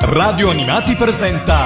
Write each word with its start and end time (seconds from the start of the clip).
Radio 0.00 0.50
Animati 0.50 0.94
presenta 0.94 1.56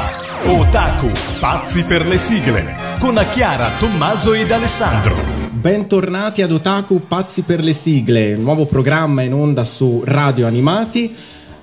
Otaku, 0.47 1.11
pazzi 1.39 1.85
per 1.85 2.09
le 2.09 2.17
sigle, 2.17 2.75
con 2.99 3.23
Chiara, 3.31 3.69
Tommaso 3.79 4.33
ed 4.33 4.51
Alessandro. 4.51 5.15
Bentornati 5.51 6.41
ad 6.41 6.51
Otaku 6.51 7.03
Pazzi 7.07 7.43
per 7.43 7.63
le 7.63 7.75
sigle, 7.75 8.35
nuovo 8.37 8.65
programma 8.65 9.23
in 9.23 9.35
onda 9.35 9.65
su 9.65 10.03
Radio 10.05 10.47
Animati. 10.47 11.15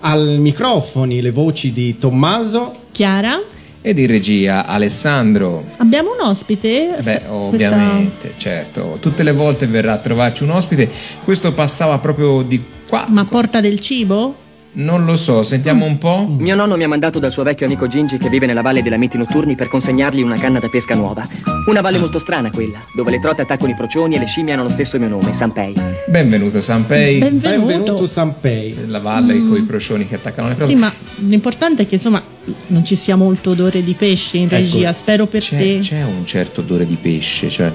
Al 0.02 0.38
microfoni 0.38 1.21
le 1.21 1.32
voci 1.32 1.74
di 1.74 1.97
Tommaso, 1.97 2.72
Chiara. 2.92 3.42
E 3.81 3.94
di 3.94 4.06
regia 4.06 4.65
Alessandro. 4.65 5.63
Abbiamo 5.78 6.12
un 6.12 6.28
ospite? 6.28 6.97
Beh, 7.01 7.24
ovviamente, 7.29 8.33
certo. 8.38 8.97
Tutte 9.01 9.24
le 9.24 9.31
volte 9.31 9.65
verrà 9.65 9.94
a 9.94 9.97
trovarci 9.97 10.44
un 10.44 10.51
ospite. 10.51 10.90
Questo 11.24 11.51
passava 11.54 11.97
proprio 11.97 12.42
di 12.44 12.63
qua. 12.88 13.06
Ma 13.08 13.26
porta 13.26 13.60
del 13.60 13.79
cibo? 13.79 14.47
Non 14.79 15.03
lo 15.03 15.17
so, 15.17 15.43
sentiamo 15.43 15.83
un 15.83 15.97
po'. 15.97 16.25
Mio 16.38 16.55
nonno 16.55 16.77
mi 16.77 16.84
ha 16.84 16.88
mandato 16.88 17.20
dal 17.20 17.34
suo 17.34 17.43
vecchio 17.43 17.66
amico 17.66 17.88
Gingi 17.88 18.17
che 18.17 18.29
vive 18.29 18.45
nella 18.45 18.61
valle 18.61 18.81
dei 18.81 18.89
lamenti 18.89 19.17
notturni 19.17 19.55
per 19.55 19.67
consegnargli 19.67 20.21
una 20.21 20.37
canna 20.37 20.59
da 20.59 20.70
pesca 20.70 20.95
nuova. 20.95 21.27
Una 21.67 21.81
valle 21.81 21.97
molto 21.97 22.17
strana 22.17 22.49
quella, 22.49 22.79
dove 22.95 23.11
le 23.11 23.20
trote 23.20 23.41
attaccano 23.41 23.71
i 23.71 23.75
procioni 23.75 24.15
e 24.15 24.20
le 24.20 24.25
scimmie 24.25 24.53
hanno 24.53 24.63
lo 24.63 24.70
stesso 24.70 24.97
mio 24.97 25.09
nome, 25.09 25.34
Sanpei. 25.34 25.73
Benvenuto 26.07 26.61
Sanpei. 26.61 27.20
Benvenuto. 27.20 27.65
benvenuto 27.67 28.05
Sanpei. 28.05 28.87
La 28.87 28.99
valle 28.99 29.34
mm. 29.34 29.49
con 29.49 29.57
i 29.57 29.63
procioni 29.63 30.07
che 30.07 30.15
attaccano 30.15 30.47
le 30.47 30.55
trote. 30.55 30.71
Sì, 30.71 30.77
ma 30.77 30.89
l'importante 31.27 31.84
è 31.84 31.87
che 31.87 31.95
insomma 31.95 32.23
non 32.67 32.84
ci 32.85 32.95
sia 32.95 33.16
molto 33.16 33.52
odore 33.52 33.84
di 33.84 33.93
pesce 33.93 34.38
in 34.38 34.45
ecco, 34.45 34.55
regia, 34.55 34.93
spero 34.93 35.25
per 35.25 35.41
c'è, 35.41 35.57
te. 35.57 35.79
C'è 35.79 36.03
un 36.03 36.25
certo 36.25 36.62
odore 36.62 36.85
di 36.85 36.98
pesce, 36.99 37.49
cioè, 37.49 37.71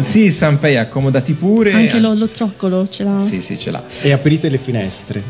sì, 0.00 0.30
Sanpei, 0.30 0.76
accomodati 0.76 1.34
pure. 1.34 1.72
Anche 1.72 2.00
lo, 2.00 2.14
lo, 2.14 2.28
zoccolo 2.30 2.88
ce 2.88 3.04
l'ha. 3.04 3.18
Sì, 3.18 3.40
sì, 3.40 3.58
ce 3.58 3.70
l'ha. 3.70 3.82
E 4.02 4.12
aprite 4.12 4.48
le 4.48 4.58
finestre. 4.58 5.22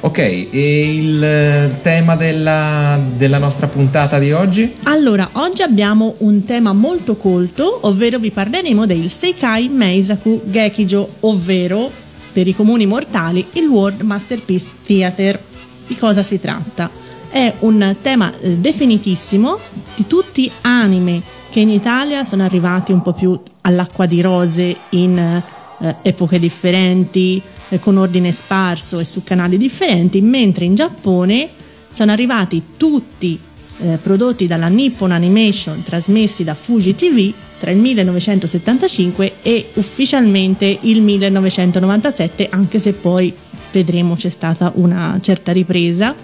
Ok, 0.00 0.18
e 0.18 0.94
il 0.94 1.22
eh, 1.22 1.70
tema 1.82 2.16
della, 2.16 3.00
della 3.16 3.38
nostra 3.38 3.68
puntata 3.68 4.18
di 4.18 4.32
oggi? 4.32 4.74
Allora, 4.84 5.28
oggi 5.32 5.62
abbiamo 5.62 6.14
un 6.18 6.44
tema 6.44 6.72
molto 6.72 7.16
colto, 7.16 7.80
ovvero 7.82 8.18
vi 8.18 8.30
parleremo 8.30 8.86
del 8.86 9.10
Seikai 9.10 9.68
Meisaku 9.68 10.42
Gekijo, 10.44 11.08
ovvero 11.20 11.90
per 12.32 12.46
i 12.46 12.54
comuni 12.54 12.86
mortali 12.86 13.46
il 13.52 13.66
World 13.66 14.00
Masterpiece 14.00 14.72
Theater. 14.84 15.40
Di 15.86 15.96
cosa 15.96 16.22
si 16.22 16.40
tratta? 16.40 17.07
È 17.30 17.54
un 17.60 17.96
tema 18.00 18.32
eh, 18.40 18.56
definitissimo 18.56 19.58
di 19.94 20.06
tutti 20.06 20.50
anime 20.62 21.20
che 21.50 21.60
in 21.60 21.68
Italia 21.68 22.24
sono 22.24 22.42
arrivati 22.42 22.92
un 22.92 23.02
po' 23.02 23.12
più 23.12 23.38
all'acqua 23.62 24.06
di 24.06 24.20
rose 24.20 24.76
in 24.90 25.18
eh, 25.18 25.94
epoche 26.02 26.38
differenti, 26.38 27.40
eh, 27.68 27.78
con 27.78 27.98
ordine 27.98 28.32
sparso 28.32 28.98
e 28.98 29.04
su 29.04 29.22
canali 29.24 29.56
differenti, 29.56 30.20
mentre 30.20 30.64
in 30.64 30.74
Giappone 30.74 31.48
sono 31.90 32.12
arrivati 32.12 32.62
tutti 32.76 33.38
eh, 33.80 33.98
prodotti 34.02 34.46
dalla 34.46 34.68
Nippon 34.68 35.12
Animation 35.12 35.82
trasmessi 35.82 36.44
da 36.44 36.54
Fuji 36.54 36.94
TV 36.94 37.32
tra 37.60 37.70
il 37.70 37.78
1975 37.78 39.34
e 39.42 39.70
ufficialmente 39.74 40.78
il 40.82 41.02
1997, 41.02 42.48
anche 42.50 42.78
se 42.78 42.92
poi 42.92 43.34
vedremo 43.72 44.14
c'è 44.14 44.30
stata 44.30 44.72
una 44.76 45.18
certa 45.20 45.52
ripresa. 45.52 46.14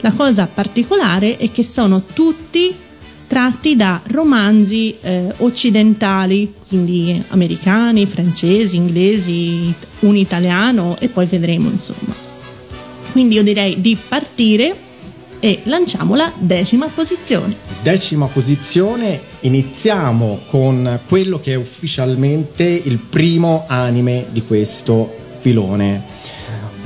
La 0.00 0.12
cosa 0.12 0.46
particolare 0.46 1.36
è 1.36 1.50
che 1.50 1.64
sono 1.64 2.02
tutti 2.02 2.74
tratti 3.26 3.76
da 3.76 4.00
romanzi 4.06 4.96
eh, 5.00 5.32
occidentali, 5.38 6.52
quindi 6.66 7.22
americani, 7.28 8.06
francesi, 8.06 8.76
inglesi, 8.76 9.72
un 10.00 10.16
italiano 10.16 10.96
e 10.98 11.08
poi 11.08 11.26
vedremo 11.26 11.68
insomma. 11.68 12.14
Quindi 13.12 13.34
io 13.34 13.42
direi 13.42 13.80
di 13.80 13.96
partire 13.96 14.86
e 15.40 15.60
lanciamo 15.64 16.14
la 16.14 16.32
decima 16.36 16.86
posizione. 16.86 17.54
Decima 17.82 18.26
posizione, 18.26 19.20
iniziamo 19.40 20.40
con 20.46 21.00
quello 21.06 21.38
che 21.38 21.52
è 21.52 21.56
ufficialmente 21.56 22.64
il 22.64 22.98
primo 22.98 23.64
anime 23.68 24.26
di 24.30 24.42
questo 24.42 25.14
filone 25.38 26.36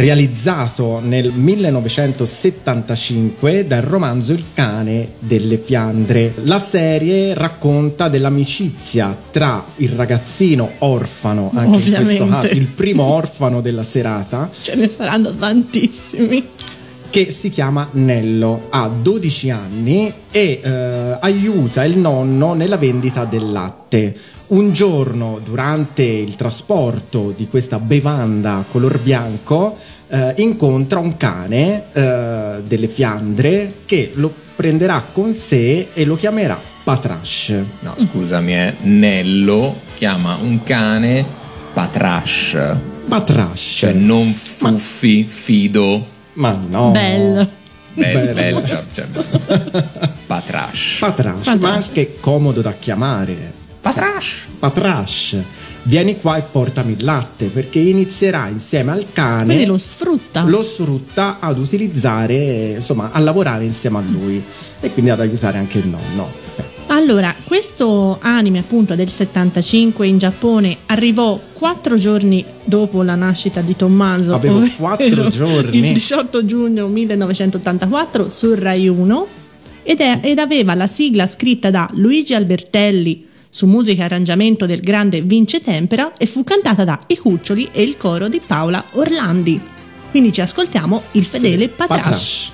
realizzato 0.02 1.00
nel 1.00 1.30
1975 1.30 3.64
dal 3.64 3.82
romanzo 3.82 4.32
Il 4.32 4.46
cane 4.52 5.10
delle 5.20 5.58
Fiandre. 5.58 6.34
La 6.42 6.58
serie 6.58 7.34
racconta 7.34 8.08
dell'amicizia 8.08 9.16
tra 9.30 9.64
il 9.76 9.90
ragazzino 9.90 10.72
orfano, 10.78 11.52
anche 11.54 11.76
Ovviamente. 11.76 12.12
in 12.14 12.18
questo 12.18 12.26
caso 12.26 12.52
il 12.54 12.66
primo 12.66 13.04
orfano 13.04 13.60
della 13.60 13.84
serata. 13.84 14.50
Ce 14.60 14.74
ne 14.74 14.88
saranno 14.88 15.32
tantissimi 15.32 16.48
che 17.08 17.30
si 17.30 17.48
chiama 17.50 17.88
Nello, 17.92 18.66
ha 18.70 18.88
12 18.88 19.50
anni 19.50 20.12
e 20.32 20.60
eh, 20.62 21.16
aiuta 21.20 21.84
il 21.84 21.98
nonno 21.98 22.54
nella 22.54 22.78
vendita 22.78 23.24
del 23.24 23.52
latte. 23.52 24.16
Un 24.52 24.74
giorno, 24.74 25.40
durante 25.42 26.02
il 26.02 26.36
trasporto 26.36 27.32
di 27.34 27.48
questa 27.48 27.78
bevanda 27.78 28.62
color 28.70 28.98
bianco, 28.98 29.78
eh, 30.08 30.34
incontra 30.36 30.98
un 30.98 31.16
cane 31.16 31.84
eh, 31.90 32.60
delle 32.62 32.86
Fiandre 32.86 33.76
che 33.86 34.10
lo 34.12 34.30
prenderà 34.54 35.06
con 35.10 35.32
sé 35.32 35.88
e 35.94 36.04
lo 36.04 36.16
chiamerà 36.16 36.60
Patrash. 36.84 37.54
No, 37.82 37.94
scusami, 37.96 38.54
eh. 38.54 38.74
Nello 38.82 39.74
chiama 39.94 40.36
un 40.38 40.62
cane 40.62 41.24
Patrash. 41.72 42.76
Patrash. 43.08 43.76
Cioè 43.78 43.92
non 43.92 44.34
Fuffi, 44.34 45.22
Ma... 45.22 45.32
Fido. 45.32 46.06
Ma 46.34 46.60
no. 46.68 46.90
Bello. 46.90 47.48
Bello, 47.94 48.32
bello, 48.34 48.64
cioè, 48.66 48.82
cioè, 48.92 49.06
Patrash. 50.26 50.98
Patrash. 51.00 51.54
Ma 51.54 51.72
anche 51.72 52.16
comodo 52.20 52.60
da 52.60 52.74
chiamare. 52.74 53.60
Patrash. 53.82 54.46
Patrash. 54.60 55.36
Vieni 55.82 56.16
qua 56.16 56.36
e 56.36 56.42
portami 56.42 56.92
il 56.92 57.04
latte 57.04 57.46
perché 57.46 57.80
inizierà 57.80 58.46
insieme 58.46 58.92
al 58.92 59.06
cane. 59.12 59.46
Quindi 59.46 59.64
lo 59.64 59.76
sfrutta. 59.76 60.44
Lo 60.44 60.62
sfrutta 60.62 61.38
ad 61.40 61.58
utilizzare, 61.58 62.74
insomma, 62.74 63.10
a 63.10 63.18
lavorare 63.18 63.64
insieme 63.64 63.98
a 63.98 64.02
lui 64.08 64.40
e 64.80 64.92
quindi 64.92 65.10
ad 65.10 65.18
aiutare 65.18 65.58
anche 65.58 65.78
il 65.78 65.88
nonno. 65.88 66.30
Allora, 66.86 67.34
questo 67.42 68.18
anime 68.20 68.60
appunto 68.60 68.94
del 68.94 69.08
75 69.08 70.06
in 70.06 70.18
Giappone 70.18 70.76
arrivò 70.86 71.40
quattro 71.52 71.96
giorni 71.96 72.44
dopo 72.62 73.02
la 73.02 73.16
nascita 73.16 73.62
di 73.62 73.74
Tommaso. 73.74 74.34
Avevo 74.34 74.62
quattro 74.76 75.28
giorni. 75.28 75.78
Il 75.78 75.92
18 75.92 76.44
giugno 76.44 76.86
1984 76.86 78.30
su 78.30 78.54
Rai 78.54 78.86
1 78.86 79.26
ed, 79.82 80.00
è, 80.00 80.20
ed 80.22 80.38
aveva 80.38 80.74
la 80.74 80.86
sigla 80.86 81.26
scritta 81.26 81.70
da 81.70 81.88
Luigi 81.94 82.34
Albertelli 82.34 83.30
su 83.54 83.66
musica 83.66 84.00
e 84.00 84.04
arrangiamento 84.06 84.64
del 84.64 84.80
grande 84.80 85.20
Vince 85.20 85.60
Tempera 85.60 86.12
e 86.16 86.24
fu 86.24 86.42
cantata 86.42 86.84
da 86.84 86.98
I 87.08 87.18
Cuccioli 87.18 87.68
e 87.70 87.82
il 87.82 87.98
coro 87.98 88.28
di 88.28 88.40
Paola 88.44 88.82
Orlandi. 88.92 89.60
Quindi 90.10 90.32
ci 90.32 90.40
ascoltiamo 90.40 91.02
il 91.12 91.24
fedele 91.26 91.68
Patrash. 91.68 92.00
Patrash. 92.00 92.52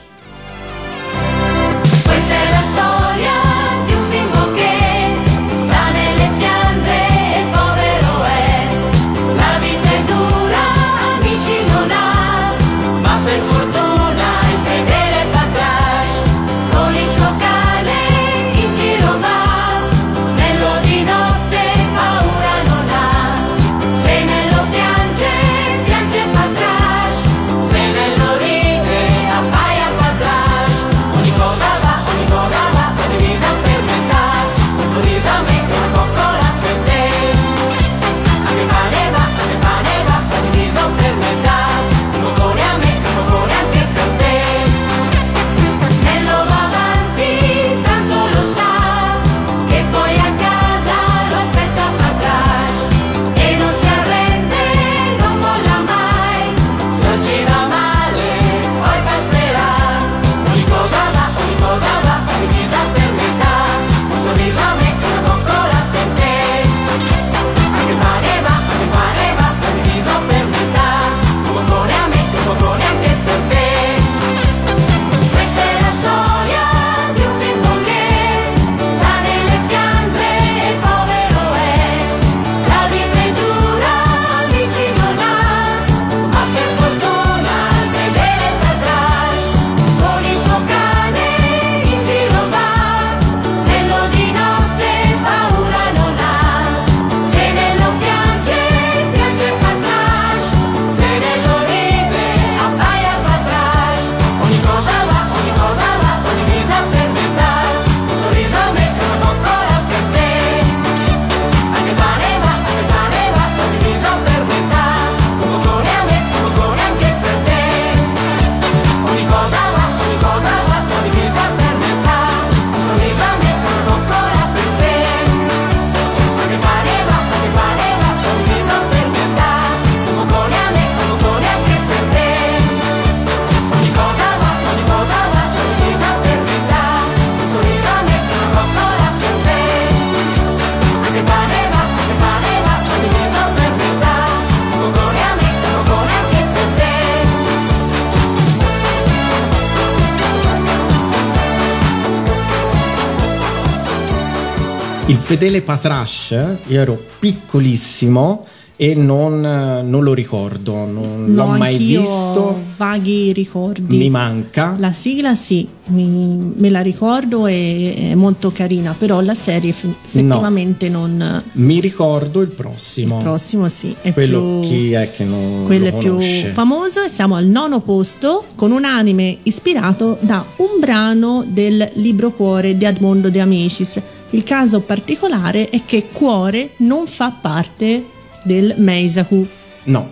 Fedele 155.29 155.61
Patrash, 155.61 156.31
io 156.69 156.81
ero 156.81 156.99
piccolissimo 157.19 158.47
e 158.77 158.95
non, 158.95 159.41
non 159.41 160.03
lo 160.03 160.15
ricordo, 160.15 160.73
non 160.87 161.25
No, 161.29 161.51
l'ho 161.51 161.59
mai 161.59 161.77
visto, 161.77 162.57
vaghi 162.79 163.33
ricordi. 163.35 163.99
mi 163.99 164.09
manca. 164.09 164.75
La 164.79 164.93
sigla 164.95 165.35
sì, 165.35 165.69
mi- 165.89 166.55
me 166.57 166.71
la 166.71 166.81
ricordo 166.81 167.47
e 167.47 168.13
è 168.13 168.15
molto 168.15 168.51
carina, 168.53 168.95
però 168.97 169.21
la 169.21 169.35
serie 169.35 169.69
eff- 169.71 169.85
effettivamente 170.07 170.89
non... 170.89 171.43
Mi 171.53 171.79
ricordo 171.81 172.41
il 172.41 172.49
prossimo. 172.49 173.19
Il 173.19 173.25
prossimo 173.25 173.69
sì, 173.69 173.95
è 174.01 174.15
Quello 174.15 174.61
più... 174.61 174.69
chi 174.71 174.93
è 174.93 175.13
che 175.13 175.25
non 175.25 175.65
quello 175.67 175.91
lo 175.91 175.97
è 175.97 175.99
più 175.99 176.19
famoso 176.55 177.03
e 177.03 177.11
siamo 177.11 177.35
al 177.35 177.45
nono 177.45 177.81
posto 177.81 178.45
con 178.55 178.71
un 178.71 178.85
anime 178.87 179.37
ispirato 179.43 180.17
da 180.21 180.43
un 180.57 180.81
brano 180.81 181.45
del 181.47 181.87
libro 181.97 182.31
Cuore 182.31 182.79
di 182.79 182.85
Edmondo 182.87 183.29
De 183.29 183.41
Amicis. 183.41 184.01
Il 184.31 184.45
caso 184.45 184.81
particolare 184.81 185.71
è 185.71 185.81
che 185.87 186.09
Cuore 186.13 186.71
non 186.79 187.07
fa 187.07 187.31
parte 187.31 188.05
del 188.45 188.75
Meisaku, 188.77 189.47
No, 189.85 190.07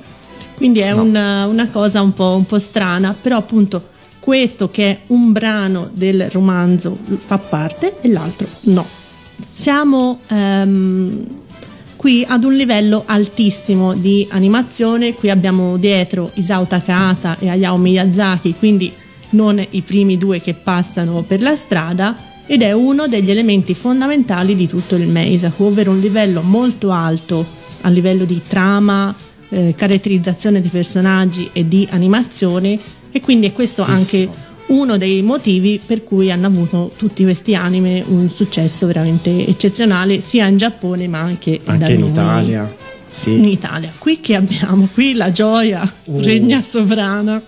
quindi 0.57 0.79
è 0.81 0.93
No. 0.95 1.03
una, 1.03 1.47
una 1.47 1.69
cosa 1.69 2.01
un 2.01 2.15
po', 2.15 2.35
un 2.35 2.47
po' 2.47 2.59
strana, 2.59 3.15
però 3.21 3.37
appunto 3.37 3.89
questo 4.19 4.71
che 4.71 4.91
è 4.91 4.99
un 5.09 5.33
brano 5.33 5.89
del 5.93 6.29
romanzo 6.31 6.97
fa 7.27 7.39
parte 7.39 7.97
e 8.01 8.09
l'altro 8.09 8.47
no. 8.63 8.85
Siamo 9.53 10.21
ehm, 10.29 11.25
qui 11.97 12.25
ad 12.27 12.43
un 12.45 12.55
livello 12.55 13.03
altissimo 13.07 13.93
di 13.95 14.27
animazione, 14.31 15.13
qui 15.15 15.29
abbiamo 15.31 15.77
dietro 15.77 16.31
Isao 16.35 16.65
Takahata 16.65 17.37
e 17.39 17.51
Hayao 17.51 17.77
Miyazaki, 17.77 18.55
quindi 18.59 18.91
non 19.31 19.63
i 19.71 19.83
primi 19.83 20.17
due 20.17 20.41
che 20.41 20.55
passano 20.55 21.23
per 21.23 21.43
la 21.43 21.55
strada 21.55 22.17
ed 22.47 22.63
è 22.63 22.73
uno 22.73 23.09
degli 23.09 23.31
elementi 23.31 23.75
fondamentali 23.75 24.55
di 24.55 24.67
tutto 24.69 24.95
il 24.97 25.07
Meisaku, 25.09 25.65
ovvero 25.65 25.91
un 25.91 26.01
livello 26.01 26.43
molto 26.43 26.91
alto 26.93 27.45
a 27.83 27.89
livello 27.89 28.25
di 28.25 28.41
trama, 28.47 29.15
eh, 29.49 29.75
caratterizzazione 29.77 30.61
di 30.61 30.69
personaggi 30.69 31.49
e 31.53 31.67
di 31.69 31.87
animazione 31.91 32.79
e 33.11 33.21
quindi 33.21 33.47
è 33.47 33.53
questo 33.53 33.83
Altissimo. 33.83 34.23
anche 34.23 34.45
uno 34.67 34.97
dei 34.97 35.23
motivi 35.23 35.81
per 35.85 36.03
cui 36.03 36.31
hanno 36.33 36.49
avuto 36.49 36.91
tutti 36.97 37.23
questi 37.23 37.55
anime 37.55 38.03
un 38.07 38.29
successo 38.29 38.87
veramente 38.87 39.47
eccezionale 39.47 40.19
sia 40.21 40.47
in 40.47 40.57
Giappone 40.57 41.07
ma 41.07 41.21
anche, 41.21 41.61
anche 41.65 41.93
in 41.93 42.01
noi. 42.01 42.09
Italia. 42.11 42.63
In 42.63 42.69
Sì, 43.09 43.51
Italia. 43.53 43.93
Qui 43.97 44.21
che 44.21 44.35
abbiamo? 44.35 44.89
Qui 44.93 45.15
la 45.15 45.31
gioia 45.31 45.89
Uh. 46.05 46.21
regna 46.21 46.61
sovrana. 46.61 47.41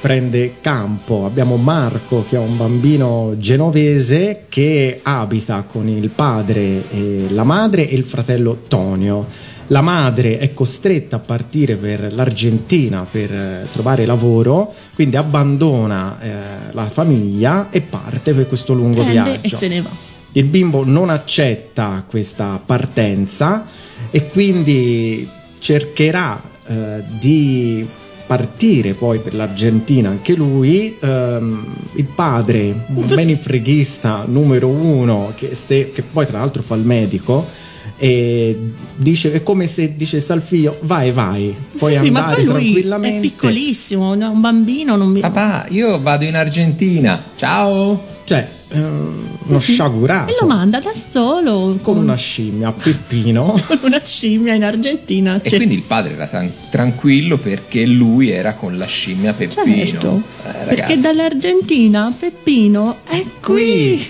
Prende 0.00 0.54
campo. 0.60 1.24
Abbiamo 1.24 1.56
Marco 1.56 2.24
che 2.28 2.36
è 2.36 2.38
un 2.38 2.56
bambino 2.56 3.34
genovese 3.36 4.44
che 4.48 5.00
abita 5.02 5.62
con 5.62 5.88
il 5.88 6.08
padre 6.10 6.82
e 6.90 7.26
la 7.30 7.44
madre 7.44 7.88
e 7.88 7.94
il 7.94 8.04
fratello 8.04 8.62
Tonio. 8.68 9.26
La 9.68 9.80
madre 9.80 10.38
è 10.38 10.54
costretta 10.54 11.16
a 11.16 11.18
partire 11.18 11.74
per 11.74 12.12
l'Argentina 12.12 13.04
per 13.10 13.32
eh, 13.32 13.66
trovare 13.72 14.06
lavoro, 14.06 14.72
quindi 14.94 15.16
abbandona 15.16 16.20
eh, 16.20 16.32
la 16.70 16.88
famiglia 16.88 17.68
e 17.70 17.80
parte 17.80 18.32
per 18.32 18.46
questo 18.46 18.74
lungo 18.74 19.02
Prende 19.02 19.12
viaggio. 19.12 19.40
e 19.42 19.48
se 19.48 19.68
ne 19.68 19.80
va. 19.82 19.90
Il 20.32 20.44
bimbo 20.44 20.84
non 20.84 21.10
accetta 21.10 22.04
questa 22.08 22.60
partenza 22.64 23.66
e 24.10 24.28
quindi 24.28 25.28
cercherà 25.58 26.40
eh, 26.66 27.02
di 27.18 27.84
partire 28.26 28.94
poi 28.94 29.18
per 29.20 29.34
l'Argentina 29.34 30.08
anche 30.10 30.34
lui. 30.34 30.96
Ehm, 31.00 31.64
il 31.94 32.04
padre, 32.04 32.74
un 32.88 33.06
menefreghista 33.14 34.24
numero 34.26 34.68
uno, 34.68 35.32
che, 35.36 35.54
se- 35.54 35.92
che 35.92 36.02
poi 36.02 36.26
tra 36.26 36.38
l'altro 36.38 36.62
fa 36.62 36.74
il 36.74 36.84
medico. 36.84 37.64
E 37.98 38.72
dice 38.96 39.32
è 39.32 39.42
come 39.42 39.66
se 39.68 39.96
dicesse 39.96 40.30
al 40.34 40.42
figlio 40.42 40.76
vai 40.82 41.12
vai 41.12 41.54
puoi 41.78 41.94
Sì, 41.94 41.98
sì, 42.00 42.10
ma 42.10 42.24
andare 42.24 42.42
poi 42.42 42.44
lui 42.44 42.54
è 42.54 42.62
tranquillamente 42.62 43.20
piccolissimo, 43.20 44.10
un 44.10 44.40
bambino 44.40 44.96
non 44.96 45.08
mi... 45.08 45.20
Papà, 45.20 45.64
io 45.70 45.98
vado 46.02 46.24
in 46.24 46.34
Argentina. 46.34 47.22
Ciao. 47.36 48.02
cioè 48.24 48.55
ehm, 48.68 49.28
uno 49.46 49.60
Sì, 49.60 49.66
sì. 49.66 49.72
sciagurato 49.72 50.32
E 50.32 50.36
lo 50.40 50.46
manda 50.46 50.80
da 50.80 50.92
solo 50.94 51.78
con 51.82 51.96
una 51.98 52.16
scimmia 52.16 52.72
Peppino 52.72 53.58
con 53.66 53.78
una 53.82 54.00
scimmia 54.02 54.54
in 54.54 54.64
Argentina. 54.64 55.40
E 55.40 55.48
Cioè, 55.48 55.58
quindi 55.58 55.76
il 55.76 55.82
padre 55.82 56.14
era 56.14 56.26
tran- 56.26 56.52
tranquillo 56.70 57.36
perché 57.38 57.86
lui 57.86 58.30
era 58.30 58.54
con 58.54 58.76
la 58.76 58.86
scimmia 58.86 59.32
Peppino. 59.32 59.64
certo, 59.64 60.22
Eh, 60.44 60.74
perché 60.74 60.98
dall'Argentina 60.98 62.12
Peppino 62.18 62.96
è 63.08 63.24
qui. 63.40 64.02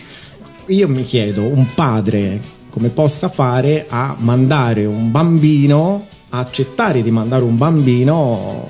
qui 0.65 0.75
io 0.75 0.89
mi 0.89 1.05
chiedo 1.05 1.43
un 1.45 1.65
padre 1.75 2.41
come 2.71 2.89
possa 2.89 3.29
fare 3.29 3.87
a 3.89 4.17
mandare 4.19 4.85
un 4.85 5.11
bambino 5.11 6.07
a 6.31 6.39
accettare 6.41 7.03
di 7.03 7.11
mandare 7.13 7.45
un 7.45 7.57
bambino 7.57 8.67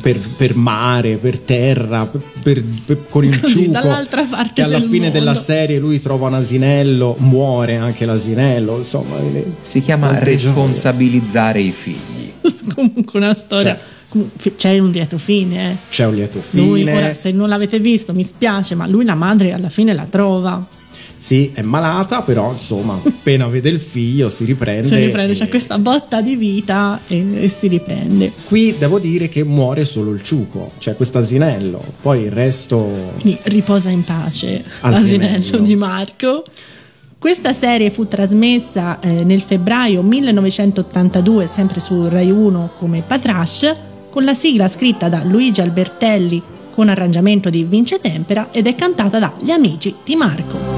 per, 0.00 0.18
per 0.36 0.54
mare, 0.54 1.16
per 1.16 1.38
terra, 1.38 2.06
per, 2.06 2.62
per- 2.84 3.04
con 3.08 3.24
il 3.24 3.40
Così, 3.40 3.52
ciuco 3.64 3.70
dall'altra 3.72 4.22
parte 4.24 4.52
che 4.54 4.62
alla 4.62 4.78
del 4.78 4.88
fine 4.88 5.10
della 5.10 5.32
mondo. 5.32 5.46
serie 5.46 5.78
lui 5.78 6.00
trova 6.00 6.28
un 6.28 6.34
asinello, 6.34 7.16
muore 7.18 7.76
anche 7.76 8.04
l'asinello, 8.04 8.78
insomma, 8.78 9.16
Si 9.60 9.80
chiama 9.80 10.18
responsabilizzare 10.18 11.60
i 11.60 11.72
figli. 11.72 12.32
Comunque 12.74 13.18
una 13.18 13.34
storia. 13.34 13.76
Cioè. 13.76 13.96
C'è 14.56 14.78
un 14.78 14.90
lieto 14.90 15.18
fine, 15.18 15.72
eh. 15.72 15.76
c'è 15.90 16.06
un 16.06 16.14
lieto 16.14 16.42
Lui, 16.52 16.80
fine. 16.80 16.96
ora, 16.96 17.12
se 17.14 17.30
non 17.30 17.46
l'avete 17.48 17.78
visto, 17.78 18.14
mi 18.14 18.24
spiace, 18.24 18.74
ma 18.74 18.86
lui 18.86 19.04
la 19.04 19.14
madre 19.14 19.52
alla 19.52 19.68
fine 19.68 19.92
la 19.92 20.06
trova. 20.08 20.64
Sì, 21.20 21.50
è 21.52 21.62
malata, 21.62 22.22
però 22.22 22.52
insomma, 22.52 22.98
appena 23.04 23.48
vede 23.48 23.68
il 23.70 23.80
figlio 23.80 24.28
si 24.28 24.44
riprende. 24.44 24.86
Si 24.86 24.94
riprende, 24.94 25.32
e- 25.32 25.34
c'è 25.34 25.48
questa 25.48 25.76
botta 25.76 26.20
di 26.20 26.36
vita 26.36 27.00
e, 27.08 27.44
e 27.44 27.48
si 27.48 27.66
riprende. 27.66 28.30
Qui 28.46 28.76
devo 28.78 29.00
dire 29.00 29.28
che 29.28 29.42
muore 29.42 29.84
solo 29.84 30.12
il 30.12 30.22
ciuco, 30.22 30.70
cioè 30.78 30.94
questo 30.94 31.18
asinello, 31.18 31.82
poi 32.00 32.22
il 32.22 32.30
resto 32.30 32.88
Quindi 33.20 33.36
riposa 33.44 33.90
in 33.90 34.04
pace, 34.04 34.62
Asinello. 34.80 35.32
l'asinello 35.32 35.64
di 35.64 35.74
Marco. 35.74 36.44
Questa 37.18 37.52
serie 37.52 37.90
fu 37.90 38.04
trasmessa 38.04 39.00
eh, 39.00 39.24
nel 39.24 39.40
febbraio 39.40 40.02
1982, 40.02 41.48
sempre 41.48 41.80
su 41.80 42.08
Rai 42.08 42.30
1 42.30 42.70
come 42.76 43.02
Patrash, 43.04 43.74
con 44.08 44.22
la 44.24 44.34
sigla 44.34 44.68
scritta 44.68 45.08
da 45.08 45.24
Luigi 45.24 45.60
Albertelli 45.60 46.42
con 46.70 46.88
arrangiamento 46.88 47.50
di 47.50 47.64
Vince 47.64 48.00
Tempera 48.00 48.50
ed 48.52 48.68
è 48.68 48.76
cantata 48.76 49.18
dagli 49.18 49.50
amici 49.50 49.92
di. 50.04 50.14
Marco 50.14 50.77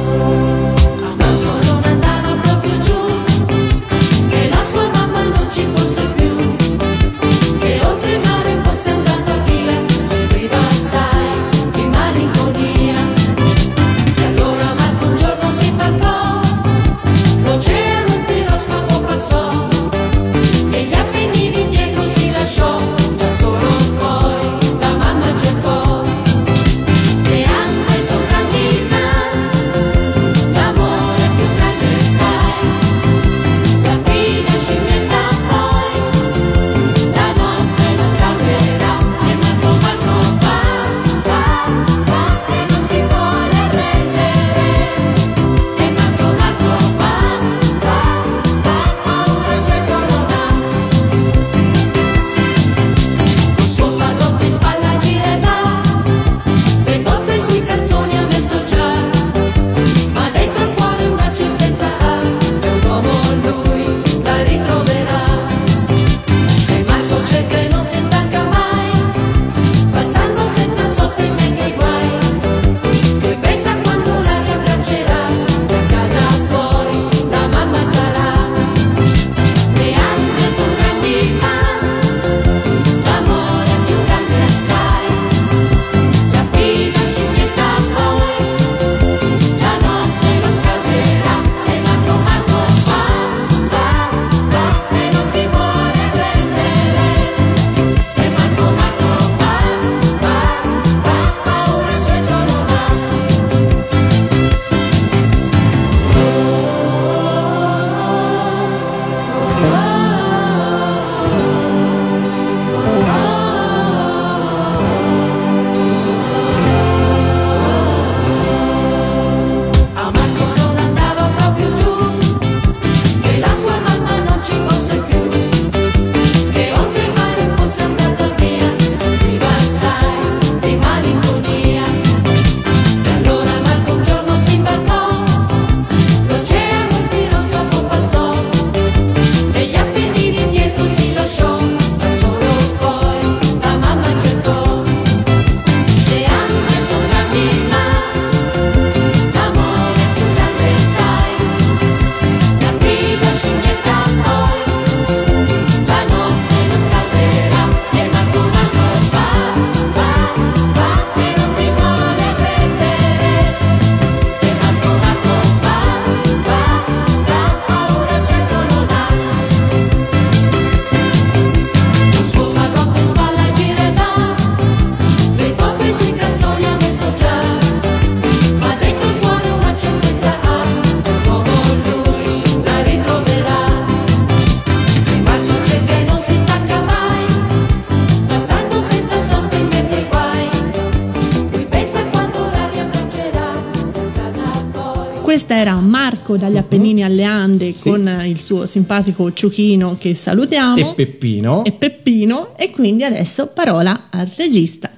Marco 196.31 196.37
dagli 196.37 196.57
Appennini 196.57 197.03
alle 197.03 197.25
Ande 197.25 197.73
Sì. 197.73 197.91
con 197.91 198.23
il 198.25 198.41
suo 198.41 198.65
simpatico 198.67 199.33
Ciuchino 199.33 199.97
che 199.99 200.15
salutiamo 200.15 200.91
E 200.91 200.95
Peppino. 200.95 201.65
e 201.65 201.73
Peppino 201.73 202.57
e 202.57 202.71
quindi 202.71 203.03
adesso 203.05 203.49
parola 203.49 204.07
al 204.11 204.31
regista. 204.37 204.91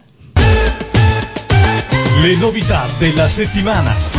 Le 2.23 2.37
novità 2.37 2.87
della 2.99 3.27
settimana. 3.27 4.12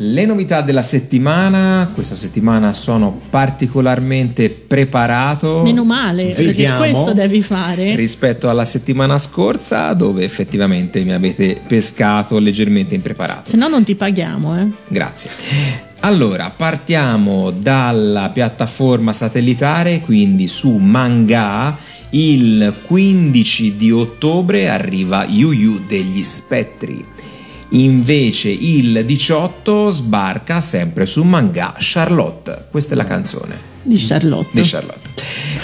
Le 0.00 0.24
novità 0.26 0.60
della 0.60 0.82
settimana, 0.82 1.90
questa 1.92 2.14
settimana 2.14 2.72
sono 2.72 3.20
particolarmente 3.30 4.48
preparato 4.48 5.62
Meno 5.64 5.82
male, 5.84 6.26
perché 6.26 6.44
Vediamo. 6.44 6.78
questo 6.78 7.12
devi 7.12 7.42
fare. 7.42 7.96
rispetto 7.96 8.48
alla 8.48 8.64
settimana 8.64 9.18
scorsa 9.18 9.92
dove 9.94 10.22
effettivamente 10.22 11.02
mi 11.02 11.12
avete 11.12 11.60
pescato 11.66 12.38
leggermente 12.38 12.94
impreparato. 12.94 13.50
Se 13.50 13.56
no 13.56 13.66
non 13.66 13.82
ti 13.82 13.96
paghiamo, 13.96 14.60
eh. 14.60 14.66
Grazie. 14.86 15.30
Allora, 16.00 16.52
partiamo 16.56 17.50
dalla 17.50 18.28
piattaforma 18.28 19.12
satellitare, 19.12 19.98
quindi 20.00 20.46
su 20.46 20.76
Manga. 20.76 21.76
Il 22.10 22.72
15 22.86 23.76
di 23.76 23.90
ottobre 23.90 24.68
arriva 24.68 25.26
Yu 25.28 25.50
Yu 25.50 25.80
degli 25.88 26.22
Spettri. 26.22 27.04
Invece 27.70 28.48
il 28.48 29.02
18 29.04 29.90
sbarca 29.90 30.60
sempre 30.60 31.04
su 31.06 31.22
Manga 31.22 31.74
Charlotte. 31.78 32.64
Questa 32.70 32.94
è 32.94 32.96
la 32.96 33.04
canzone 33.04 33.56
Di 33.82 33.96
Charlotte. 33.98 34.48
di 34.52 34.62
Charlotte. 34.66 35.06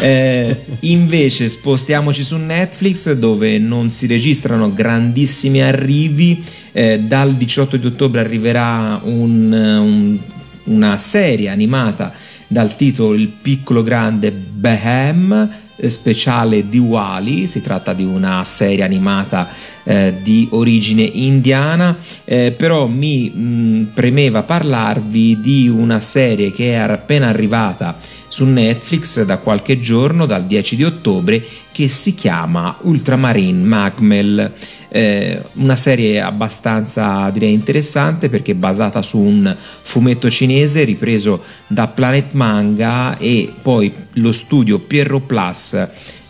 Eh, 0.00 0.64
invece 0.80 1.48
spostiamoci 1.48 2.22
su 2.22 2.36
Netflix 2.36 3.10
dove 3.12 3.58
non 3.58 3.90
si 3.90 4.06
registrano 4.06 4.72
grandissimi 4.74 5.62
arrivi. 5.62 6.42
Eh, 6.72 7.00
dal 7.00 7.34
18 7.36 7.78
di 7.78 7.86
ottobre 7.86 8.20
arriverà 8.20 9.00
un- 9.04 9.52
un- 9.52 10.18
una 10.64 10.98
serie 10.98 11.48
animata 11.48 12.12
dal 12.46 12.76
titolo 12.76 13.14
Il 13.14 13.28
piccolo 13.28 13.82
grande 13.82 14.30
Behem 14.32 15.32
eh, 15.32 15.63
speciale 15.86 16.68
di 16.68 16.78
Wally, 16.78 17.46
si 17.46 17.60
tratta 17.60 17.92
di 17.92 18.04
una 18.04 18.44
serie 18.44 18.84
animata 18.84 19.48
eh, 19.82 20.14
di 20.22 20.48
origine 20.50 21.02
indiana, 21.02 21.96
eh, 22.24 22.52
però 22.56 22.86
mi 22.86 23.30
mh, 23.30 23.92
premeva 23.94 24.42
parlarvi 24.42 25.40
di 25.40 25.68
una 25.68 26.00
serie 26.00 26.52
che 26.52 26.72
è 26.72 26.76
appena 26.76 27.28
arrivata 27.28 27.96
su 28.34 28.46
Netflix 28.46 29.22
da 29.22 29.38
qualche 29.38 29.78
giorno, 29.78 30.26
dal 30.26 30.44
10 30.44 30.74
di 30.74 30.82
ottobre, 30.82 31.40
che 31.70 31.86
si 31.86 32.16
chiama 32.16 32.78
Ultramarine 32.80 33.64
Magmel. 33.64 34.52
Eh, 34.88 35.40
una 35.52 35.76
serie 35.76 36.20
abbastanza 36.20 37.30
direi 37.30 37.52
interessante 37.52 38.28
perché 38.28 38.50
è 38.50 38.56
basata 38.56 39.02
su 39.02 39.18
un 39.18 39.56
fumetto 39.56 40.28
cinese 40.30 40.82
ripreso 40.82 41.44
da 41.68 41.86
Planet 41.86 42.32
Manga 42.32 43.16
e 43.18 43.52
poi 43.62 43.92
lo 44.14 44.32
studio 44.32 44.80
Pierro 44.80 45.20
Plus 45.20 45.76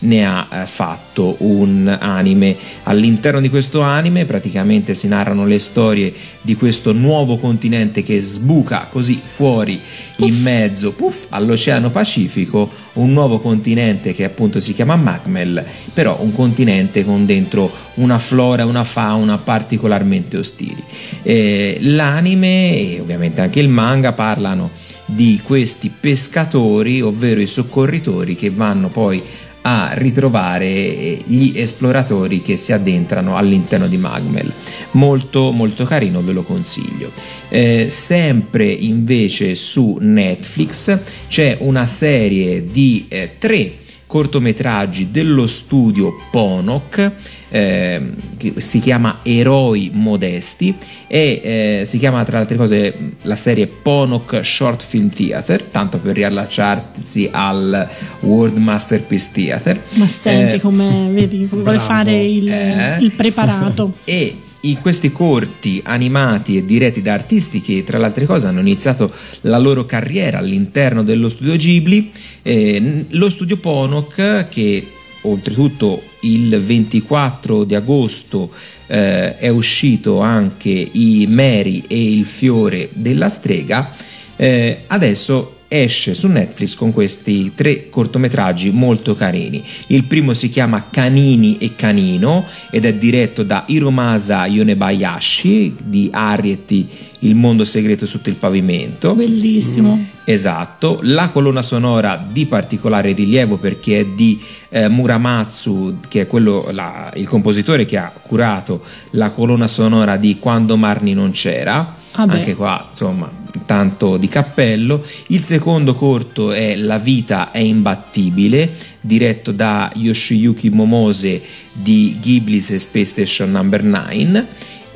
ne 0.04 0.26
ha 0.26 0.48
eh, 0.50 0.66
fatto 0.66 1.36
un 1.40 1.86
anime. 2.00 2.56
All'interno 2.84 3.40
di 3.40 3.48
questo 3.48 3.80
anime 3.80 4.24
praticamente 4.24 4.94
si 4.94 5.08
narrano 5.08 5.44
le 5.46 5.58
storie 5.58 6.12
di 6.40 6.56
questo 6.56 6.92
nuovo 6.92 7.36
continente 7.36 8.02
che 8.02 8.20
sbuca 8.20 8.88
così 8.90 9.20
fuori 9.22 9.80
in 10.16 10.42
mezzo 10.42 10.92
puff, 10.92 11.26
all'Oceano 11.30 11.90
Pacifico, 11.90 12.70
un 12.94 13.12
nuovo 13.12 13.40
continente 13.40 14.14
che 14.14 14.24
appunto 14.24 14.60
si 14.60 14.74
chiama 14.74 14.96
Magmel, 14.96 15.64
però 15.92 16.18
un 16.20 16.32
continente 16.32 17.04
con 17.04 17.26
dentro 17.26 17.70
una 17.94 18.18
flora 18.18 18.62
e 18.62 18.66
una 18.66 18.84
fauna 18.84 19.38
particolarmente 19.38 20.36
ostili. 20.36 20.82
Eh, 21.22 21.78
l'anime 21.80 22.78
e 22.78 23.00
ovviamente 23.00 23.40
anche 23.40 23.60
il 23.60 23.68
manga 23.68 24.12
parlano 24.12 24.70
di 25.06 25.40
questi 25.42 25.90
pescatori, 25.90 27.00
ovvero 27.00 27.40
i 27.40 27.46
soccorritori 27.46 28.34
che 28.34 28.50
vanno 28.50 28.88
poi 28.88 29.22
a 29.66 29.92
ritrovare 29.94 30.66
eh, 30.66 31.22
gli 31.26 31.52
esploratori 31.56 32.42
che 32.42 32.56
si 32.56 32.72
addentrano 32.72 33.36
all'interno 33.36 33.86
di 33.86 33.96
Magmel. 33.96 34.52
Molto 34.92 35.50
molto 35.52 35.84
carino, 35.84 36.22
ve 36.22 36.32
lo 36.32 36.42
consiglio. 36.42 37.10
Eh, 37.48 37.88
sempre 37.90 38.66
invece 38.66 39.54
su 39.54 39.96
Netflix 40.00 40.98
c'è 41.28 41.56
una 41.60 41.86
serie 41.86 42.70
di 42.70 43.06
eh, 43.08 43.36
tre 43.38 43.76
cortometraggi 44.14 45.10
dello 45.10 45.44
studio 45.48 46.14
Ponok 46.30 47.10
ehm, 47.48 48.14
che 48.36 48.54
si 48.58 48.78
chiama 48.78 49.18
Eroi 49.24 49.90
Modesti 49.92 50.72
e 51.08 51.80
eh, 51.80 51.82
si 51.84 51.98
chiama 51.98 52.22
tra 52.22 52.36
le 52.36 52.42
altre 52.42 52.56
cose 52.56 52.94
la 53.22 53.34
serie 53.34 53.66
Ponok 53.66 54.38
Short 54.44 54.80
Film 54.84 55.10
Theater 55.10 55.64
tanto 55.64 55.98
per 55.98 56.14
riallacciarsi 56.14 57.28
al 57.32 57.88
World 58.20 58.56
Masterpiece 58.58 59.30
Theater 59.32 59.82
Ma 59.94 60.06
senti 60.06 60.54
Eh, 60.54 60.60
come 60.60 61.08
vedi, 61.10 61.48
vuole 61.50 61.80
fare 61.80 62.22
il, 62.22 62.48
Eh? 62.48 62.98
il 63.00 63.10
preparato. 63.10 63.94
e 64.04 64.36
in 64.64 64.80
questi 64.80 65.10
corti 65.10 65.80
animati 65.84 66.56
e 66.56 66.64
diretti 66.64 67.02
da 67.02 67.14
artisti 67.14 67.60
che 67.60 67.84
tra 67.84 67.98
le 67.98 68.04
altre 68.04 68.26
cose 68.26 68.46
hanno 68.46 68.60
iniziato 68.60 69.12
la 69.42 69.58
loro 69.58 69.84
carriera 69.86 70.38
all'interno 70.38 71.02
dello 71.02 71.28
studio 71.28 71.56
Ghibli, 71.56 72.10
eh, 72.42 73.06
lo 73.10 73.30
studio 73.30 73.56
Ponok 73.56 74.48
che 74.48 74.86
oltretutto 75.22 76.02
il 76.20 76.60
24 76.60 77.64
di 77.64 77.74
agosto 77.74 78.50
eh, 78.86 79.38
è 79.38 79.48
uscito 79.48 80.20
anche 80.20 80.70
i 80.70 81.26
Mary 81.28 81.82
e 81.86 82.12
il 82.12 82.26
fiore 82.26 82.90
della 82.92 83.28
strega, 83.28 83.90
eh, 84.36 84.82
adesso 84.86 85.53
esce 85.82 86.14
su 86.14 86.28
Netflix 86.28 86.74
con 86.74 86.92
questi 86.92 87.52
tre 87.54 87.88
cortometraggi 87.90 88.70
molto 88.70 89.14
carini. 89.14 89.62
Il 89.88 90.04
primo 90.04 90.32
si 90.32 90.48
chiama 90.48 90.88
Canini 90.88 91.56
e 91.58 91.74
Canino 91.74 92.44
ed 92.70 92.84
è 92.84 92.94
diretto 92.94 93.42
da 93.42 93.64
Hiromasa 93.66 94.46
Yonebayashi 94.46 95.74
di 95.84 96.08
Arieti 96.12 96.86
Il 97.20 97.34
mondo 97.34 97.64
segreto 97.64 98.06
sotto 98.06 98.28
il 98.28 98.36
pavimento. 98.36 99.14
Bellissimo. 99.14 100.13
Esatto, 100.26 101.00
la 101.02 101.28
colonna 101.28 101.60
sonora 101.60 102.16
di 102.30 102.46
particolare 102.46 103.12
rilievo 103.12 103.58
perché 103.58 104.00
è 104.00 104.04
di 104.06 104.40
eh, 104.70 104.88
Muramatsu, 104.88 105.98
che 106.08 106.22
è 106.22 106.26
quello, 106.26 106.68
la- 106.70 107.12
il 107.16 107.28
compositore 107.28 107.84
che 107.84 107.98
ha 107.98 108.10
curato 108.10 108.82
la 109.10 109.30
colonna 109.30 109.68
sonora 109.68 110.16
di 110.16 110.38
Quando 110.38 110.76
Marni 110.76 111.12
non 111.12 111.30
c'era. 111.32 111.94
Ah. 112.12 112.22
Anche 112.22 112.54
qua, 112.54 112.86
insomma, 112.88 113.30
tanto 113.66 114.16
di 114.16 114.28
cappello. 114.28 115.04
Il 115.28 115.42
secondo 115.42 115.94
corto 115.94 116.52
è 116.52 116.76
La 116.76 116.98
vita 116.98 117.50
è 117.50 117.58
imbattibile, 117.58 118.72
diretto 119.00 119.52
da 119.52 119.90
Yoshiyuki 119.94 120.70
Momose 120.70 121.42
di 121.72 122.16
Ghibli's 122.20 122.74
Space 122.76 123.04
Station 123.04 123.50
Number 123.50 123.82
9 123.82 124.46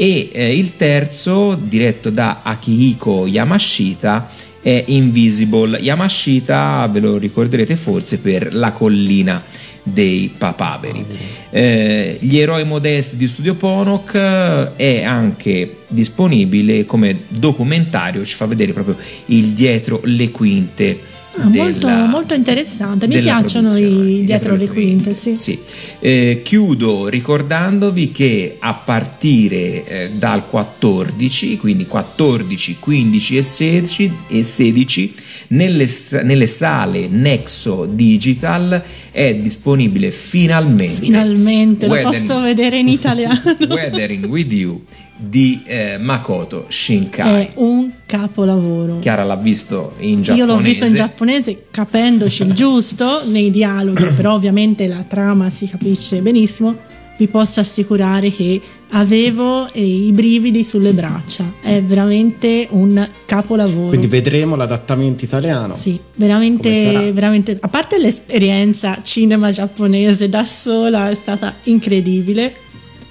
e 0.01 0.31
eh, 0.33 0.57
il 0.57 0.77
terzo 0.77 1.59
diretto 1.61 2.11
da 2.11 2.43
Akihiko 2.45 3.27
Yamashita 3.27 4.29
è 4.61 4.85
Invisible. 4.89 5.79
Yamashita 5.79 6.89
ve 6.91 7.01
lo 7.01 7.19
ricorderete 7.19 7.77
forse 7.77 8.19
per 8.19 8.55
La 8.55 8.73
collina 8.73 9.43
dei 9.83 10.33
papaveri. 10.37 11.05
Eh, 11.51 12.19
gli 12.21 12.39
eroi 12.39 12.65
modesti 12.65 13.17
di 13.17 13.27
Studio 13.27 13.55
Ponok 13.55 14.15
eh, 14.15 14.73
è 14.77 15.03
anche 15.05 15.79
disponibile 15.89 16.85
come 16.85 17.23
documentario, 17.29 18.25
ci 18.25 18.35
fa 18.35 18.47
vedere 18.47 18.73
proprio 18.73 18.97
il 19.27 19.49
dietro 19.53 20.01
le 20.05 20.31
quinte. 20.31 21.01
Molto, 21.45 21.87
della- 21.87 22.07
molto 22.07 22.35
interessante. 22.35 23.07
Mi 23.07 23.21
piacciono 23.21 23.75
i 23.77 24.23
dietro 24.25 24.55
le 24.57 24.67
quinte, 24.69 25.15
sì. 25.15 25.37
sì. 25.39 25.59
Eh, 26.01 26.41
chiudo 26.45 27.09
ricordandovi 27.09 28.11
che 28.13 28.57
a 28.59 28.75
partire 28.75 29.85
eh, 29.85 30.11
dal 30.13 30.49
14, 30.49 31.57
quindi 31.57 31.87
14, 31.87 32.77
15 32.79 33.37
e 33.37 33.43
16, 33.43 34.13
e 34.29 34.43
16 34.43 35.15
nelle, 35.49 35.89
nelle 36.23 36.47
sale 36.47 37.09
Nexo 37.09 37.87
Digital 37.87 38.83
è 39.11 39.35
disponibile 39.35 40.11
finalmente. 40.11 41.03
Finalmente 41.03 41.87
lo 41.87 41.93
Weathering- 41.93 42.27
posso 42.27 42.41
vedere 42.41 42.79
in 42.79 42.89
italiano. 42.89 43.41
Weathering 43.69 44.25
with 44.27 44.53
You 44.53 44.81
di 45.17 45.63
eh, 45.67 45.99
Makoto 45.99 46.67
Shinkai. 46.69 47.45
È 47.45 47.51
un 47.57 47.91
capolavoro. 48.09 49.01
Chiara 49.01 49.23
l'ha 49.23 49.37
visto 49.37 49.93
in 49.99 50.23
giapponese. 50.23 50.33
Io 50.33 50.47
l'ho 50.47 50.63
visto 50.63 50.87
in 50.87 50.95
giapponese 50.95 51.65
capendoci 51.71 52.43
il 52.43 52.55
giusto 52.55 53.21
nei 53.27 53.51
dialoghi, 53.51 54.07
però 54.17 54.33
ovviamente 54.33 54.87
la 54.87 55.05
trama 55.07 55.51
si 55.51 55.69
capisce 55.69 56.23
benissimo. 56.23 56.75
Vi 57.19 57.27
posso 57.27 57.61
assicurare 57.61 58.31
che 58.31 58.61
avevo 58.91 59.71
eh, 59.73 59.85
i 59.85 60.13
brividi 60.13 60.65
sulle 60.65 60.93
braccia. 60.93 61.53
È 61.61 61.83
veramente 61.83 62.67
un 62.71 63.07
capolavoro. 63.27 63.89
Quindi 63.89 64.07
vedremo 64.07 64.57
l'adattamento 64.57 65.25
italiano. 65.25 65.75
Sì, 65.75 66.01
veramente, 66.15 67.11
veramente. 67.13 67.59
A 67.61 67.69
parte 67.69 67.99
l'esperienza 67.99 69.01
cinema 69.03 69.51
giapponese 69.51 70.31
da 70.31 70.45
sola 70.45 71.11
è 71.11 71.15
stata 71.15 71.53
incredibile. 71.65 72.55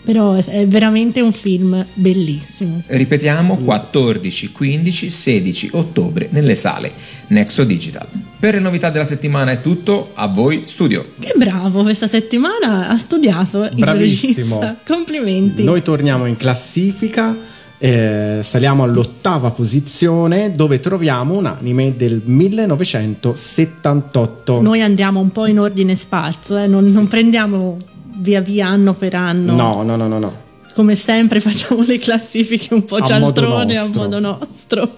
Però 0.07 0.35
è- 0.35 0.65
veramente 0.67 1.19
un 1.19 1.33
film 1.33 1.85
bellissimo. 1.95 2.81
Ripetiamo 2.85 3.57
14, 3.57 4.53
15, 4.53 5.09
16 5.09 5.69
ottobre 5.73 6.29
nelle 6.31 6.55
sale 6.55 6.93
Nexo 7.27 7.65
Digital. 7.65 8.07
Per 8.39 8.53
le 8.53 8.61
novità 8.61 8.89
della 8.89 9.03
settimana 9.03 9.51
è 9.51 9.59
tutto, 9.59 10.11
a 10.13 10.27
voi 10.27 10.63
studio. 10.65 11.03
Che 11.19 11.33
bravo, 11.35 11.81
questa 11.81 12.07
settimana 12.07 12.87
ha 12.87 12.95
studiato 12.95 13.69
Bravissimo. 13.75 14.77
Complimenti. 14.87 15.65
Noi 15.65 15.81
torniamo 15.81 16.25
in 16.25 16.37
classifica, 16.37 17.35
eh, 17.77 18.39
saliamo 18.41 18.83
all'ottava 18.83 19.51
posizione 19.51 20.53
dove 20.53 20.79
troviamo 20.79 21.37
un 21.37 21.47
anime 21.47 21.97
del 21.97 22.21
1978. 22.23 24.61
Noi 24.61 24.81
andiamo 24.81 25.19
un 25.19 25.31
po' 25.31 25.47
in 25.47 25.59
ordine 25.59 25.97
sparso, 25.97 26.55
eh, 26.55 26.65
non, 26.65 26.85
non 26.85 27.09
prendiamo 27.09 27.77
via 28.17 28.41
via 28.41 28.67
anno 28.67 28.93
per 28.93 29.15
anno. 29.15 29.53
No, 29.55 29.83
no, 29.83 29.95
no, 29.95 30.07
no, 30.07 30.19
no. 30.19 30.45
Come 30.73 30.95
sempre 30.95 31.39
facciamo 31.39 31.83
le 31.83 31.97
classifiche 31.97 32.73
un 32.73 32.83
po' 32.83 33.01
cialtrone 33.01 33.77
a 33.77 33.89
modo 33.93 34.19
nostro. 34.19 34.97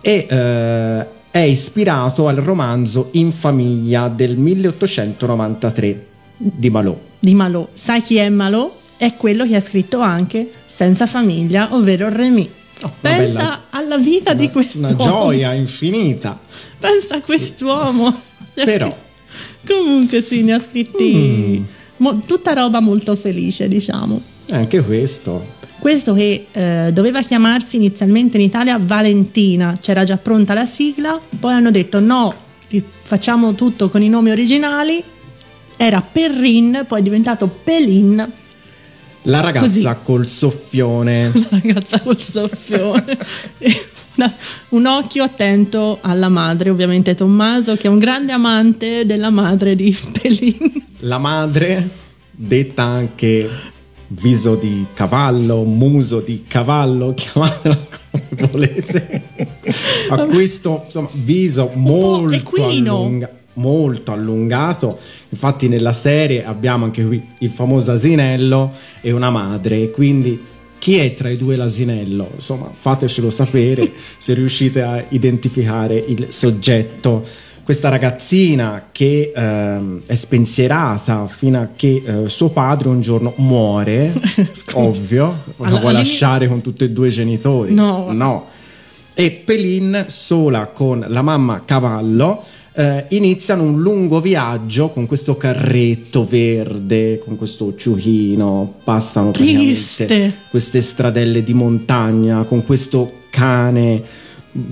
E 0.00 0.26
eh, 0.28 1.06
è 1.30 1.38
ispirato 1.40 2.26
al 2.28 2.36
romanzo 2.36 3.08
In 3.12 3.30
famiglia 3.32 4.08
del 4.08 4.36
1893 4.36 6.06
di 6.36 6.70
Malot. 6.70 6.96
Di 7.18 7.34
Malò. 7.34 7.68
Sai 7.74 8.00
chi 8.00 8.16
è 8.16 8.28
Malò? 8.30 8.78
È 8.96 9.14
quello 9.16 9.46
che 9.46 9.56
ha 9.56 9.60
scritto 9.62 10.00
anche 10.00 10.50
Senza 10.66 11.06
famiglia, 11.06 11.68
ovvero 11.74 12.08
Remy. 12.08 12.50
una 12.80 12.92
Pensa 13.00 13.38
bella- 13.38 13.62
alla 13.70 13.98
vita 13.98 14.32
di 14.32 14.44
Una 14.44 14.52
quest'uomo. 14.52 14.96
gioia 14.96 15.52
infinita. 15.52 16.38
Pensa 16.78 17.16
a 17.16 17.20
quest'uomo. 17.20 18.18
Però- 18.54 18.96
Comunque 19.66 20.22
sì, 20.22 20.42
ne 20.42 20.54
ha 20.54 20.60
scritti 20.60 21.62
mo- 22.00 22.20
tutta 22.26 22.52
roba 22.52 22.80
molto 22.80 23.16
felice, 23.16 23.68
diciamo. 23.68 24.20
Anche 24.50 24.82
questo. 24.82 25.58
Questo 25.78 26.12
che 26.12 26.46
eh, 26.52 26.90
doveva 26.92 27.22
chiamarsi 27.22 27.76
inizialmente 27.76 28.36
in 28.36 28.42
Italia 28.42 28.78
Valentina, 28.78 29.78
c'era 29.80 30.04
già 30.04 30.18
pronta 30.18 30.52
la 30.52 30.66
sigla, 30.66 31.18
poi 31.38 31.52
hanno 31.54 31.70
detto 31.70 32.00
no, 32.00 32.34
facciamo 33.02 33.54
tutto 33.54 33.88
con 33.88 34.02
i 34.02 34.08
nomi 34.10 34.30
originali, 34.30 35.02
era 35.76 36.02
Perrin, 36.02 36.84
poi 36.86 37.00
è 37.00 37.02
diventato 37.02 37.46
Pelin, 37.48 38.30
La 39.22 39.40
ragazza 39.40 39.94
Così. 39.94 40.02
col 40.02 40.28
soffione. 40.28 41.30
la 41.48 41.60
ragazza 41.62 42.00
col 42.00 42.20
soffione. 42.20 43.16
Un 44.70 44.86
occhio 44.86 45.24
attento 45.24 45.98
alla 46.00 46.28
madre, 46.28 46.70
ovviamente 46.70 47.14
Tommaso, 47.14 47.76
che 47.76 47.86
è 47.86 47.90
un 47.90 47.98
grande 47.98 48.32
amante 48.32 49.06
della 49.06 49.30
madre 49.30 49.74
di 49.74 49.96
Pelin. 50.20 50.84
La 51.00 51.18
madre, 51.18 51.88
detta 52.30 52.82
anche 52.82 53.48
viso 54.08 54.56
di 54.56 54.86
cavallo, 54.92 55.62
muso 55.62 56.20
di 56.20 56.44
cavallo, 56.46 57.12
chiamatela 57.14 57.78
come 58.10 58.48
volete. 58.50 59.22
A 60.10 60.24
questo 60.24 60.82
insomma, 60.84 61.08
viso 61.12 61.70
molto, 61.74 62.58
equino. 62.60 62.96
allunga- 62.98 63.30
molto 63.54 64.12
allungato. 64.12 64.98
Infatti, 65.28 65.68
nella 65.68 65.92
serie 65.92 66.44
abbiamo 66.44 66.84
anche 66.84 67.04
qui 67.04 67.24
il 67.38 67.50
famoso 67.50 67.92
asinello 67.92 68.72
e 69.00 69.12
una 69.12 69.30
madre. 69.30 69.90
Quindi. 69.90 70.48
Chi 70.80 70.96
è 70.96 71.12
tra 71.12 71.28
i 71.28 71.36
due 71.36 71.56
l'asinello? 71.56 72.30
Insomma, 72.34 72.72
fatecelo 72.74 73.28
sapere 73.28 73.92
se 74.16 74.32
riuscite 74.32 74.80
a 74.80 75.04
identificare 75.10 75.94
il 75.94 76.28
soggetto 76.30 77.22
questa 77.62 77.90
ragazzina 77.90 78.88
che 78.90 79.30
ehm, 79.36 80.02
è 80.06 80.14
spensierata 80.14 81.26
fino 81.26 81.60
a 81.60 81.68
che 81.76 82.02
eh, 82.04 82.28
suo 82.28 82.48
padre 82.48 82.88
un 82.88 83.02
giorno 83.02 83.34
muore, 83.36 84.12
ovvio, 84.72 85.42
la 85.58 85.66
Alla- 85.66 85.78
vuole 85.78 85.98
lasciare 85.98 86.48
con 86.48 86.62
tutti 86.62 86.84
e 86.84 86.90
due 86.90 87.08
i 87.08 87.10
genitori. 87.10 87.74
No. 87.74 88.10
no. 88.10 88.46
E 89.14 89.30
Pelin, 89.44 90.06
sola 90.08 90.66
con 90.68 91.04
la 91.06 91.22
mamma 91.22 91.62
cavallo, 91.64 92.42
eh, 92.80 93.04
iniziano 93.10 93.62
un 93.62 93.82
lungo 93.82 94.22
viaggio 94.22 94.88
con 94.88 95.06
questo 95.06 95.36
carretto 95.36 96.24
verde, 96.24 97.18
con 97.18 97.36
questo 97.36 97.74
ciuchino, 97.74 98.76
passano 98.82 99.32
queste 100.50 100.80
stradelle 100.80 101.42
di 101.42 101.52
montagna, 101.52 102.42
con 102.44 102.64
questo 102.64 103.12
cane 103.28 104.02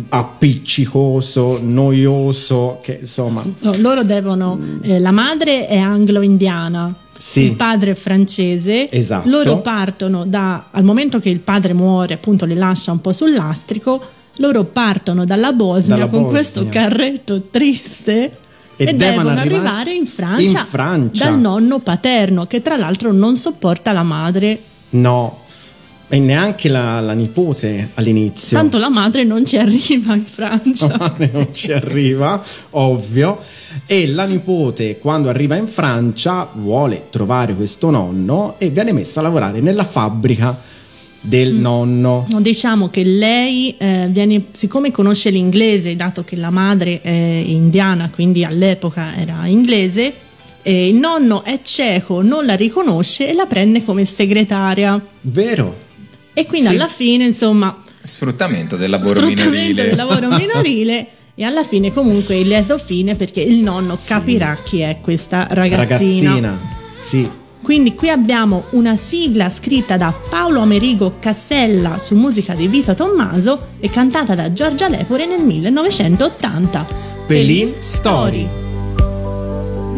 appiccicoso, 0.09 1.61
noioso, 1.63 2.79
che 2.83 2.99
insomma... 3.01 3.45
No, 3.61 3.75
loro 3.77 4.03
devono. 4.03 4.59
eh, 4.81 4.99
la 4.99 5.13
madre 5.13 5.67
è 5.67 5.77
anglo-indiana. 5.77 6.95
Sì. 7.17 7.43
Il 7.43 7.57
padre 7.57 7.91
è 7.91 7.95
francese. 7.95 8.91
Esatto. 8.91 9.29
Loro 9.29 9.59
partono 9.59 10.25
da. 10.25 10.69
Al 10.71 10.85
momento 10.85 11.19
che 11.19 11.29
il 11.29 11.41
padre 11.41 11.75
muore, 11.75 12.15
appunto, 12.15 12.47
li 12.47 12.55
lascia 12.55 12.93
un 12.93 13.01
po' 13.01 13.13
sul 13.13 13.35
lastrico. 13.35 14.01
Loro 14.39 14.65
partono 14.65 15.25
dalla 15.25 15.53
Bosnia 15.53 15.97
Dalla 15.97 16.09
con 16.09 16.23
Bosnia. 16.23 16.39
questo 16.39 16.67
carretto 16.69 17.43
triste. 17.51 18.39
E 18.81 18.85
E, 18.85 18.95
devono 18.95 18.97
devono 18.97 19.31
arrivare 19.31 19.57
arrivare 19.57 19.93
in 19.95 20.07
Francia, 20.07 20.61
in 20.61 20.67
Francia. 20.67 21.25
dal 21.25 21.39
nonno 21.41 21.81
paterno, 21.81 22.47
che 22.47 22.63
tra 22.63 22.77
l'altro 22.77 23.11
non 23.13 23.35
sopporta 23.35 23.93
la 23.93 24.05
madre. 24.05 24.61
No, 24.91 25.41
e 26.07 26.19
neanche 26.21 26.69
la, 26.69 27.01
la 27.01 27.13
nipote 27.13 27.91
all'inizio. 27.95 28.57
Tanto 28.57 28.79
la 28.79 28.89
madre 28.89 29.25
non 29.25 29.45
ci 29.45 29.57
arriva 29.59 30.15
in 30.15 30.25
Francia. 30.25 30.87
La 30.87 30.97
madre 30.97 31.29
non 31.33 31.49
ci 31.53 31.73
arriva, 31.73 32.41
ovvio. 32.71 33.41
E 33.85 34.07
la 34.07 34.25
nipote, 34.25 34.99
quando 34.99 35.29
arriva 35.29 35.57
in 35.57 35.67
Francia, 35.67 36.49
vuole 36.55 37.07
trovare 37.11 37.55
questo 37.55 37.91
nonno 37.91 38.55
e 38.59 38.71
viene 38.71 38.93
messa 38.93 39.19
a 39.21 39.25
lavorare 39.25 39.61
nella 39.61 39.85
fabbrica 39.85 40.57
del 41.21 41.55
Mm. 41.55 41.61
nonno. 41.61 42.27
No, 42.31 42.41
Diciamo 42.41 42.89
che 42.91 43.03
lei 43.05 43.75
eh, 43.79 44.09
viene, 44.11 44.47
siccome 44.53 44.91
conosce 44.91 45.31
l'inglese, 45.31 45.97
dato 45.97 46.25
che 46.25 46.37
la 46.37 46.51
madre 46.51 47.01
è 47.01 47.11
indiana, 47.11 48.11
quindi 48.13 48.45
all'epoca 48.45 49.15
era 49.17 49.47
inglese, 49.47 50.13
e 50.63 50.89
il 50.89 50.95
nonno 50.97 51.45
è 51.45 51.61
cieco, 51.63 52.21
non 52.23 52.45
la 52.47 52.55
riconosce 52.55 53.29
e 53.29 53.33
la 53.35 53.47
prende 53.47 53.85
come 53.85 54.05
segretaria. 54.05 55.03
Vero? 55.23 55.87
E 56.35 56.47
quindi 56.47 56.69
Sì. 56.69 56.75
alla 56.75 56.89
fine, 56.89 57.25
insomma, 57.25 57.77
Sfruttamento 58.03 58.77
del 58.77 58.91
lavoro 58.91 59.21
sfruttamento 59.21 59.51
minorile. 59.51 59.83
del 59.89 59.97
lavoro 59.97 60.29
minorile. 60.29 61.07
E 61.35 61.45
alla 61.45 61.63
fine, 61.63 61.93
comunque, 61.93 62.37
il 62.37 62.49
lieto 62.49 62.79
fine 62.79 63.15
perché 63.15 63.41
il 63.41 63.59
nonno 63.59 63.97
capirà 64.05 64.57
chi 64.65 64.81
è 64.81 64.99
questa 65.01 65.47
ragazzina. 65.51 66.31
Ragazzina. 66.33 66.59
Sì. 66.99 67.31
Quindi 67.69 67.95
qui 67.95 68.09
abbiamo 68.09 68.65
una 68.71 68.97
sigla 68.97 69.51
scritta 69.51 69.99
da 69.99 70.11
Paolo 70.11 70.61
Amerigo 70.61 71.17
Cassella 71.21 71.99
su 71.99 72.15
musica 72.15 72.55
di 72.55 72.67
Vito 72.67 72.95
Tommaso 72.95 73.73
e 73.79 73.91
cantata 73.91 74.35
da 74.35 74.51
Giorgia 74.51 74.89
Lepore 74.89 75.27
nel 75.27 75.45
1980. 75.45 76.87
Pelin 77.27 77.75
Story. 77.81 78.49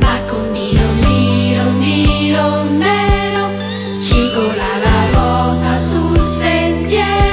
Ma 0.00 0.18
con 0.26 0.50
Niro, 0.50 0.83
Niro, 1.06 1.70
Niro, 1.78 2.62
Nero 2.64 3.50
Cigola 4.00 4.76
la 4.83 5.11
ruota 5.12 5.80
sul 5.80 6.26
sentiero 6.26 7.30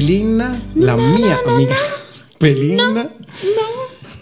Pelin, 0.00 0.36
la 0.74 0.94
mia 0.94 1.38
amica 1.46 1.74
Pelin. 2.38 3.08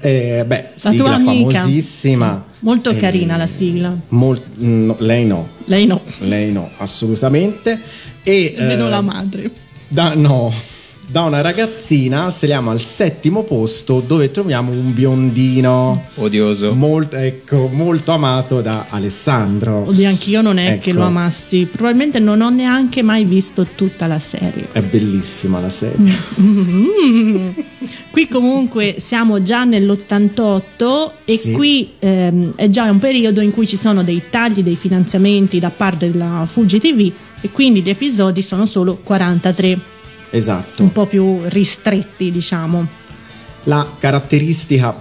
Eh, 0.00 0.44
beh, 0.46 0.70
La 0.84 0.90
sigla 0.90 1.18
famosissima. 1.18 2.44
Molto 2.60 2.90
Eh, 2.90 2.96
carina 2.96 3.36
la 3.36 3.48
sigla. 3.48 3.92
mol- 4.10 4.40
no, 4.58 4.94
lei 5.00 5.24
no, 5.26 5.48
Lei 5.64 5.86
no, 5.86 6.00
lei 6.20 6.52
no, 6.52 6.70
assolutamente. 6.78 7.76
E, 8.22 8.54
nemmeno 8.56 8.86
eh, 8.86 8.90
la 8.90 9.00
madre. 9.00 9.50
Da, 9.88 10.14
no, 10.14 10.52
da 11.14 11.22
una 11.22 11.42
ragazzina 11.42 12.28
saliamo 12.32 12.72
al 12.72 12.80
settimo 12.80 13.44
posto 13.44 14.02
dove 14.04 14.32
troviamo 14.32 14.72
un 14.72 14.92
biondino 14.92 16.06
Odioso. 16.16 16.74
molto, 16.74 17.14
ecco, 17.14 17.68
molto 17.72 18.10
amato 18.10 18.60
da 18.60 18.86
Alessandro. 18.88 19.84
Oddio, 19.86 20.08
anch'io 20.08 20.42
non 20.42 20.58
è 20.58 20.80
che 20.80 20.90
Ecco. 20.90 20.98
lo 20.98 21.04
amassi. 21.04 21.68
Probabilmente 21.70 22.18
non 22.18 22.40
ho 22.40 22.50
neanche 22.50 23.02
mai 23.02 23.24
visto 23.24 23.64
tutta 23.76 24.08
la 24.08 24.18
serie. 24.18 24.66
È 24.72 24.80
bellissima 24.80 25.60
la 25.60 25.70
serie. 25.70 26.12
Qui 28.10 28.26
comunque 28.26 28.96
siamo 28.98 29.40
già 29.40 29.62
nell'88 29.62 31.10
e 31.24 31.36
Sì. 31.36 31.52
qui 31.52 31.90
ehm, 32.00 32.54
è 32.56 32.66
già 32.68 32.90
un 32.90 32.98
periodo 32.98 33.40
in 33.40 33.52
cui 33.52 33.68
ci 33.68 33.76
sono 33.76 34.02
dei 34.02 34.20
tagli 34.30 34.64
dei 34.64 34.74
finanziamenti 34.74 35.60
da 35.60 35.70
parte 35.70 36.10
della 36.10 36.44
Fuji 36.50 36.80
TV 36.80 37.12
e 37.40 37.50
quindi 37.52 37.82
gli 37.82 37.90
episodi 37.90 38.42
sono 38.42 38.66
solo 38.66 38.98
43, 39.00 39.78
Esatto. 40.36 40.82
un 40.82 40.92
po' 40.92 41.06
più 41.06 41.40
ristretti 41.44 42.30
diciamo. 42.30 42.86
La 43.64 43.86
caratteristica 43.98 44.94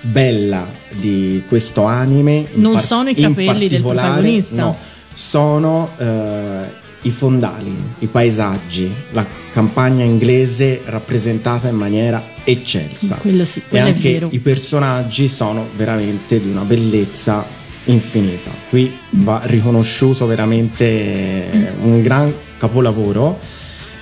bella 0.00 0.66
di 0.90 1.42
questo 1.48 1.84
anime 1.84 2.48
Non 2.54 2.78
sono 2.78 3.08
i 3.08 3.14
capelli 3.14 3.68
del 3.68 3.80
protagonista. 3.80 4.62
No, 4.62 4.76
sono 5.14 5.90
eh, 5.96 6.82
i 7.02 7.10
fondali, 7.10 7.72
i 8.00 8.06
paesaggi, 8.06 8.92
la 9.12 9.24
campagna 9.52 10.04
inglese 10.04 10.82
rappresentata 10.84 11.68
in 11.68 11.76
maniera 11.76 12.22
eccelsa. 12.42 13.16
Quello 13.16 13.44
sì, 13.44 13.60
e 13.60 13.62
quello 13.68 13.86
è 13.86 13.88
anche 13.90 14.12
vero. 14.12 14.28
i 14.32 14.40
personaggi 14.40 15.28
sono 15.28 15.68
veramente 15.76 16.40
di 16.40 16.48
una 16.48 16.62
bellezza 16.62 17.44
infinita. 17.84 18.50
Qui 18.68 18.92
va 19.10 19.40
riconosciuto 19.44 20.26
veramente 20.26 21.74
un 21.80 22.02
gran 22.02 22.32
capolavoro 22.58 23.38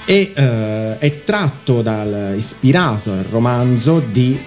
e 0.04 0.32
eh, 0.34 0.98
è 0.98 1.22
tratto 1.24 1.80
dal 1.82 2.34
ispirato 2.36 3.12
al 3.12 3.24
romanzo 3.30 4.02
di 4.10 4.38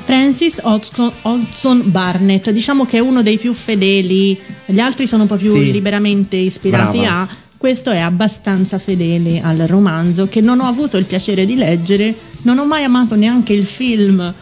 Francis 0.00 0.60
Hodgson, 0.62 1.82
Barnett, 1.90 2.50
diciamo 2.50 2.86
che 2.86 2.96
è 2.96 3.00
uno 3.00 3.22
dei 3.22 3.36
più 3.36 3.52
fedeli, 3.52 4.38
gli 4.64 4.78
altri 4.80 5.06
sono 5.06 5.22
un 5.22 5.28
po' 5.28 5.36
più 5.36 5.52
Sì. 5.52 5.70
liberamente 5.70 6.36
ispirati 6.36 6.98
Brava. 7.00 7.20
a, 7.20 7.28
questo 7.58 7.90
è 7.90 7.98
abbastanza 7.98 8.78
fedele 8.78 9.42
al 9.42 9.58
romanzo 9.66 10.26
che 10.28 10.40
non 10.40 10.60
ho 10.60 10.66
avuto 10.66 10.96
il 10.96 11.04
piacere 11.04 11.44
di 11.44 11.56
leggere, 11.56 12.14
non 12.42 12.56
ho 12.58 12.64
mai 12.64 12.84
amato 12.84 13.16
neanche 13.16 13.52
il 13.52 13.66
film, 13.66 14.32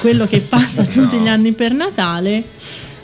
quello 0.00 0.26
che 0.26 0.40
passa 0.40 0.84
tutti 0.84 1.16
gli 1.16 1.28
anni 1.28 1.52
per 1.52 1.72
Natale. 1.72 2.44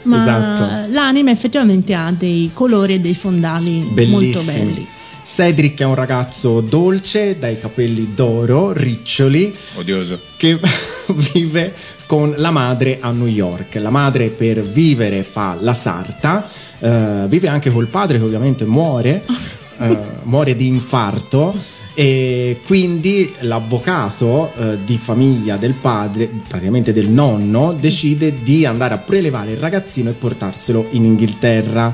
Ma 0.03 0.19
Esatto. 0.19 0.91
l'anime 0.91 1.31
effettivamente 1.31 1.93
ha 1.93 2.11
dei 2.15 2.49
colori 2.53 2.95
e 2.95 2.99
dei 2.99 3.13
fondali 3.15 3.79
molto 3.79 3.93
bellissimi. 3.93 4.45
belli. 4.63 4.87
Cedric 5.23 5.79
è 5.79 5.85
un 5.85 5.95
ragazzo 5.95 6.61
dolce, 6.61 7.37
dai 7.37 7.59
capelli 7.59 8.13
d'oro, 8.13 8.71
riccioli, 8.71 9.55
Odioso. 9.75 10.19
che 10.35 10.59
vive 11.33 11.73
con 12.05 12.33
la 12.37 12.51
madre 12.51 12.97
a 12.99 13.11
New 13.11 13.27
York. 13.27 13.75
La 13.75 13.89
madre 13.89 14.29
per 14.29 14.61
vivere 14.63 15.23
fa 15.23 15.57
la 15.59 15.73
sarta, 15.73 16.47
eh, 16.79 17.25
vive 17.27 17.47
anche 17.47 17.71
col 17.71 17.87
padre 17.87 18.17
che 18.17 18.23
ovviamente 18.23 18.65
muore, 18.65 19.23
eh, 19.79 19.97
muore 20.23 20.55
di 20.55 20.67
infarto. 20.67 21.79
E 21.93 22.61
quindi 22.65 23.33
l'avvocato 23.41 24.51
eh, 24.55 24.77
di 24.85 24.97
famiglia 24.97 25.57
del 25.57 25.73
padre, 25.73 26.29
praticamente 26.47 26.93
del 26.93 27.09
nonno, 27.09 27.75
decide 27.77 28.41
di 28.43 28.65
andare 28.65 28.93
a 28.93 28.97
prelevare 28.97 29.51
il 29.51 29.57
ragazzino 29.57 30.09
e 30.09 30.13
portarselo 30.13 30.87
in 30.91 31.03
Inghilterra 31.03 31.93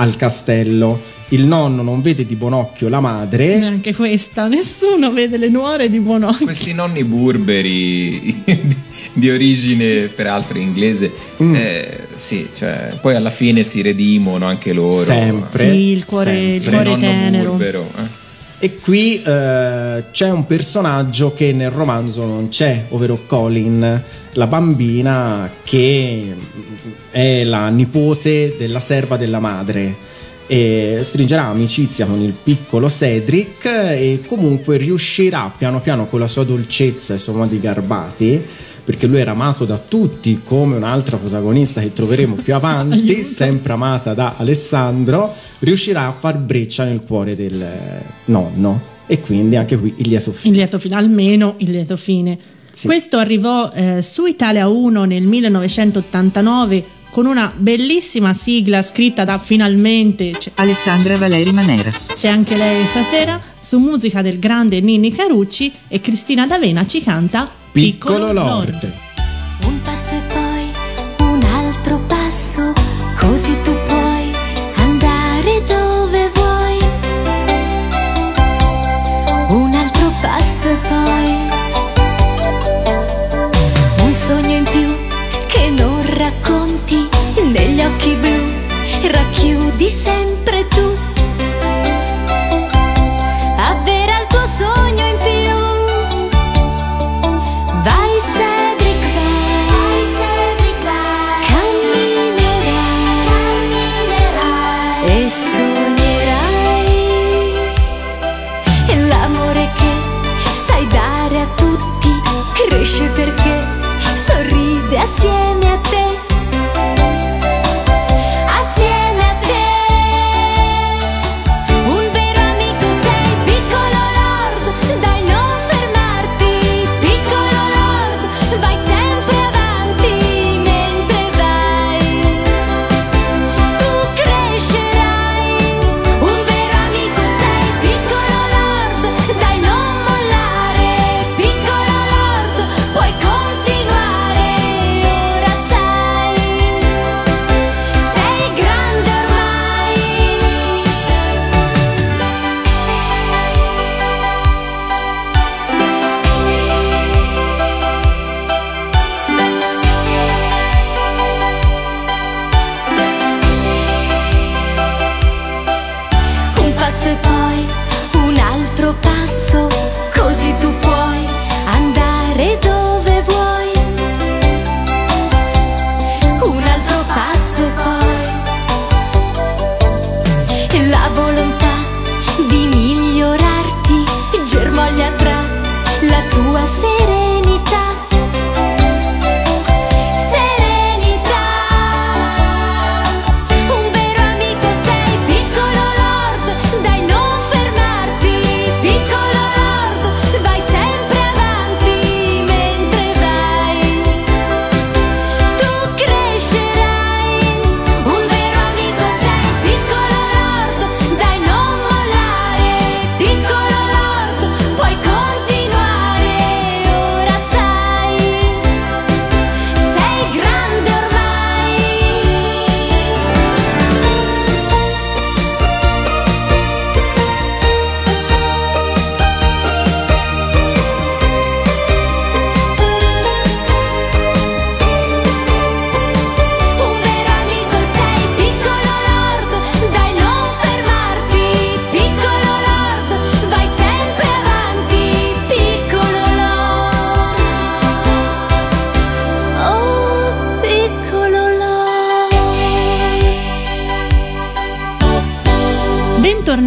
al 0.00 0.16
castello. 0.16 1.00
Il 1.30 1.44
nonno 1.44 1.82
non 1.82 2.00
vede 2.00 2.24
di 2.24 2.36
buon 2.36 2.54
occhio 2.54 2.88
la 2.88 3.00
madre. 3.00 3.58
Neanche 3.58 3.94
questa, 3.94 4.46
nessuno 4.48 5.12
vede 5.12 5.36
le 5.36 5.48
nuore 5.48 5.90
di 5.90 6.00
buon 6.00 6.22
occhio. 6.22 6.46
Questi 6.46 6.72
nonni 6.72 7.04
burberi 7.04 8.42
di, 9.12 9.30
origine 9.30 10.08
peraltro 10.08 10.58
inglese, 10.58 11.12
Mm. 11.42 11.54
eh, 11.54 12.06
sì, 12.14 12.48
cioè, 12.54 12.98
poi 13.00 13.14
alla 13.14 13.30
fine 13.30 13.62
si 13.62 13.80
redimono 13.82 14.46
anche 14.46 14.72
loro. 14.72 15.04
Sempre. 15.04 15.70
Sì, 15.70 15.76
il 15.90 16.04
cuore, 16.04 16.30
il 16.32 16.36
sempre. 16.36 16.56
Il 16.56 16.62
cuore 16.70 16.84
nonno 16.84 17.00
tenero. 17.00 17.50
burbero. 17.50 17.90
eh. 17.98 18.17
E 18.60 18.80
qui 18.80 19.22
eh, 19.22 20.04
c'è 20.10 20.30
un 20.30 20.44
personaggio 20.44 21.32
che 21.32 21.52
nel 21.52 21.70
romanzo 21.70 22.24
non 22.24 22.48
c'è, 22.48 22.86
ovvero 22.88 23.20
Colin, 23.24 24.02
la 24.32 24.46
bambina 24.48 25.48
che 25.62 26.34
è 27.10 27.44
la 27.44 27.68
nipote 27.68 28.56
della 28.58 28.80
serva 28.80 29.16
della 29.16 29.38
madre. 29.38 29.94
E 30.48 31.00
stringerà 31.02 31.44
amicizia 31.44 32.06
con 32.06 32.20
il 32.20 32.32
piccolo 32.32 32.88
Cedric 32.88 33.66
e 33.66 34.22
comunque 34.26 34.76
riuscirà 34.76 35.52
piano 35.56 35.80
piano 35.80 36.06
con 36.06 36.18
la 36.18 36.26
sua 36.26 36.42
dolcezza 36.42 37.14
i 37.14 37.18
suoi 37.18 37.36
modi 37.36 37.60
garbati 37.60 38.44
perché 38.88 39.06
lui 39.06 39.20
era 39.20 39.32
amato 39.32 39.66
da 39.66 39.76
tutti 39.76 40.40
come 40.42 40.74
un'altra 40.76 41.18
protagonista 41.18 41.82
che 41.82 41.92
troveremo 41.92 42.36
più 42.36 42.54
avanti, 42.56 43.22
sempre 43.22 43.74
amata 43.74 44.14
da 44.14 44.36
Alessandro, 44.38 45.34
riuscirà 45.58 46.06
a 46.06 46.12
far 46.12 46.38
breccia 46.38 46.84
nel 46.84 47.02
cuore 47.02 47.36
del 47.36 47.68
nonno 48.24 48.80
e 49.06 49.20
quindi 49.20 49.56
anche 49.56 49.78
qui 49.78 49.92
il 49.98 50.08
lieto 50.08 50.32
fine. 50.32 50.52
Il 50.52 50.60
lieto 50.60 50.78
fine, 50.78 50.94
almeno 50.94 51.56
il 51.58 51.70
lieto 51.70 51.98
fine. 51.98 52.38
Sì. 52.72 52.86
Questo 52.86 53.18
arrivò 53.18 53.70
eh, 53.74 54.00
su 54.00 54.24
Italia 54.24 54.68
1 54.68 55.04
nel 55.04 55.24
1989 55.24 56.84
con 57.10 57.26
una 57.26 57.52
bellissima 57.54 58.32
sigla 58.32 58.80
scritta 58.80 59.24
da 59.24 59.36
finalmente, 59.36 60.30
c'è, 60.30 60.50
Alessandra 60.54 61.18
Valeri 61.18 61.52
Manera. 61.52 61.90
c'è 62.14 62.28
anche 62.28 62.56
lei 62.56 62.82
stasera, 62.86 63.38
su 63.60 63.76
musica 63.80 64.22
del 64.22 64.38
grande 64.38 64.80
Ninni 64.80 65.12
Carucci 65.12 65.70
e 65.88 66.00
Cristina 66.00 66.46
D'Avena 66.46 66.86
ci 66.86 67.02
canta 67.02 67.57
Piccolo 67.72 68.32
Lord. 68.32 68.92
Un 69.64 69.82
passo 69.82 70.14
e 70.14 70.20
poi 70.32 71.26
un 71.28 71.42
altro 71.42 72.00
passo, 72.06 72.72
così 73.18 73.54
tu 73.62 73.72
puoi 73.86 74.32
andare 74.76 75.62
dove 75.66 76.30
vuoi. 76.34 76.78
Un 79.50 79.74
altro 79.74 80.10
passo 80.20 80.68
e 80.68 80.76
poi 80.88 81.36
un 84.04 84.14
sogno 84.14 84.56
in 84.56 84.64
più 84.64 84.96
che 85.46 85.70
non 85.70 86.02
racconti 86.16 87.08
negli 87.52 87.80
occhi 87.80 88.14
blu, 88.14 89.10
racchiudi 89.10 89.88
sempre 89.88 90.17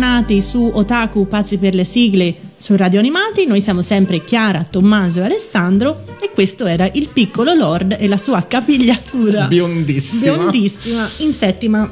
Bentornati 0.02 0.42
su 0.42 0.68
Otaku 0.74 1.28
Pazzi 1.28 1.60
per 1.60 1.76
le 1.76 1.84
sigle 1.84 2.34
su 2.58 2.76
Radio 2.76 2.98
Animati, 2.98 3.46
noi 3.46 3.62
siamo 3.62 3.84
sempre 3.84 4.24
Chiara, 4.24 4.66
Tommaso 4.68 5.20
e 5.20 5.26
Alessandro 5.26 6.06
e 6.20 6.32
questo 6.34 6.66
era 6.66 6.90
il 6.94 7.08
piccolo 7.14 7.54
Lord 7.54 7.98
e 8.00 8.08
la 8.08 8.18
sua 8.18 8.42
capigliatura 8.48 9.46
Biondissima. 9.46 10.38
biondissima 10.38 11.08
in 11.18 11.34
settima 11.34 11.88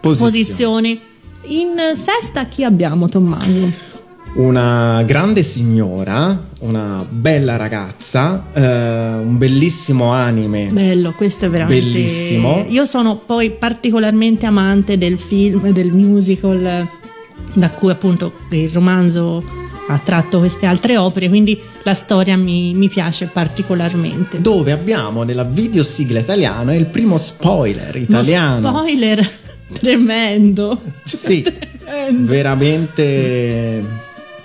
Posizione. 0.00 0.30
posizione. 0.30 1.00
In 1.46 1.96
sesta 1.96 2.46
chi 2.46 2.62
abbiamo 2.62 3.08
Tommaso? 3.08 3.72
Una 4.34 5.02
grande 5.02 5.42
signora, 5.42 6.40
una 6.60 7.04
bella 7.08 7.56
ragazza, 7.56 8.46
eh, 8.52 8.60
un 9.20 9.36
bellissimo 9.36 10.12
anime. 10.12 10.68
Bello, 10.70 11.12
questo 11.16 11.46
è 11.46 11.50
veramente 11.50 11.86
Bellissimo. 11.86 12.64
Io 12.68 12.86
sono 12.86 13.16
poi 13.16 13.50
particolarmente 13.50 14.46
amante 14.46 14.96
del 14.96 15.18
film, 15.18 15.72
del 15.72 15.90
musical 15.90 17.00
da 17.54 17.70
cui 17.70 17.90
appunto 17.90 18.32
il 18.50 18.70
romanzo 18.70 19.42
ha 19.88 19.98
tratto 19.98 20.38
queste 20.38 20.64
altre 20.66 20.96
opere, 20.96 21.28
quindi 21.28 21.60
la 21.82 21.92
storia 21.94 22.36
mi, 22.36 22.72
mi 22.74 22.88
piace 22.88 23.26
particolarmente. 23.26 24.40
Dove 24.40 24.72
abbiamo 24.72 25.22
nella 25.24 25.42
videosigla 25.44 26.20
italiana 26.20 26.74
il 26.74 26.86
primo 26.86 27.18
spoiler 27.18 27.94
Uno 27.94 28.04
italiano. 28.04 28.68
spoiler 28.68 29.28
tremendo. 29.80 30.80
Sì, 31.02 31.42
Tremendo. 31.84 32.26
veramente 32.28 33.82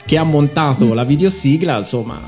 che 0.05 0.17
ha 0.17 0.23
montato 0.23 0.93
la 0.93 1.03
videosigla, 1.03 1.77
insomma, 1.77 2.19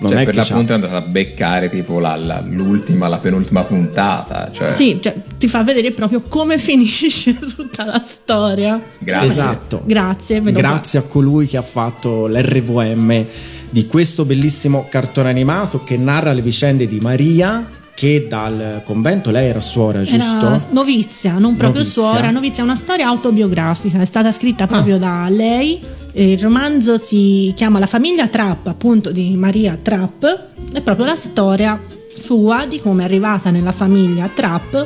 non 0.00 0.10
cioè, 0.10 0.20
è 0.20 0.24
per 0.24 0.34
che 0.34 0.40
c'ha- 0.40 0.46
l'appunto 0.50 0.72
è 0.72 0.74
andata 0.76 0.96
a 0.96 1.00
beccare 1.00 1.68
tipo 1.68 1.98
la- 1.98 2.16
la- 2.16 2.42
l'ultima, 2.46 3.08
la 3.08 3.18
penultima 3.18 3.62
puntata. 3.64 4.50
Cioè, 4.52 4.70
Sì, 4.70 4.98
cioè, 5.02 5.14
ti 5.36 5.48
fa 5.48 5.62
vedere 5.64 5.90
proprio 5.92 6.22
come 6.28 6.56
finisce 6.58 7.36
tutta 7.36 7.84
la 7.84 8.02
storia. 8.06 8.80
Grazie. 8.98 9.28
Esatto. 9.30 9.82
Grazie, 9.84 10.40
Grazie 10.40 10.98
a 11.00 11.02
colui 11.02 11.46
che 11.46 11.56
ha 11.56 11.62
fatto 11.62 12.26
l'RVM 12.28 13.24
di 13.70 13.86
questo 13.86 14.24
bellissimo 14.24 14.86
cartone 14.88 15.28
animato 15.28 15.82
che 15.84 15.96
narra 15.96 16.32
le 16.32 16.40
vicende 16.42 16.86
di 16.88 17.00
Maria 17.00 17.68
che 17.98 18.28
dal 18.28 18.82
convento 18.84 19.32
lei 19.32 19.48
era 19.48 19.60
suora, 19.60 20.02
giusto? 20.02 20.46
Era 20.46 20.66
novizia, 20.70 21.32
non 21.38 21.56
proprio 21.56 21.82
Novizia. 21.82 22.00
suora, 22.00 22.30
novizia, 22.30 22.62
è 22.62 22.66
una 22.66 22.76
storia 22.76 23.08
autobiografica, 23.08 23.98
è 23.98 24.04
stata 24.04 24.30
scritta 24.30 24.68
proprio 24.68 24.98
da 24.98 25.26
lei. 25.28 25.80
e 26.12 26.30
Il 26.30 26.38
romanzo 26.38 26.96
si 26.96 27.52
chiama 27.56 27.80
La 27.80 27.88
famiglia 27.88 28.28
Trapp, 28.28 28.68
appunto 28.68 29.10
di 29.10 29.34
Maria 29.34 29.76
Trapp, 29.82 30.24
è 30.72 30.80
proprio 30.80 31.06
la 31.06 31.16
storia 31.16 31.80
sua 32.14 32.66
di 32.66 32.78
come 32.78 33.02
è 33.02 33.04
arrivata 33.04 33.50
nella 33.50 33.72
famiglia 33.72 34.30
Trapp. 34.32 34.76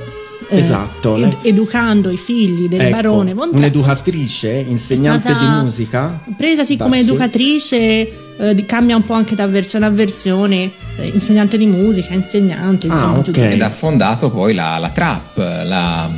Eh, 0.49 0.59
Esatto, 0.59 1.17
ed- 1.17 1.37
educando 1.43 2.11
i 2.11 2.17
figli 2.17 2.69
del 2.69 2.81
Ecco, 2.81 2.91
barone 2.97 3.35
von 3.35 3.49
Trapp. 3.49 3.59
un'educatrice, 3.61 4.51
insegnante 4.69 5.35
di 5.37 5.47
musica. 5.47 6.21
Presasi 6.37 6.77
come 6.77 6.99
educatrice, 6.99 8.37
eh, 8.39 8.65
cambia 8.67 8.97
un 8.97 9.05
po' 9.05 9.15
anche 9.15 9.35
da 9.35 9.47
versione 9.47 9.87
a 9.87 9.91
versione, 9.91 10.71
eh, 10.97 11.09
insegnante 11.13 11.57
di 11.59 11.67
musica, 11.67 12.13
insegnante, 12.15 12.87
Ah, 12.89 12.93
insomma, 12.93 13.19
ok. 13.19 13.23
giusto. 13.25 13.41
Ed 13.43 13.61
ha 13.63 13.71
fondato 13.71 14.31
poi 14.31 14.55
la, 14.55 14.79
la 14.79 14.89
trap, 14.91 15.37
la- 15.37 16.11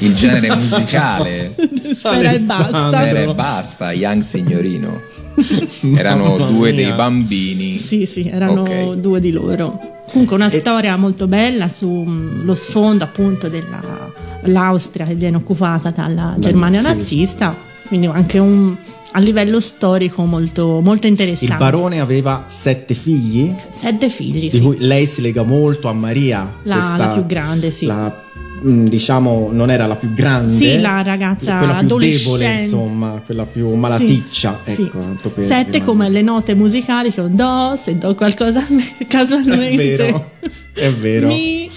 il 0.00 0.14
genere 0.14 0.54
musicale. 0.56 1.54
Spera 1.94 2.30
e 2.30 2.38
basta. 2.38 2.86
Spera 2.86 3.20
e 3.20 3.34
basta, 3.34 3.92
Young 3.92 4.22
Signorino. 4.22 5.00
Erano 5.96 6.36
due 6.36 6.72
mia. 6.72 6.86
dei 6.88 6.92
bambini. 6.94 7.78
Sì, 7.78 8.04
sì, 8.06 8.28
erano 8.28 8.60
Ok. 8.60 8.92
due 8.96 9.18
di 9.20 9.30
loro. 9.30 9.80
Comunque 10.12 10.36
una 10.36 10.50
storia 10.50 10.96
molto 10.96 11.26
bella 11.26 11.68
sullo 11.68 12.54
sfondo 12.54 13.02
appunto 13.04 13.48
dell'Austria 13.48 15.06
che 15.06 15.14
viene 15.14 15.36
occupata 15.36 15.90
dalla 15.90 16.34
Germania 16.38 16.80
nazismo. 16.82 16.98
nazista, 17.00 17.56
quindi 17.88 18.06
anche 18.06 18.38
un, 18.38 18.76
a 19.12 19.18
livello 19.20 19.58
storico 19.60 20.24
molto, 20.26 20.80
molto 20.82 21.06
interessante. 21.06 21.52
Il 21.54 21.58
barone 21.58 22.00
aveva 22.00 22.44
sette 22.46 22.92
figli, 22.94 23.54
Sette 23.70 24.08
figli, 24.10 24.40
di 24.40 24.50
sì. 24.50 24.60
cui 24.62 24.76
lei 24.80 25.06
si 25.06 25.22
lega 25.22 25.42
molto 25.44 25.88
a 25.88 25.92
Maria. 25.94 26.46
La- 26.64 26.74
questa- 26.76 26.96
la 26.96 27.06
più 27.08 27.24
grande, 27.26 27.70
sì. 27.70 27.86
La, 27.86 28.14
mm, 28.31 28.31
diciamo, 28.62 29.50
non 29.52 29.70
era 29.70 29.86
la 29.86 29.96
più 29.96 30.12
grande. 30.12 30.52
Sì, 30.52 30.80
la 30.80 31.02
ragazza 31.02 31.58
quella 31.58 31.74
più 31.74 31.84
adolescente. 31.84 32.38
debole, 32.38 32.62
insomma, 32.62 33.22
quella 33.24 33.44
più 33.44 33.74
malaticcia. 33.74 34.60
Sì, 34.64 34.74
sì. 34.74 34.82
ecco, 34.82 35.28
per 35.30 35.44
Sette 35.44 35.82
come 35.82 36.08
le 36.08 36.22
note 36.22 36.54
musicali 36.54 37.10
che 37.12 37.20
ho 37.20 37.28
do, 37.28 37.74
se 37.76 37.98
do 37.98 38.14
qualcosa 38.14 38.64
casualmente. 39.08 39.96
È 39.96 39.96
vero, 39.96 40.30
è 40.72 40.92
vero. 40.92 41.26
Mi. 41.28 41.70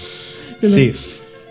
Sì. 0.60 0.94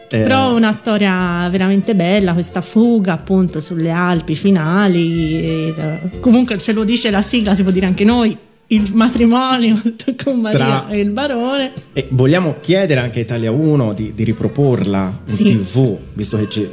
Eh, 0.08 0.20
Però 0.20 0.56
una 0.56 0.72
storia 0.72 1.48
veramente 1.50 1.96
bella, 1.96 2.34
questa 2.34 2.62
fuga 2.62 3.14
appunto 3.14 3.60
sulle 3.60 3.90
Alpi 3.90 4.36
finali. 4.36 5.40
e, 5.42 5.74
eh, 5.76 6.20
comunque 6.20 6.60
se 6.60 6.74
lo 6.74 6.84
dice 6.84 7.10
la 7.10 7.22
sigla 7.22 7.56
si 7.56 7.64
può 7.64 7.72
dire 7.72 7.88
anche 7.88 8.04
noi, 8.04 8.38
il 8.68 8.92
matrimonio 8.94 9.80
con 10.24 10.40
Maria 10.40 10.58
Tra- 10.58 10.88
e 10.90 11.00
il 11.00 11.10
barone. 11.10 11.72
E 11.94 12.08
vogliamo 12.12 12.56
chiedere 12.60 13.00
anche 13.00 13.20
a 13.20 13.22
Italia 13.24 13.52
1 13.52 13.94
di, 13.94 14.14
di 14.16 14.24
riproporla 14.24 15.20
in 15.28 15.34
Sì. 15.36 15.44
tv, 15.44 15.98
visto 16.14 16.38
che 16.38 16.48
c'è, 16.48 16.68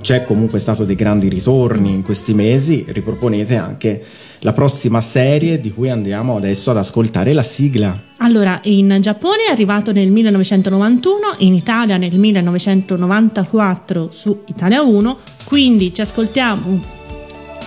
c'è 0.00 0.24
comunque 0.24 0.58
stato 0.58 0.84
dei 0.84 0.94
grandi 0.94 1.28
ritorni 1.28 1.90
in 1.92 2.02
questi 2.02 2.34
mesi, 2.34 2.84
riproponete 2.86 3.56
anche 3.56 4.04
la 4.42 4.52
prossima 4.52 5.00
serie 5.00 5.58
di 5.60 5.72
cui 5.72 5.90
andiamo 5.90 6.36
adesso 6.36 6.70
ad 6.70 6.76
ascoltare 6.76 7.32
la 7.32 7.42
sigla. 7.42 7.98
Allora, 8.18 8.60
in 8.64 8.98
Giappone 9.00 9.46
è 9.48 9.50
arrivato 9.50 9.90
nel 9.90 10.10
1991, 10.10 11.16
in 11.38 11.54
Italia 11.54 11.96
nel 11.96 12.16
1994 12.18 14.08
su 14.12 14.42
Italia 14.46 14.82
1, 14.82 15.18
quindi 15.44 15.92
ci 15.92 16.00
ascoltiamo 16.00 16.80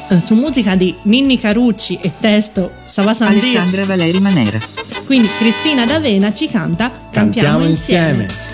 eh, 0.10 0.20
su 0.20 0.36
musica 0.36 0.76
di 0.76 0.94
Ninni 1.04 1.40
Carucci 1.40 1.98
e 2.02 2.12
testo 2.20 2.72
Savasandia. 2.92 3.40
Alessandra 3.62 3.86
Valeri 3.86 4.20
Manera. 4.20 4.60
Quindi 5.06 5.30
Cristina 5.38 5.86
D'Avena 5.86 6.34
ci 6.34 6.50
canta 6.50 6.90
Cantiamo, 6.90 7.12
Cantiamo 7.12 7.66
insieme. 7.66 8.24
insieme. 8.24 8.50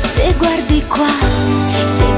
Se 0.00 0.34
guardi 0.36 0.82
qua, 0.88 1.06
se 1.06 2.11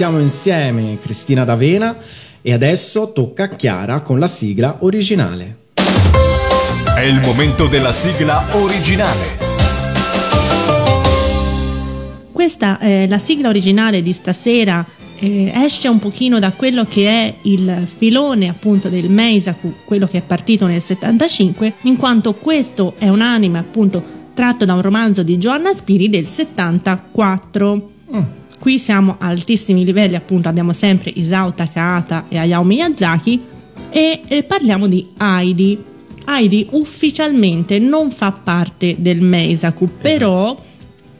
era 0.00 0.10
Cantiamo 0.10 0.18
insieme 0.18 0.98
Cristina 1.00 1.44
D'Avena 1.44 1.94
e 2.40 2.54
adesso 2.54 3.12
tocca 3.12 3.44
a 3.44 3.48
Chiara 3.48 4.00
con 4.00 4.18
la 4.18 4.26
sigla 4.26 4.78
originale. 4.80 5.58
È 6.96 7.02
il 7.02 7.20
momento 7.20 7.66
della 7.66 7.92
sigla 7.92 8.46
originale. 8.52 9.38
Questa 12.32 12.78
è 12.78 13.06
la 13.06 13.18
sigla 13.18 13.48
originale 13.48 14.00
di 14.00 14.12
stasera. 14.12 14.84
eh, 15.18 15.52
esce 15.54 15.88
un 15.88 15.98
pochino 15.98 16.38
da 16.38 16.52
quello 16.52 16.86
che 16.86 17.06
è 17.06 17.34
il 17.42 17.84
filone 17.84 18.48
appunto 18.48 18.88
del 18.88 19.10
Meisaku, 19.10 19.74
quello 19.84 20.06
che 20.06 20.18
è 20.18 20.22
partito 20.22 20.66
nel 20.66 20.80
75, 20.80 21.74
in 21.82 21.98
quanto 21.98 22.34
questo 22.36 22.94
è 22.96 23.08
un 23.10 23.20
anime 23.20 23.58
appunto 23.58 24.02
tratto 24.32 24.64
da 24.64 24.72
un 24.72 24.80
romanzo 24.80 25.22
di 25.22 25.36
Joanna 25.36 25.74
Spiri 25.74 26.08
del 26.08 26.26
74. 26.26 27.90
Qui 28.60 28.78
siamo 28.78 29.16
a 29.18 29.28
altissimi 29.28 29.86
livelli, 29.86 30.16
appunto 30.16 30.50
abbiamo 30.50 30.74
sempre 30.74 31.10
Isao 31.14 31.50
Takahata 31.50 32.26
e 32.28 32.36
Hayao 32.36 32.62
Miyazaki 32.62 33.42
e 33.88 34.20
eh, 34.28 34.42
parliamo 34.42 34.86
di 34.86 35.08
Heidi. 35.18 35.82
Heidi 36.26 36.68
ufficialmente 36.72 37.78
non 37.78 38.10
fa 38.10 38.32
parte 38.32 38.96
del 38.98 39.22
Meisaku, 39.22 39.88
però 40.02 40.62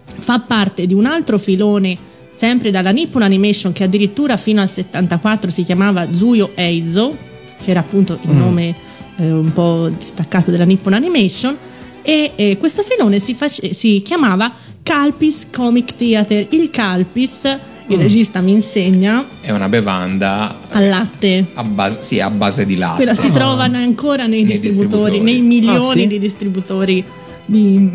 fa 0.04 0.40
parte 0.40 0.84
di 0.84 0.92
un 0.92 1.06
altro 1.06 1.38
filone 1.38 1.96
sempre 2.30 2.70
dalla 2.70 2.90
Nippon 2.90 3.22
Animation 3.22 3.72
che 3.72 3.84
addirittura 3.84 4.36
fino 4.36 4.60
al 4.60 4.68
74 4.68 5.50
si 5.50 5.62
chiamava 5.62 6.12
Zuyo 6.12 6.52
Eizo 6.54 7.16
che 7.62 7.70
era 7.70 7.80
appunto 7.80 8.18
il 8.22 8.30
nome 8.30 8.74
eh, 9.16 9.30
un 9.30 9.52
po' 9.52 9.90
distaccato 9.96 10.50
della 10.50 10.64
Nippon 10.64 10.92
Animation 10.92 11.56
e 12.02 12.32
eh, 12.36 12.56
questo 12.58 12.82
filone 12.82 13.18
si, 13.18 13.34
face- 13.34 13.72
si 13.74 14.02
chiamava 14.04 14.52
Calpis 14.82 15.48
Comic 15.52 15.94
Theater 15.96 16.46
il 16.50 16.70
Calpis 16.70 17.58
il 17.88 17.98
regista 17.98 18.40
mi 18.40 18.52
insegna 18.52 19.26
È 19.40 19.50
una 19.50 19.68
bevanda 19.68 20.60
al 20.70 20.88
latte 20.88 21.46
a 21.54 21.64
base, 21.64 21.98
sì, 22.02 22.20
a 22.20 22.30
base 22.30 22.64
di 22.64 22.76
latte. 22.76 22.96
quella 22.96 23.14
si 23.16 23.30
trova 23.30 23.64
ancora 23.64 24.26
nei, 24.26 24.44
Nei 24.44 24.58
distributori, 24.58 25.18
distributori. 25.18 25.20
nei 25.20 25.40
milioni 25.40 25.76
Ah, 25.88 25.92
sì? 25.92 26.06
di 26.06 26.18
distributori 26.20 27.04
di, 27.46 27.90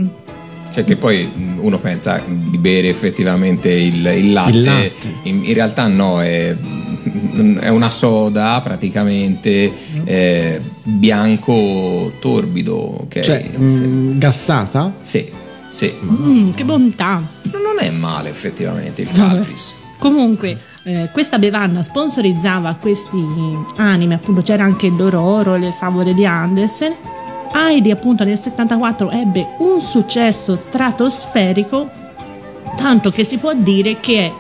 Cioè 0.74 0.84
che 0.84 0.98
poi 0.98 1.30
uno 1.60 1.80
pensa 1.80 2.22
di 2.28 2.58
bere 2.58 2.90
effettivamente 2.90 3.72
il, 3.72 4.06
il 4.18 4.34
latte, 4.34 4.52
Il 4.58 4.62
latte. 4.64 4.92
In, 5.24 5.46
in 5.46 5.54
realtà 5.54 5.88
no, 5.88 6.22
è, 6.22 6.54
è 7.60 7.70
una 7.70 7.90
soda 7.90 8.60
praticamente 8.64 9.72
eh, 10.04 10.62
bianco 10.84 12.14
torbido. 12.20 13.06
Che 13.08 13.22
Cioè, 13.22 13.50
sì. 13.54 13.58
mm, 13.60 14.18
gassata? 14.18 14.94
sì, 15.02 15.30
sì. 15.70 15.94
Mm, 16.04 16.52
che 16.52 16.64
bontà 16.66 17.22
Non 17.52 17.78
è 17.80 17.90
male 17.92 18.30
effettivamente 18.30 19.04
il. 19.04 19.12
Calpis. 19.12 19.76
Comunque, 19.98 20.58
eh, 20.84 21.10
questa 21.12 21.38
bevanda 21.40 21.82
sponsorizzava 21.82 22.76
questi 22.80 23.24
anime, 23.78 24.16
appunto 24.16 24.42
c'era 24.42 24.64
anche 24.64 24.88
il 24.88 24.96
Dororo, 24.96 25.56
le 25.56 25.72
favole 25.72 26.14
di 26.14 26.26
Andersen. 26.26 26.94
Heidi, 27.54 27.92
appunto, 27.92 28.24
nel 28.26 28.38
74 28.38 29.10
ebbe 29.12 29.48
un 29.60 29.80
successo 29.80 30.56
stratosferico, 30.56 31.90
tanto 32.76 33.10
che 33.12 33.24
si 33.24 33.38
può 33.38 33.54
dire 33.56 34.00
che 34.02 34.32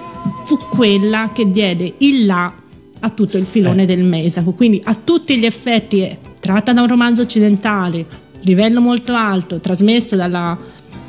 fu 0.45 0.57
quella 0.69 1.29
che 1.33 1.51
diede 1.51 1.93
il 1.99 2.25
là 2.25 2.53
a 2.99 3.09
tutto 3.09 3.37
il 3.37 3.45
filone 3.45 3.83
Eh. 3.83 3.85
del 3.85 4.03
Meisaku. 4.03 4.55
Quindi, 4.55 4.81
a 4.83 4.95
tutti 4.95 5.37
gli 5.37 5.45
effetti, 5.45 5.99
è 6.01 6.17
tratta 6.39 6.73
da 6.73 6.81
un 6.81 6.87
romanzo 6.87 7.21
occidentale, 7.21 8.05
livello 8.41 8.81
molto 8.81 9.13
alto, 9.13 9.59
trasmesso 9.59 10.15
dalla 10.15 10.57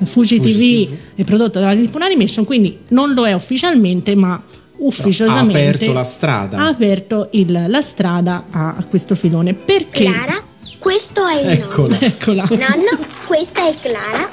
Fuji 0.04 0.40
TV 0.40 0.88
e 1.14 1.24
prodotto 1.24 1.58
dalla 1.58 1.72
Nippon 1.72 2.02
Animation, 2.02 2.44
quindi 2.44 2.78
non 2.88 3.14
lo 3.14 3.26
è 3.26 3.32
ufficialmente, 3.32 4.14
ma 4.14 4.42
ufficiosamente 4.78 5.58
ha 5.58 5.68
aperto 5.70 5.92
la 5.92 6.02
strada. 6.04 6.58
ha 6.58 6.66
aperto 6.68 7.28
il- 7.32 7.64
la 7.68 7.80
strada 7.80 8.44
a, 8.50 8.74
a 8.76 8.84
questo 8.84 9.14
filone. 9.14 9.54
Perché? 9.54 10.04
Clara, 10.04 10.42
questo 10.78 11.26
è 11.26 11.40
il 11.40 11.48
Eccola. 11.48 11.98
Eccola. 12.00 12.44
nonno. 12.50 12.64
Nonno, 12.66 13.06
questa 13.26 13.68
è 13.68 13.74
Clara. 13.80 14.28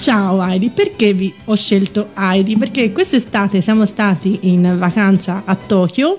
Ciao 0.00 0.40
Heidi, 0.42 0.70
perché 0.70 1.12
vi 1.12 1.32
ho 1.44 1.54
scelto 1.54 2.08
Heidi? 2.16 2.56
Perché 2.56 2.90
quest'estate 2.90 3.60
siamo 3.60 3.84
stati 3.84 4.38
in 4.42 4.76
vacanza 4.78 5.42
a 5.44 5.54
Tokyo 5.54 6.16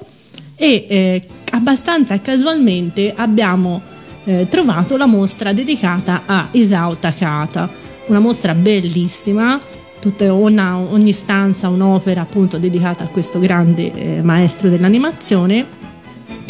e 0.56 0.86
eh, 0.88 1.24
abbastanza 1.52 2.20
casualmente 2.22 3.12
abbiamo 3.16 3.82
eh, 4.26 4.46
trovato 4.50 4.98
la 4.98 5.08
mostra 5.08 5.52
dedicata 5.52 6.22
a 6.28 6.48
Isao 6.52 6.96
Takahata, 6.98 7.70
una 8.08 8.20
mostra 8.20 8.54
bellissima, 8.54 9.60
tutta 10.00 10.32
una- 10.32 10.78
ogni 10.78 11.12
stanza 11.12 11.68
un'opera 11.68 12.22
appunto 12.22 12.60
dedicata 12.60 13.06
a 13.06 13.08
questo 13.08 13.40
grande 13.40 13.92
eh, 13.94 14.22
maestro 14.22 14.70
dell'animazione. 14.70 15.66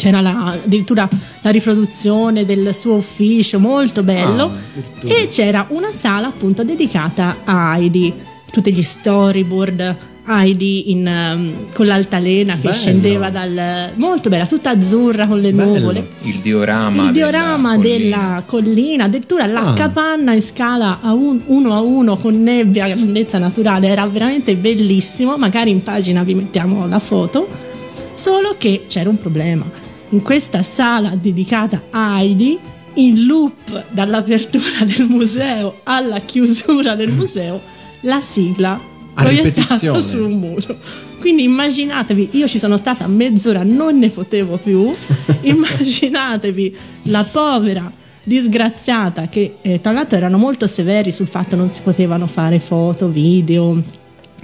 C'era 0.02 0.20
la- 0.20 0.58
addirittura 0.64 1.08
la 1.42 1.50
riproduzione 1.50 2.44
del 2.44 2.74
suo 2.74 2.94
ufficio, 2.94 3.60
molto 3.60 4.02
bello. 4.02 4.50
Ah, 4.50 5.08
e 5.08 5.28
c'era 5.28 5.66
una 5.68 5.92
sala 5.92 6.26
appunto 6.26 6.64
dedicata 6.64 7.36
a 7.44 7.76
Heidi, 7.76 8.12
tutti 8.50 8.72
gli 8.74 8.82
storyboard. 8.82 9.96
Heidi 10.26 10.90
in, 10.90 11.06
um, 11.06 11.52
con 11.72 11.86
l'altalena 11.86 12.54
che 12.54 12.62
Bello. 12.62 12.74
scendeva 12.74 13.30
dal 13.30 13.92
molto 13.94 14.28
bella, 14.28 14.44
tutta 14.46 14.70
azzurra 14.70 15.28
con 15.28 15.38
le 15.38 15.52
Bello. 15.52 15.72
nuvole. 15.78 16.08
Il 16.22 16.38
diorama, 16.40 17.04
Il 17.04 17.12
diorama 17.12 17.76
della 17.76 17.96
della 17.98 18.42
collina. 18.44 18.44
collina, 18.44 19.04
addirittura 19.04 19.46
la 19.46 19.62
Ah. 19.66 19.72
capanna 19.74 20.32
in 20.32 20.42
scala 20.42 20.98
a 21.00 21.12
un- 21.12 21.42
uno 21.46 21.74
a 21.76 21.80
uno 21.80 22.16
con 22.16 22.42
nebbia, 22.42 22.88
grandezza 22.88 23.38
naturale, 23.38 23.86
era 23.86 24.04
veramente 24.08 24.56
bellissimo. 24.56 25.36
Magari 25.36 25.70
in 25.70 25.82
pagina 25.84 26.24
vi 26.24 26.34
mettiamo 26.34 26.88
la 26.88 26.98
foto. 26.98 27.70
Solo 28.14 28.54
che 28.58 28.84
c'era 28.88 29.08
un 29.08 29.18
problema. 29.18 29.64
In 30.12 30.20
questa 30.20 30.62
sala 30.62 31.16
dedicata 31.16 31.84
a 31.88 32.18
Heidi, 32.18 32.58
in 32.94 33.24
loop 33.24 33.84
dall'apertura 33.90 34.84
del 34.84 35.06
museo 35.06 35.80
alla 35.84 36.20
chiusura 36.20 36.94
del 36.94 37.10
museo, 37.10 37.58
la 38.02 38.20
sigla 38.20 38.78
A 39.14 39.22
proiettata 39.22 40.00
sul 40.00 40.28
muro. 40.28 40.76
Quindi 41.18 41.44
immaginatevi, 41.44 42.30
io 42.32 42.46
ci 42.46 42.58
sono 42.58 42.76
stata 42.76 43.06
mezz'ora, 43.06 43.62
non 43.62 43.98
ne 43.98 44.10
potevo 44.10 44.58
più. 44.58 44.94
immaginatevi 45.40 46.76
la 47.04 47.24
povera 47.24 47.90
disgraziata 48.22 49.28
che 49.28 49.56
eh, 49.62 49.80
tra 49.80 49.92
l'altro 49.92 50.18
erano 50.18 50.36
molto 50.36 50.66
severi 50.66 51.10
sul 51.10 51.26
fatto 51.26 51.56
non 51.56 51.70
si 51.70 51.80
potevano 51.80 52.26
fare 52.26 52.60
foto, 52.60 53.08
video, 53.08 53.82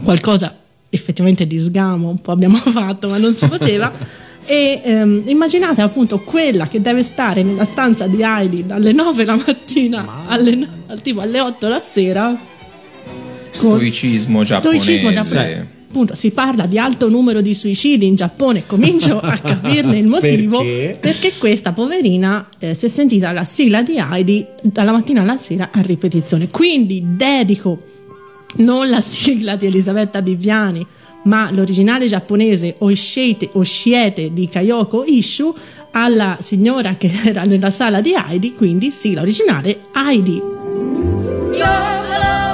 qualcosa 0.02 0.56
effettivamente 0.88 1.46
di 1.46 1.58
sgamo 1.58 2.08
un 2.08 2.20
po' 2.22 2.32
abbiamo 2.32 2.56
fatto, 2.64 3.10
ma 3.10 3.18
non 3.18 3.34
si 3.34 3.46
poteva. 3.46 3.92
E 4.50 4.80
ehm, 4.82 5.24
immaginate 5.26 5.82
appunto 5.82 6.20
quella 6.20 6.68
che 6.68 6.80
deve 6.80 7.02
stare 7.02 7.42
nella 7.42 7.66
stanza 7.66 8.06
di 8.06 8.22
Heidi 8.22 8.64
dalle 8.64 8.92
9 8.92 9.24
la 9.26 9.36
mattina 9.36 10.24
alle, 10.26 10.54
no- 10.54 10.66
al 10.86 11.02
tipo 11.02 11.20
alle 11.20 11.38
8 11.38 11.68
la 11.68 11.82
sera 11.82 12.34
Stoicismo 13.50 14.42
giapponese. 14.44 14.82
Stoicismo 14.82 15.10
giapponese. 15.10 15.76
Appunto, 15.88 16.14
si 16.14 16.30
parla 16.30 16.66
di 16.66 16.78
alto 16.78 17.08
numero 17.08 17.40
di 17.40 17.54
suicidi 17.54 18.06
in 18.06 18.14
Giappone, 18.14 18.64
comincio 18.66 19.20
a 19.20 19.36
capirne 19.40 19.96
il 19.98 20.06
motivo 20.06 20.58
Perché? 20.58 20.98
perché 21.00 21.32
questa 21.38 21.72
poverina 21.72 22.46
eh, 22.58 22.74
si 22.74 22.86
è 22.86 22.88
sentita 22.88 23.32
la 23.32 23.44
sigla 23.44 23.82
di 23.82 23.96
Heidi 23.98 24.46
dalla 24.62 24.92
mattina 24.92 25.22
alla 25.22 25.36
sera 25.36 25.70
a 25.72 25.80
ripetizione. 25.80 26.48
Quindi 26.48 27.02
dedico 27.16 27.82
non 28.56 28.88
la 28.88 29.00
sigla 29.00 29.56
di 29.56 29.66
Elisabetta 29.66 30.20
Biviani, 30.20 30.86
ma 31.24 31.50
l'originale 31.50 32.06
giapponese 32.06 32.76
Oshiete, 32.78 33.50
Oshiete 33.52 34.32
di 34.32 34.48
Kayoko 34.48 35.04
Ishu 35.04 35.54
alla 35.92 36.36
signora 36.40 36.94
che 36.94 37.10
era 37.24 37.44
nella 37.44 37.70
sala 37.70 38.00
di 38.00 38.14
Heidi, 38.14 38.54
quindi 38.54 38.90
sigla 38.90 39.20
originale 39.22 39.80
Heidi. 39.94 40.40
"口 41.58 42.47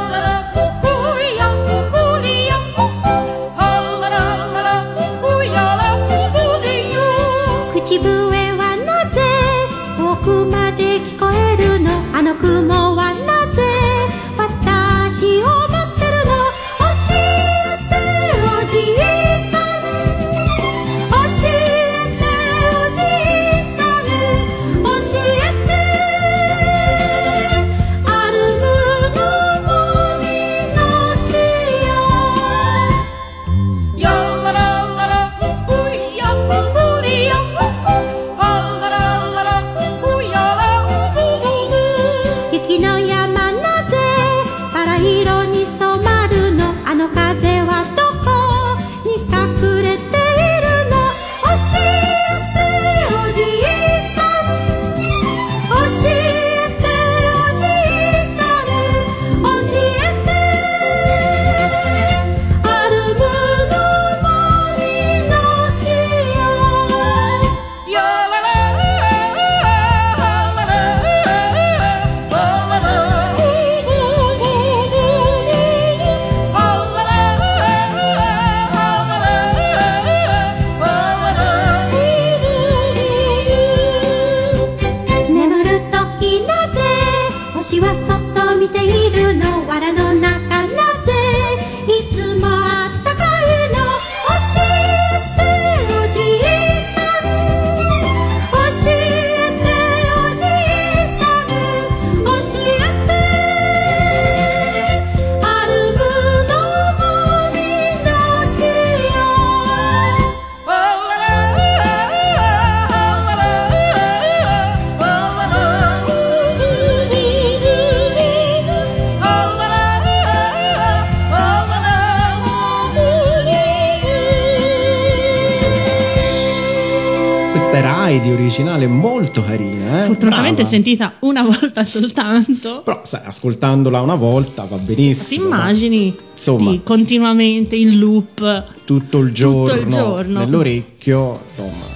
Brava. 130.54 130.68
sentita 130.68 131.14
una 131.20 131.42
volta 131.42 131.84
soltanto. 131.84 132.82
Però, 132.84 133.00
sai, 133.04 133.20
ascoltandola 133.24 134.00
una 134.00 134.14
volta 134.16 134.64
va 134.64 134.76
Ti 134.76 134.82
benissimo. 134.94 135.48
no? 135.48 135.54
immagini 135.54 136.14
Insomma. 136.34 136.70
sì, 136.72 136.80
continuamente 136.82 137.76
in 137.76 137.98
loop. 137.98 138.64
tutto 138.84 139.18
il 139.20 139.32
giorno, 139.32 139.64
Tutto 139.74 139.80
il 139.80 139.88
giorno. 139.88 140.38
nell'orecchio, 140.40 141.40
insomma. 141.44 141.92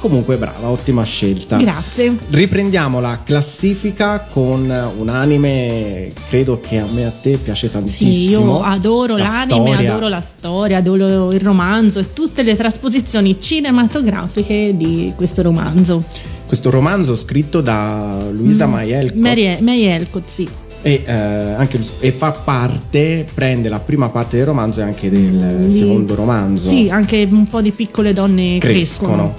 Comunque 0.00 0.38
brava, 0.38 0.68
ottima 0.70 1.04
scelta. 1.04 1.58
Grazie. 1.58 2.16
Riprendiamo 2.30 3.00
la 3.00 3.20
classifica 3.22 4.20
con 4.32 4.92
un 4.96 5.08
anime, 5.10 6.10
credo 6.30 6.58
che 6.58 6.78
a 6.78 6.86
me 6.90 7.02
e 7.02 7.04
a 7.04 7.10
te 7.10 7.36
piace 7.36 7.70
tantissimo. 7.70 8.10
Sì, 8.10 8.28
io 8.30 8.62
adoro 8.62 9.18
La 9.18 9.24
l'anime, 9.24 9.72
storia. 9.74 9.90
adoro 9.90 10.08
la 10.08 10.20
storia, 10.22 10.78
adoro 10.78 11.32
il 11.32 11.40
romanzo 11.40 11.98
e 11.98 12.14
tutte 12.14 12.42
le 12.42 12.56
trasposizioni 12.56 13.38
cinematografiche 13.38 14.74
di 14.74 15.12
questo 15.16 15.42
romanzo. 15.42 16.02
Questo 16.50 16.70
romanzo 16.70 17.14
scritto 17.14 17.60
da 17.60 18.18
Luisa 18.32 18.66
Mary, 18.66 19.20
May 19.60 19.84
Elcott, 19.84 20.24
sì. 20.26 20.48
e, 20.82 21.02
eh, 21.06 21.12
anche- 21.12 21.78
e 22.00 22.10
fa 22.10 22.32
parte, 22.32 23.24
prende 23.32 23.68
la 23.68 23.78
prima 23.78 24.08
parte 24.08 24.36
del 24.36 24.46
romanzo 24.46 24.80
e 24.80 24.82
anche 24.82 25.08
del 25.10 25.66
Di- 25.66 25.70
secondo 25.70 26.16
romanzo. 26.16 26.68
Sì, 26.68 26.88
anche 26.90 27.22
un 27.30 27.46
po' 27.46 27.60
di 27.60 27.70
piccole 27.70 28.12
donne 28.12 28.58
crescono. 28.58 29.12
crescono. 29.12 29.34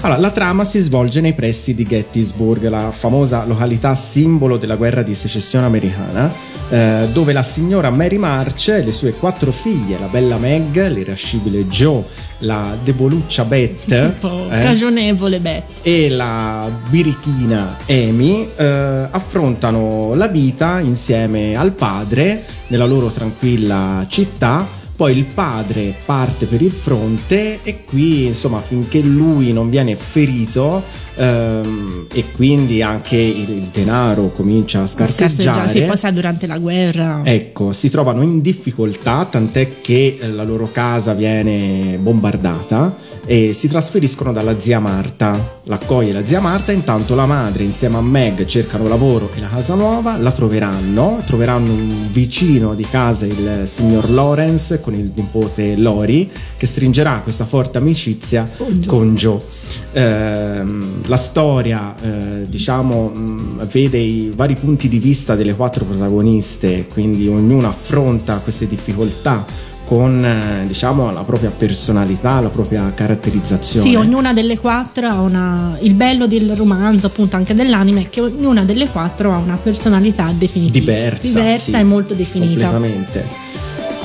Allora, 0.00 0.18
la 0.18 0.30
trama 0.30 0.64
si 0.64 0.78
svolge 0.78 1.20
nei 1.20 1.34
pressi 1.34 1.74
di 1.74 1.84
Gettysburg, 1.84 2.66
la 2.68 2.90
famosa 2.90 3.44
località 3.44 3.94
simbolo 3.94 4.56
della 4.56 4.76
guerra 4.76 5.02
di 5.02 5.12
secessione 5.12 5.66
americana, 5.66 6.32
eh, 6.68 7.08
dove 7.12 7.32
la 7.32 7.42
signora 7.42 7.90
Mary 7.90 8.16
March 8.16 8.68
e 8.68 8.82
le 8.82 8.92
sue 8.92 9.12
quattro 9.12 9.52
figlie, 9.52 9.98
la 9.98 10.06
bella 10.06 10.38
Meg, 10.38 10.86
l'irascibile 10.88 11.66
Joe, 11.66 12.02
la 12.38 12.76
deboluccia 12.82 13.44
Beth 13.44 13.90
eh, 13.92 14.12
cagionevole, 14.48 15.40
beh. 15.40 15.62
e 15.82 16.08
la 16.08 16.70
birichina 16.88 17.76
Amy 17.88 18.48
eh, 18.56 19.08
affrontano 19.10 20.14
la 20.14 20.28
vita 20.28 20.80
insieme 20.80 21.54
al 21.56 21.72
padre 21.72 22.44
nella 22.68 22.86
loro 22.86 23.08
tranquilla 23.08 24.04
città. 24.08 24.82
Poi 24.96 25.16
il 25.16 25.24
padre 25.24 25.92
parte 26.04 26.46
per 26.46 26.62
il 26.62 26.70
fronte 26.70 27.58
e 27.64 27.84
qui, 27.84 28.26
insomma, 28.26 28.60
finché 28.60 29.00
lui 29.00 29.52
non 29.52 29.68
viene 29.68 29.96
ferito 29.96 30.84
ehm, 31.16 32.06
e 32.12 32.24
quindi 32.34 32.82
anche 32.82 33.16
il, 33.16 33.68
denaro 33.72 34.28
comincia 34.28 34.82
a 34.82 34.86
scarseggiare. 34.86 35.68
Sì, 35.68 35.82
poi 35.82 35.96
sa 35.96 36.10
durante 36.10 36.46
la 36.46 36.58
guerra. 36.58 37.22
Ecco, 37.24 37.72
si 37.72 37.88
trovano 37.88 38.22
in 38.22 38.40
difficoltà, 38.40 39.26
tant'è 39.28 39.80
che 39.80 40.18
eh, 40.20 40.28
la 40.28 40.44
loro 40.44 40.70
casa 40.70 41.12
viene 41.14 41.98
bombardata 42.00 42.96
e 43.26 43.52
si 43.54 43.68
trasferiscono 43.68 44.32
dalla 44.32 44.58
zia 44.60 44.78
Marta. 44.80 45.52
L'accoglie 45.64 46.12
la 46.12 46.26
zia 46.26 46.40
Marta, 46.40 46.72
intanto 46.72 47.14
la 47.14 47.26
madre 47.26 47.64
insieme 47.64 47.96
a 47.96 48.02
Meg 48.02 48.44
cercano 48.44 48.86
lavoro 48.86 49.30
e 49.34 49.40
la 49.40 49.48
casa 49.48 49.74
nuova, 49.74 50.18
la 50.18 50.30
troveranno, 50.30 51.22
troveranno 51.24 51.72
un 51.72 52.08
vicino 52.10 52.74
di 52.74 52.86
casa, 52.88 53.24
il 53.24 53.62
signor 53.64 54.10
Lawrence, 54.10 54.80
con 54.80 54.94
il 54.94 55.10
nipote 55.14 55.76
Lori, 55.76 56.30
che 56.56 56.66
stringerà 56.66 57.20
questa 57.22 57.44
forte 57.44 57.78
amicizia 57.78 58.48
Con 58.56 58.74
Joe. 58.74 58.86
con 58.86 59.14
Joe. 59.14 59.40
Ehm, 59.92 61.00
la 61.06 61.16
storia, 61.16 61.94
eh, 62.00 62.48
diciamo, 62.48 63.08
mh, 63.08 63.66
vede 63.66 63.98
i 63.98 64.32
vari 64.34 64.54
punti 64.54 64.88
di 64.88 64.98
vista 64.98 65.34
delle 65.34 65.54
quattro 65.54 65.84
protagoniste, 65.84 66.86
quindi 66.92 67.26
ognuna 67.28 67.68
affronta 67.68 68.36
queste 68.36 68.66
difficoltà 68.66 69.44
con, 69.84 70.24
eh, 70.24 70.66
diciamo, 70.66 71.12
la 71.12 71.20
propria 71.22 71.50
personalità, 71.50 72.40
la 72.40 72.48
propria 72.48 72.90
caratterizzazione. 72.94 73.86
Sì, 73.86 73.94
ognuna 73.94 74.32
delle 74.32 74.58
quattro 74.58 75.06
ha 75.06 75.20
una. 75.20 75.76
Il 75.80 75.92
bello 75.92 76.26
del 76.26 76.56
romanzo, 76.56 77.06
appunto, 77.06 77.36
anche 77.36 77.54
dell'anime, 77.54 78.02
è 78.02 78.08
che 78.08 78.22
ognuna 78.22 78.64
delle 78.64 78.88
quattro 78.88 79.32
ha 79.32 79.36
una 79.36 79.56
personalità 79.56 80.32
definitiva. 80.36 80.78
diversa, 80.78 81.22
Diversa 81.26 81.70
sì, 81.72 81.76
e 81.76 81.84
molto 81.84 82.14
definita. 82.14 82.70
Completamente. 82.70 83.28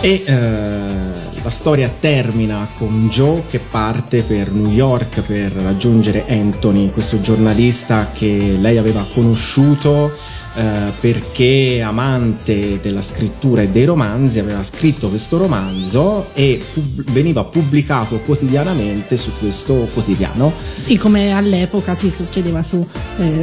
E 0.02 0.24
eh, 0.26 1.29
la 1.44 1.50
storia 1.50 1.92
termina 2.00 2.68
con 2.78 3.08
Joe 3.10 3.44
che 3.50 3.60
parte 3.60 4.24
per 4.24 4.52
New 4.52 4.72
York 4.72 5.22
per 5.22 5.52
raggiungere 5.52 6.26
Anthony, 6.28 6.92
questo 6.92 7.22
giornalista 7.22 8.10
che 8.14 8.58
lei 8.60 8.78
aveva 8.78 9.06
conosciuto 9.14 10.12
eh, 10.60 10.92
perché 11.00 11.82
amante 11.82 12.80
della 12.82 13.02
scrittura 13.02 13.62
e 13.62 13.70
dei 13.70 13.86
romanzi 13.86 14.40
aveva 14.40 14.62
scritto 14.64 15.08
questo 15.10 15.38
romanzo 15.38 16.26
e 16.34 16.62
pub- 16.74 17.10
veniva 17.12 17.44
pubblicato 17.46 18.20
quotidianamente 18.20 19.16
su 19.16 19.32
questo 19.40 19.88
quotidiano 19.94 20.52
Sì, 20.78 20.98
come 20.98 21.32
all'epoca 21.32 21.96
si 21.96 22.10
succedeva 22.10 22.62
su 22.64 22.86
eh, 23.20 23.40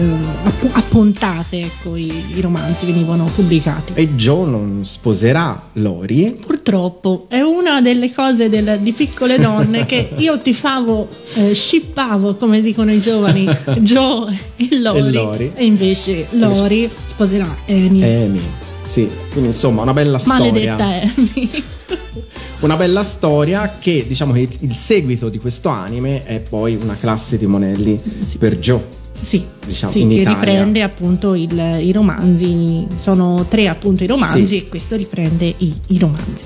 a 0.73 0.83
puntate, 0.83 1.61
ecco, 1.61 1.97
i, 1.97 2.13
i 2.35 2.41
romanzi 2.41 2.85
venivano 2.87 3.25
pubblicati. 3.35 3.93
e 3.95 4.15
Joe 4.15 4.49
non 4.49 4.81
sposerà 4.85 5.69
Lori 5.75 6.37
Purtroppo 6.45 7.27
è 7.29 7.41
una 7.41 7.81
delle 7.81 8.13
cose 8.13 8.49
del- 8.51 8.79
di 8.81 8.93
piccole 8.93 9.39
donne 9.39 9.87
che 9.87 10.11
io 10.19 10.39
tifavo, 10.39 11.09
eh, 11.35 11.55
shippavo, 11.55 12.35
come 12.35 12.61
dicono 12.61 12.93
i 12.93 13.01
giovani, 13.01 13.45
Joe 13.81 14.37
e 14.57 14.69
Lori. 14.81 14.99
E 14.99 15.11
Lori. 15.13 15.53
E 15.55 15.65
invece 15.65 16.27
Lori 16.33 16.91
sposerà 17.07 17.47
Amy. 17.69 18.03
Amy 18.03 18.41
sì 18.83 19.09
quindi 19.31 19.49
insomma 19.49 19.83
una 19.83 19.93
bella 19.93 20.19
storia 20.19 20.45
Maledetta 20.77 20.85
Amy. 20.85 21.51
Una 22.61 22.77
bella 22.77 23.03
storia 23.05 23.77
che 23.79 24.07
diciamo 24.09 24.33
che 24.33 24.49
il 24.61 24.75
seguito 24.77 25.29
di 25.29 25.39
questo 25.39 25.69
anime 25.69 26.25
è 26.25 26.41
poi 26.41 26.75
una 26.75 26.97
classe 26.99 27.37
di 27.37 27.45
monelli 27.47 28.01
per 28.39 28.57
Joe. 28.59 28.83
Sì, 29.21 29.45
Diciamo, 29.67 29.93
sì, 29.93 30.07
che 30.07 30.15
Italia. 30.15 30.39
riprende 30.39 30.83
appunto 30.83 31.35
il- 31.35 31.79
i 31.83 31.93
romanzi, 31.93 32.87
sono 32.97 33.45
tre 33.47 33.69
appunto 33.69 34.05
i 34.05 34.07
romanzi 34.07 34.47
Sì. 34.47 34.57
e 34.57 34.69
questo 34.69 34.97
riprende 34.97 35.55
i, 35.59 35.75
i 35.89 35.99
romanzi. 35.99 36.45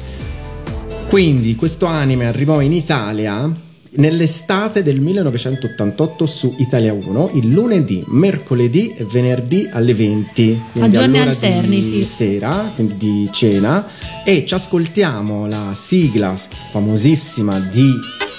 Quindi 1.08 1.54
questo 1.54 1.86
anime 1.86 2.26
arrivò 2.26 2.61
in 2.61 2.72
Italia 2.72 3.48
nell'estate 3.97 4.82
del 4.82 5.01
1988 5.01 6.26
su 6.26 6.55
Italia 6.59 6.93
1, 6.93 7.30
il 7.34 7.49
lunedì, 7.49 8.03
mercoledì 8.09 8.95
e 8.97 9.05
venerdì 9.05 9.68
alle 9.72 9.95
20. 9.95 10.61
Quindi 10.72 10.97
A 10.97 11.01
giorni 11.01 11.16
all'ora 11.16 11.30
alterni, 11.30 11.82
di 11.82 11.91
sì. 11.91 12.05
sera, 12.05 12.70
quindi 12.74 12.95
di 12.97 13.28
cena. 13.32 13.86
E 14.24 14.45
ci 14.47 14.55
ascoltiamo 14.55 15.47
la 15.47 15.72
sigla 15.74 16.34
famosissima 16.70 17.59
di 17.59 17.91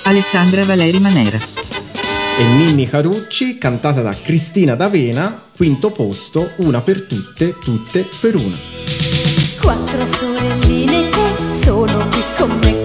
Alessandra 0.04 0.64
Valeri 0.66 1.00
Manera. 1.00 1.38
e 1.38 2.44
Ninni 2.56 2.88
Carucci, 2.88 3.58
cantata 3.58 4.02
da 4.02 4.16
Cristina 4.20 4.76
D'Avena, 4.76 5.44
quinto 5.56 5.92
posto, 5.92 6.52
una 6.58 6.82
per 6.82 7.04
tutte, 7.04 7.56
tutte 7.64 8.08
per 8.20 8.36
una. 8.36 8.58
Quattro 9.62 10.06
sorelline 10.08 11.10
che 11.10 11.54
sono 11.56 12.08
qui 12.10 12.22
con 12.38 12.50
me 12.62 12.81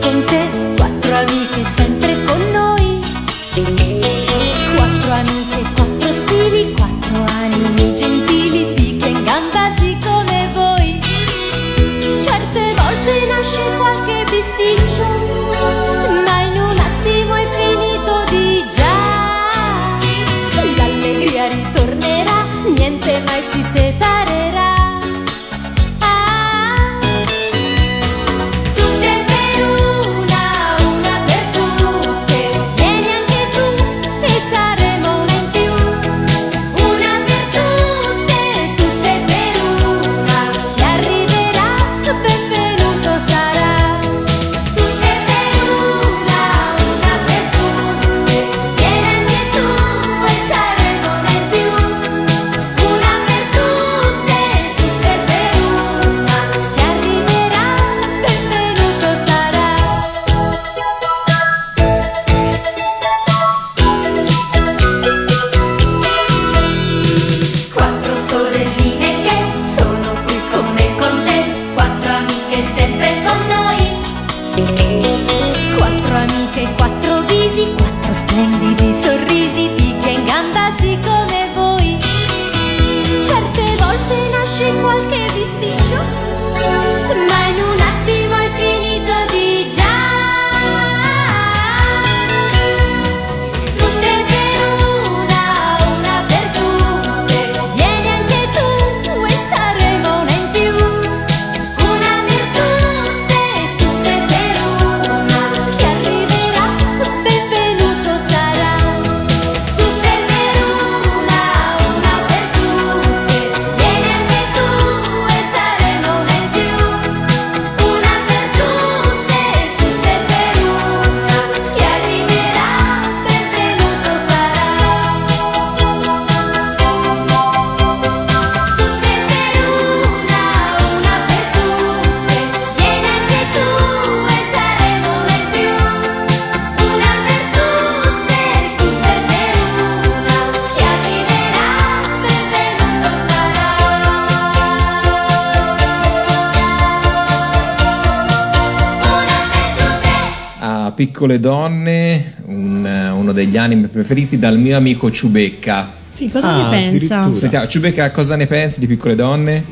Piccole 151.26 151.40
Donne, 151.40 152.34
un- 152.44 153.10
uno 153.16 153.32
degli 153.32 153.56
anime 153.56 153.88
preferiti 153.88 154.38
dal 154.38 154.60
mio 154.60 154.76
amico 154.76 155.10
Ciubecca. 155.10 155.90
Sì, 156.08 156.30
cosa 156.30 156.48
Ah, 156.50 156.70
ne 156.70 156.90
pensa? 156.90 157.22
Sentiamo, 157.34 157.66
Ciubecca, 157.66 158.12
cosa 158.12 158.36
ne 158.36 158.46
pensi 158.46 158.78
di 158.78 158.86
Piccole 158.86 159.16
Donne? 159.16 159.64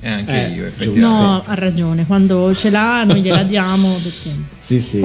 E 0.00 0.08
anche 0.08 0.46
Eh, 0.46 0.48
io, 0.50 0.64
giusto. 0.66 0.82
effettivamente. 0.84 1.00
No, 1.24 1.42
ha 1.44 1.54
ragione, 1.54 2.06
quando 2.06 2.54
ce 2.54 2.70
l'ha 2.70 3.02
noi 3.02 3.22
gliela 3.22 3.42
diamo 3.42 3.98
perché 4.00 4.30
Sì, 4.56 4.78
sì, 4.78 5.02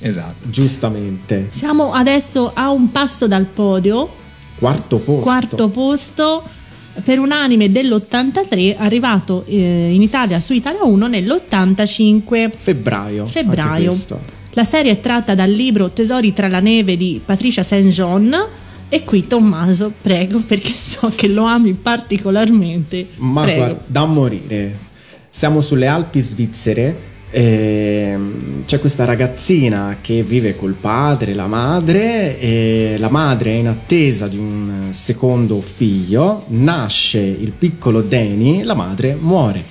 Esatto. 0.00 0.48
giustamente. 0.50 1.46
Siamo 1.50 1.92
adesso 1.92 2.50
a 2.52 2.68
un 2.70 2.90
passo 2.90 3.28
dal 3.28 3.44
podio, 3.46 4.10
Quarto 4.58 4.98
posto. 4.98 5.22
quarto 5.22 5.68
posto 5.68 6.42
per 7.04 7.18
un 7.20 7.30
anime 7.32 7.70
dell'83 7.70 8.74
arrivato 8.76 9.44
eh, 9.46 9.92
in 9.94 10.02
Italia 10.02 10.40
su 10.40 10.52
Italia 10.52 10.82
1 10.82 11.06
nell'85 11.06 12.50
Febbraio. 12.54 13.24
febbraio. 13.26 13.96
La 14.54 14.64
serie 14.64 14.92
è 14.92 15.00
tratta 15.00 15.34
dal 15.34 15.50
libro 15.50 15.90
Tesori 15.90 16.34
tra 16.34 16.46
la 16.46 16.60
neve 16.60 16.98
di 16.98 17.20
Patricia 17.24 17.62
St. 17.62 17.86
John 17.88 18.36
e 18.88 19.02
qui 19.04 19.26
Tommaso, 19.26 19.90
prego, 20.02 20.40
perché 20.46 20.72
so 20.72 21.10
che 21.14 21.26
lo 21.26 21.44
ami 21.44 21.72
particolarmente. 21.72 23.06
Ma 23.16 23.42
prego. 23.44 23.58
guarda, 23.58 23.82
da 23.86 24.04
morire. 24.04 24.78
Siamo 25.30 25.62
sulle 25.62 25.86
Alpi 25.86 26.20
svizzere. 26.20 27.10
ehm, 27.30 28.64
c'è 28.66 28.78
questa 28.78 29.06
ragazzina 29.06 29.96
che 30.02 30.22
vive 30.22 30.54
col 30.54 30.74
padre, 30.78 31.32
la 31.32 31.46
madre, 31.46 32.38
e 32.38 32.96
la 32.98 33.08
madre 33.08 33.52
è 33.52 33.54
in 33.54 33.68
attesa 33.68 34.26
di 34.26 34.36
un 34.36 34.88
secondo 34.90 35.62
figlio. 35.62 36.44
Nasce 36.48 37.20
il 37.20 37.52
piccolo 37.52 38.02
Danny, 38.02 38.62
la 38.64 38.74
madre 38.74 39.16
muore. 39.18 39.64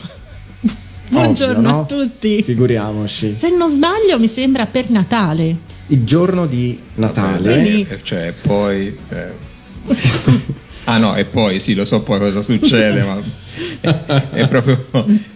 Buongiorno 1.12 1.57
Ovvio, 1.59 1.72
no? 1.72 1.82
a 1.82 1.86
tutti. 1.86 2.41
Figuriamoci. 2.41 3.34
Se 3.36 3.49
non 3.49 3.70
sbaglio 3.70 4.18
mi 4.18 4.28
sembra 4.28 4.66
per 4.66 4.89
Natale. 4.89 5.55
Il 5.88 6.03
giorno 6.05 6.45
di 6.47 6.78
Natale. 6.95 7.53
Quindi- 7.62 7.86
Eh, 7.89 7.99
cioè, 8.01 8.34
poi... 8.41 8.97
eh, 9.09 9.49
Ah 10.86 10.97
no, 10.97 11.16
e 11.16 11.26
poi 11.26 11.59
sì, 11.59 11.74
lo 11.76 11.86
so 11.86 12.01
poi 12.01 12.18
cosa 12.20 12.41
succede, 12.41 13.03
ma 13.03 13.20
è 14.32 14.47
proprio 14.47 14.80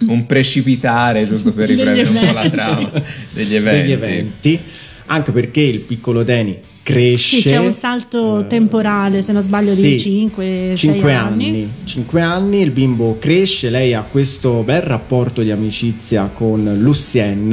un 0.08 0.26
precipitare, 0.26 1.28
giusto 1.28 1.52
per 1.54 1.68
riprendere 1.70 2.10
un 2.10 2.16
po' 2.26 2.32
la 2.34 2.50
trama 2.50 2.90
degli 3.32 3.54
eventi. 3.56 3.82
degli 3.82 3.92
eventi. 3.92 4.60
Anche 5.08 5.32
perché 5.32 5.62
il 5.62 5.80
piccolo 5.82 6.24
Danny 6.24 6.58
cresce. 6.86 7.38
Sì, 7.42 7.50
c'è 7.50 7.58
un 7.58 7.72
salto 7.72 8.46
temporale, 8.48 9.24
se 9.24 9.32
non 9.34 9.42
sbaglio, 9.42 9.74
di 9.74 9.82
Sì, 9.82 10.00
5 10.00 10.74
cinque 10.76 11.14
anni. 11.14 11.46
anni. 11.48 11.70
Cinque 11.84 12.22
anni, 12.22 12.62
il 12.62 12.70
bimbo 12.70 13.18
cresce, 13.20 13.72
lei 13.72 13.96
ha 13.96 14.04
questo 14.04 14.62
bel 14.62 14.82
rapporto 14.84 15.42
di 15.42 15.50
amicizia 15.50 16.30
con 16.32 16.78
Lucien, 16.80 17.52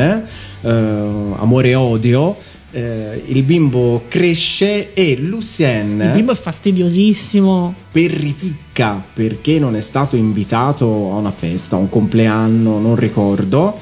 eh, 0.60 0.68
amore 0.68 1.70
e 1.70 1.74
odio. 1.74 2.36
eh, 2.74 3.22
il 3.26 3.42
bimbo 3.42 4.04
cresce 4.08 4.94
e 4.94 5.16
Lucien 5.18 6.00
Il 6.00 6.10
bimbo 6.12 6.32
è 6.32 6.34
fastidiosissimo. 6.34 7.74
perripicca 7.92 9.02
perché 9.12 9.58
non 9.58 9.76
è 9.76 9.80
stato 9.82 10.16
invitato 10.16 10.86
a 11.12 11.16
una 11.16 11.30
festa, 11.30 11.76
a 11.76 11.78
un 11.78 11.88
compleanno, 11.90 12.78
non 12.78 12.96
ricordo. 12.96 13.78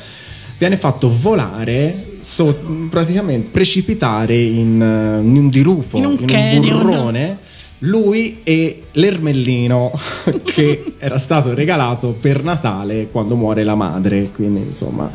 Viene 0.58 0.76
fatto 0.76 1.08
volare, 1.08 2.09
so- 2.20 2.58
praticamente 2.88 3.48
precipitare 3.50 4.36
in, 4.36 4.80
eh, 4.80 5.26
in 5.26 5.36
un 5.36 5.48
dirupo, 5.48 5.96
In 5.98 6.06
un 6.06 6.16
canyon. 6.24 6.78
burrone. 6.78 7.38
Lui 7.84 8.40
e 8.42 8.82
l'ermellino 8.92 9.90
che 10.44 10.92
era 10.98 11.16
stato 11.18 11.54
regalato 11.54 12.08
per 12.18 12.42
Natale 12.44 13.08
quando 13.10 13.36
muore 13.36 13.64
la 13.64 13.74
madre. 13.74 14.30
Quindi, 14.34 14.60
insomma, 14.66 15.10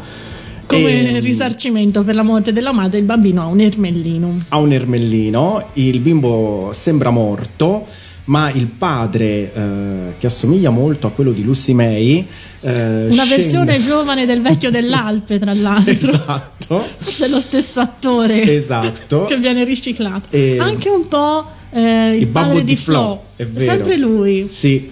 Come 0.68 1.14
E- 1.16 1.20
risarcimento 1.20 2.02
per 2.04 2.16
la 2.16 2.24
morte 2.24 2.52
della 2.52 2.74
madre, 2.74 2.98
il 2.98 3.06
bambino 3.06 3.44
ha 3.44 3.46
un 3.46 3.60
ermellino. 3.62 4.36
ha 4.50 4.58
un 4.58 4.72
ermellino, 4.74 5.64
il 5.74 6.00
bimbo 6.00 6.72
sembra 6.74 7.12
morto, 7.12 7.86
ma 8.26 8.50
il 8.52 8.66
padre, 8.66 9.54
eh, 9.54 10.14
che 10.18 10.28
assomiglia 10.28 10.70
molto 10.72 11.08
a 11.08 11.12
quello 11.12 11.32
di 11.32 11.44
Lucy 11.44 11.74
May, 11.74 12.26
eh, 12.62 13.06
Una 13.06 13.12
scende- 13.24 13.36
versione 13.36 13.80
giovane 13.80 14.26
del 14.26 14.42
vecchio 14.42 14.72
dell'Alpe, 14.72 15.38
tra 15.40 15.54
l'altro. 15.56 15.92
Esatto, 15.92 16.84
Forse 16.98 17.26
è 17.26 17.28
lo 17.30 17.40
stesso 17.40 17.80
attore 17.80 18.42
esatto. 18.56 19.26
che 19.26 19.38
viene 19.38 19.64
riciclato. 19.64 20.30
E- 20.32 20.58
Anche 20.60 20.90
un 20.90 21.08
po' 21.08 21.46
eh, 21.72 22.14
il, 22.16 22.22
il 22.22 22.28
padre 22.28 22.64
di 22.64 22.76
Flo, 22.76 23.24
è 23.36 23.46
vero. 23.46 23.72
sempre 23.72 23.98
lui. 23.98 24.48
Sì. 24.50 24.92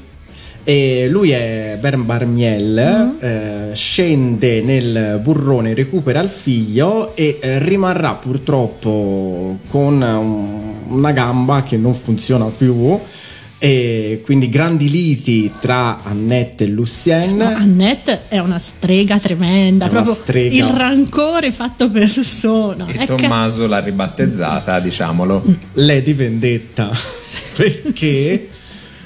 E 0.65 1.07
lui 1.09 1.31
è 1.31 1.77
Bern 1.79 2.05
Barmiel, 2.05 3.17
Mm-hmm. 3.19 3.69
eh, 3.71 3.75
scende 3.75 4.61
nel 4.61 5.19
burrone, 5.21 5.73
recupera 5.73 6.21
il 6.21 6.29
figlio 6.29 7.15
e 7.15 7.37
eh, 7.41 7.59
rimarrà 7.59 8.13
purtroppo 8.13 9.57
con 9.67 10.01
un- 10.01 10.73
una 10.87 11.11
gamba 11.11 11.63
che 11.63 11.75
non 11.77 11.93
funziona 11.93 12.45
più. 12.45 12.97
E 13.57 14.21
quindi 14.25 14.49
grandi 14.49 14.89
liti 14.89 15.49
tra 15.61 16.03
Annette 16.03 16.65
e 16.65 16.67
Lucien. 16.67 17.37
No, 17.37 17.45
Annette 17.45 18.23
è 18.27 18.39
una 18.39 18.59
strega 18.59 19.19
tremenda, 19.19 19.85
È 19.85 19.89
proprio 19.89 20.13
strega. 20.13 20.53
il 20.53 20.69
rancore 20.69 21.49
fatto 21.51 21.89
persona. 21.89 22.85
E 22.87 22.91
È 22.91 22.97
ca- 23.05 23.15
Tommaso 23.15 23.65
l'ha 23.65 23.79
ribattezzata, 23.79 24.79
diciamolo. 24.81 25.43
Lady 25.75 26.11
Vendetta 26.13 26.89
perché 27.55 28.49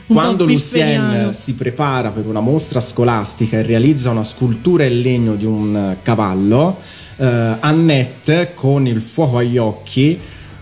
quando. 0.07 0.45
Lucien 0.45 1.33
si 1.33 1.53
prepara 1.53 2.11
per 2.11 2.25
una 2.25 2.39
mostra 2.39 2.79
scolastica 2.79 3.57
e 3.57 3.61
realizza 3.61 4.09
una 4.09 4.23
scultura 4.23 4.85
in 4.85 4.99
legno 5.01 5.35
di 5.35 5.45
un 5.45 5.75
eh, 5.75 5.97
cavallo 6.01 6.77
eh, 7.17 7.55
Annette 7.59 8.51
con 8.53 8.87
il 8.87 9.01
fuoco 9.01 9.37
agli 9.37 9.57
occhi 9.57 10.19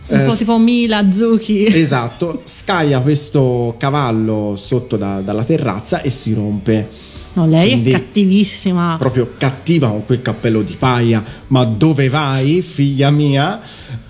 un 0.08 0.20
eh, 0.20 0.24
po' 0.26 0.36
tipo 0.36 0.58
Mila, 0.60 1.12
Zucchi. 1.12 1.66
esatto 1.66 2.42
scaglia 2.46 3.00
questo 3.02 3.76
cavallo 3.78 4.54
sotto 4.56 4.98
da- 4.98 5.22
dalla 5.22 5.44
terrazza 5.44 6.02
e 6.02 6.10
si 6.10 6.34
rompe 6.34 6.88
No, 7.36 7.46
lei 7.46 7.72
Quindi- 7.72 7.90
è 7.90 7.94
cattivissima. 7.94 8.96
proprio 8.98 9.34
cattiva 9.38 9.90
con 9.90 10.06
quel 10.06 10.22
cappello 10.22 10.62
di 10.62 10.76
paia. 10.80 11.22
Ma 11.48 11.66
dove 11.66 12.08
vai, 12.08 12.62
figlia 12.62 13.10
mia? 13.10 13.60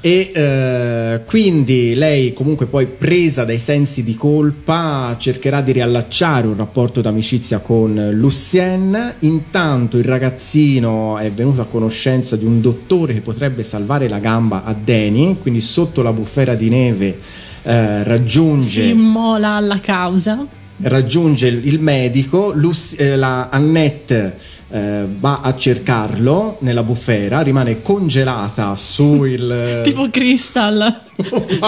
E 0.06 0.30
eh, 0.36 1.22
quindi 1.26 1.96
lei, 1.96 2.32
comunque, 2.32 2.68
poi 2.68 2.86
presa 2.86 3.44
dai 3.44 3.58
sensi 3.58 4.04
di 4.04 4.14
colpa, 4.14 5.16
cercherà 5.18 5.62
di 5.62 5.72
riallacciare 5.72 6.46
un 6.46 6.56
rapporto 6.56 7.02
d'amicizia 7.02 7.58
con 7.58 8.12
Lucien. 8.14 9.16
Intanto 9.22 9.98
il 9.98 10.04
ragazzino 10.04 11.18
è 11.18 11.32
venuto 11.32 11.62
a 11.62 11.66
conoscenza 11.66 12.36
di 12.36 12.46
un 12.46 12.62
dottore 12.62 13.16
che 13.16 13.22
potrebbe 13.22 13.64
salvare 13.64 14.08
la 14.08 14.20
gamba 14.20 14.64
a 14.64 14.76
Danny. 14.80 15.38
Quindi, 15.42 15.60
sotto 15.60 16.04
la 16.04 16.14
bufera 16.14 16.54
di 16.54 16.70
neve, 16.70 17.18
eh, 17.64 18.04
raggiunge 18.04 18.84
Si 18.84 18.90
immola 18.90 19.56
alla 19.56 19.80
causa. 19.80 20.46
raggiunge 20.84 21.48
il 21.48 21.80
medico, 21.80 22.52
Lucy- 22.54 22.98
eh, 22.98 23.16
la 23.16 23.50
Annette 23.50 24.38
eh, 24.70 25.06
va 25.20 25.42
a 25.42 25.56
cercarlo 25.56 26.58
nella 26.60 26.84
bufera, 26.84 27.42
rimane 27.42 27.82
congelata 27.82 28.76
su 28.76 29.24
il 29.24 29.82
Tipo 29.84 30.10
Crystal 30.10 31.02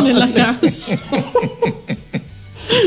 nella 0.01 0.31
casa. 0.31 0.81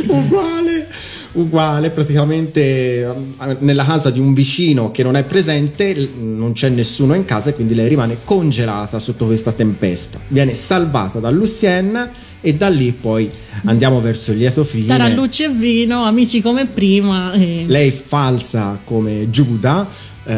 uguale, 0.08 0.88
uguale, 1.32 1.90
praticamente 1.90 3.02
eh, 3.02 3.56
nella 3.60 3.84
casa 3.84 4.10
di 4.10 4.18
un 4.18 4.34
vicino 4.34 4.90
che 4.90 5.02
non 5.02 5.16
è 5.16 5.24
presente, 5.24 6.08
non 6.18 6.52
c'è 6.52 6.68
nessuno 6.68 7.14
in 7.14 7.24
casa 7.24 7.50
e 7.50 7.54
quindi 7.54 7.74
lei 7.74 7.88
rimane 7.88 8.18
congelata 8.24 8.98
sotto 8.98 9.26
questa 9.26 9.52
tempesta. 9.52 10.18
Viene 10.28 10.54
salvata 10.54 11.18
da 11.18 11.30
Lucien 11.30 12.10
e 12.40 12.54
da 12.54 12.68
lì 12.68 12.92
poi 12.92 13.28
andiamo 13.64 14.00
verso 14.00 14.32
il 14.32 14.38
lieto 14.38 14.64
fine. 14.64 14.86
Tarallucci 14.86 15.44
e 15.44 15.48
vino, 15.50 16.04
amici 16.04 16.40
come 16.40 16.66
prima. 16.66 17.32
e- 17.32 17.64
lei 17.66 17.90
falsa 17.90 18.80
come 18.84 19.28
Giuda 19.30 19.86
eh, 20.24 20.34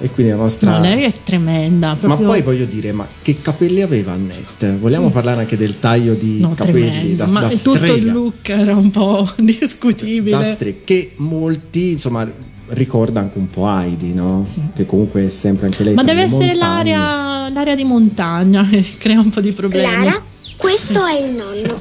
e 0.00 0.10
quindi 0.10 0.32
la 0.32 0.38
nostra 0.38 0.72
No, 0.76 0.80
lei 0.80 1.02
è 1.04 1.12
tremenda. 1.22 1.88
ma 1.90 1.94
Proprio... 1.96 2.26
poi 2.28 2.42
voglio 2.42 2.64
dire 2.64 2.92
ma 2.92 3.06
che 3.22 3.38
capelli 3.42 3.82
aveva 3.82 4.12
Annette 4.12 4.76
vogliamo 4.80 5.10
parlare 5.10 5.40
anche 5.40 5.56
del 5.56 5.78
taglio 5.78 6.14
di 6.14 6.38
No, 6.40 6.54
capelli 6.54 6.88
tremenda. 6.88 7.24
da, 7.24 7.30
Ma 7.30 7.40
da 7.42 7.48
tutto 7.48 7.70
il 7.72 7.76
strega 7.78 8.12
look 8.12 8.48
era 8.48 8.76
un 8.76 8.90
po' 8.90 9.28
discutibile. 9.38 10.36
da 10.36 10.42
strega 10.42 10.78
che 10.84 11.12
molti 11.16 11.90
insomma 11.92 12.28
ricorda 12.70 13.20
anche 13.20 13.38
un 13.38 13.48
po' 13.50 13.66
Heidi 13.68 14.12
no? 14.12 14.46
che 14.74 14.84
comunque 14.86 15.26
è 15.26 15.28
sempre 15.30 15.66
anche 15.66 15.82
lei 15.84 15.94
Ma 15.94 16.04
deve 16.04 16.22
essere 16.22 16.54
l'area, 16.54 17.48
l'area 17.50 17.74
di 17.74 17.84
montagna 17.84 18.66
che 18.68 18.84
crea 18.98 19.18
un 19.20 19.30
po' 19.30 19.40
di 19.40 19.52
problemi. 19.52 20.02
Clara, 20.02 20.22
questo 20.58 21.06
è 21.06 21.18
il 21.20 21.30
nonno. 21.34 21.80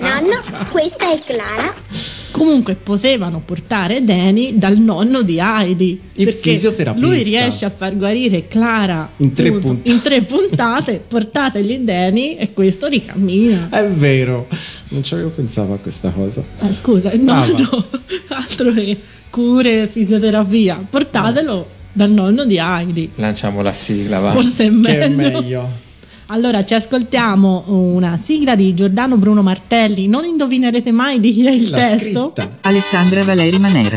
Nonno, 0.00 0.40
questa 0.72 1.12
è 1.12 1.22
Clara. 1.24 1.72
Comunque 2.32 2.74
potevano 2.74 3.40
portare 3.44 4.02
Danny 4.02 4.58
dal 4.58 4.76
nonno 4.78 5.22
di 5.22 5.38
Heidi. 5.38 6.00
Il 6.14 6.24
perché 6.24 6.50
fisioterapista. 6.52 7.06
lui 7.06 7.22
riesce 7.22 7.64
a 7.64 7.70
far 7.70 7.96
guarire 7.96 8.48
Clara 8.48 9.08
In 9.18 9.32
tre 9.32 9.50
tutto- 9.52 9.66
puntate. 9.68 9.90
in 9.92 10.02
tre 10.02 10.22
puntate, 10.22 11.02
portategli 11.06 11.78
Danny 11.78 12.34
e 12.34 12.52
questo 12.52 12.88
ricammina. 12.88 13.68
è 13.70 13.84
vero 13.86 14.48
non 14.88 15.04
ci 15.04 15.14
avevo 15.14 15.28
pensato 15.28 15.72
a 15.72 15.78
questa 15.78 16.10
cosa 16.10 16.42
Ah, 16.58 16.72
scusa, 16.72 17.12
il 17.12 17.20
Ah, 17.28 17.46
nonno, 17.46 17.86
altro 18.28 18.72
che 18.72 18.96
cure, 19.30 19.86
fisioterapia, 19.86 20.84
portatelo 20.90 21.68
dal 21.92 22.10
nonno 22.10 22.44
di 22.44 22.58
Heidi. 22.58 23.10
Lanciamo 23.16 23.62
la 23.62 23.72
sigla, 23.72 24.18
va. 24.18 24.32
Forse 24.32 24.64
è 24.66 24.80
che 24.80 24.98
è 24.98 25.08
meglio. 25.08 25.70
Allora 26.28 26.64
ci 26.64 26.72
ascoltiamo 26.74 27.64
una 27.66 28.16
sigla 28.16 28.54
di 28.56 28.72
Giordano 28.74 29.16
Bruno 29.16 29.42
Martelli. 29.42 30.08
Non 30.08 30.24
indovinerete 30.24 30.90
mai 30.90 31.20
di 31.20 31.32
chi 31.32 31.46
è 31.46 31.50
il 31.50 31.68
L'ha 31.70 31.76
testo. 31.76 32.32
scritta. 32.34 32.56
Alessandra 32.62 33.22
Valeri 33.24 33.58
Manera. 33.58 33.96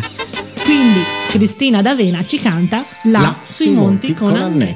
Quindi 0.63 0.99
Cristina 1.29 1.81
D'Avena 1.81 2.25
ci 2.25 2.37
canta 2.39 2.83
La, 3.03 3.19
La 3.21 3.35
sui 3.41 3.69
monti 3.69 4.13
con 4.13 4.35
Annette. 4.35 4.75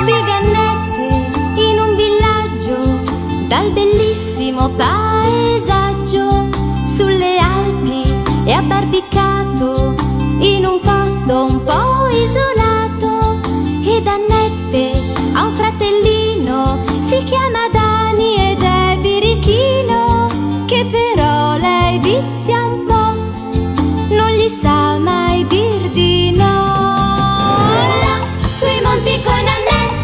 Spigannette 0.00 1.60
in 1.60 1.78
un 1.78 1.94
villaggio 1.94 3.00
dal 3.48 3.70
bellissimo 3.72 4.70
paesaggio 4.70 6.48
sulle 6.86 7.36
Alpi 7.38 8.02
e 8.46 8.52
abbarbicato 8.52 9.94
in 10.40 10.64
un 10.64 10.80
posto 10.80 11.44
un 11.44 11.62
po' 11.64 12.08
isolato 12.24 13.40
ed 13.84 14.06
Annette 14.06 14.47
si 17.08 17.22
chiama 17.22 17.70
Dani 17.72 18.50
ed 18.50 18.60
è 18.60 18.98
birichino 19.00 20.26
che 20.66 20.84
però 20.90 21.56
lei 21.56 21.98
vizia 22.00 22.62
un 22.62 22.84
po' 22.84 24.14
non 24.14 24.30
gli 24.32 24.46
sa 24.50 24.98
mai 24.98 25.46
dir 25.46 25.88
di 25.92 26.32
no. 26.32 26.44
Là 28.02 28.20
sui 28.36 28.78
monti 28.82 29.22
con 29.22 29.44
Annette 29.56 29.96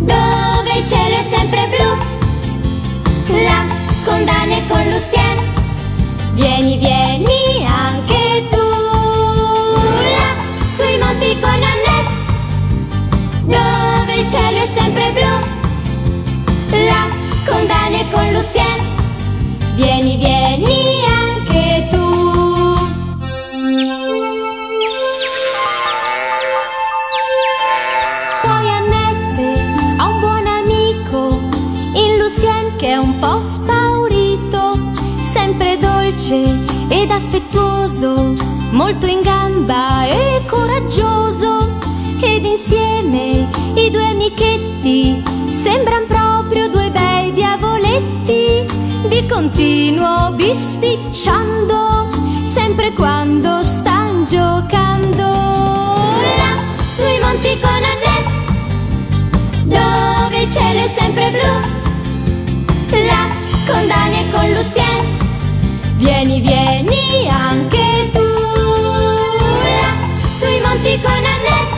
dove 0.00 0.70
il 0.80 0.86
cielo 0.86 1.16
è 1.16 1.22
sempre 1.22 1.66
blu. 1.72 3.38
Là 3.42 3.64
con 4.04 4.22
Dani 4.26 4.56
e 4.58 4.66
con 4.68 4.82
Lucien. 4.84 5.38
Vieni 6.34 6.76
vieni 6.76 7.39
Lucien 18.40 18.96
vieni 19.74 20.16
vieni 20.16 21.02
anche 21.04 21.86
tu 21.90 22.74
Poi 28.40 28.70
Annette 28.70 29.62
ha 29.98 30.06
un 30.06 30.20
buon 30.20 30.46
amico, 30.46 31.28
in 31.92 32.16
Lucien 32.16 32.76
che 32.78 32.92
è 32.92 32.96
un 32.96 33.18
po' 33.18 33.42
spaurito, 33.42 34.72
sempre 35.20 35.76
dolce 35.76 36.64
ed 36.88 37.10
affettuoso, 37.10 38.32
molto 38.70 39.04
in 39.04 39.20
gamba 39.20 40.06
e 40.06 40.40
coraggioso. 40.46 41.58
Ed 42.22 42.46
insieme 42.46 43.50
i 43.74 43.90
due 43.90 44.06
amichetti 44.06 45.22
sembran 45.50 46.06
proprio 46.06 46.19
continuo 49.30 50.32
bisticciando, 50.32 52.08
sempre 52.42 52.92
quando 52.92 53.62
stan 53.62 54.26
giocando. 54.28 55.28
Là 56.36 56.58
sui 56.76 57.16
monti 57.22 57.56
con 57.60 57.70
Annette 57.70 58.32
dove 59.66 60.42
il 60.42 60.52
cielo 60.52 60.80
è 60.80 60.88
sempre 60.88 61.30
blu. 61.30 62.98
Là 63.06 63.28
con 63.68 63.86
Dani 63.86 64.18
e 64.18 64.30
con 64.32 64.50
Lucien 64.52 65.18
vieni 65.96 66.40
vieni 66.40 67.28
anche 67.28 68.10
tu. 68.12 68.26
Là 69.62 69.94
sui 70.28 70.60
monti 70.60 71.00
con 71.00 71.12
Annette 71.12 71.76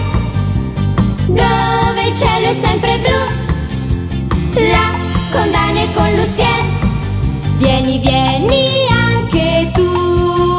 dove 1.26 2.07
il 2.09 2.16
cielo 2.16 2.46
è 2.46 2.55
sempre 2.55 2.98
blu. 2.98 3.20
Là 4.70 4.90
con 5.32 5.50
Dani 5.50 5.82
e 5.82 5.92
con 5.92 6.14
Lucien 6.14 6.82
vieni 7.63 7.99
vieni 7.99 8.87
anche 8.91 9.71
tu 9.73 10.59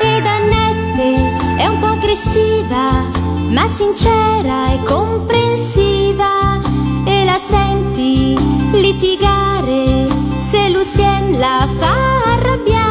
ed 0.00 0.24
Annette 0.24 1.56
è 1.56 1.66
un 1.66 1.78
po' 1.80 1.86
aggressiva, 1.86 3.08
ma 3.50 3.66
sincera 3.66 4.72
e 4.72 4.82
comprensiva. 4.84 6.58
E 7.06 7.24
la 7.24 7.38
senti 7.38 8.36
litigare 8.72 10.06
se 10.40 10.68
Lucien 10.68 11.38
la 11.38 11.66
fa 11.78 12.32
arrabbiare, 12.34 12.83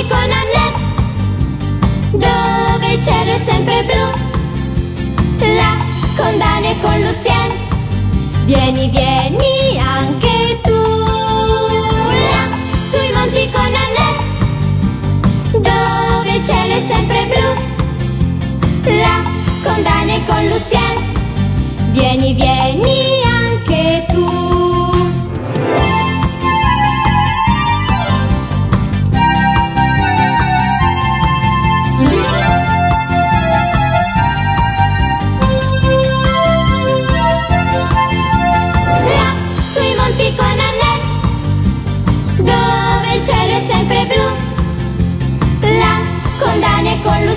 monti 0.00 0.06
con 0.08 0.30
Annette 0.32 0.80
dove 2.12 2.92
il 2.94 3.02
cielo 3.02 3.32
è 3.32 3.38
sempre 3.38 3.84
blu 3.84 4.28
là 5.56 5.76
con 6.16 6.38
Dani 6.38 6.70
e 6.70 6.80
con 6.80 7.00
Lucien. 7.00 7.68
Vieni 8.44 8.88
vieni 8.90 9.78
anche 9.78 10.60
tu. 10.62 10.70
Là 12.30 12.48
sui 12.62 13.12
monti 13.12 13.48
con 13.50 13.62
Annette 13.62 14.22
dove 15.52 16.36
il 16.36 16.44
cielo 16.44 16.74
è 16.74 16.80
sempre 16.80 17.26
blu 17.26 17.48
là 18.96 19.22
con 19.62 19.82
Dani 19.82 20.14
e 20.14 20.24
con 20.26 20.46
Lucien. 20.48 21.08
Vieni 21.92 22.32
vieni 22.34 23.22
anche 23.22 23.29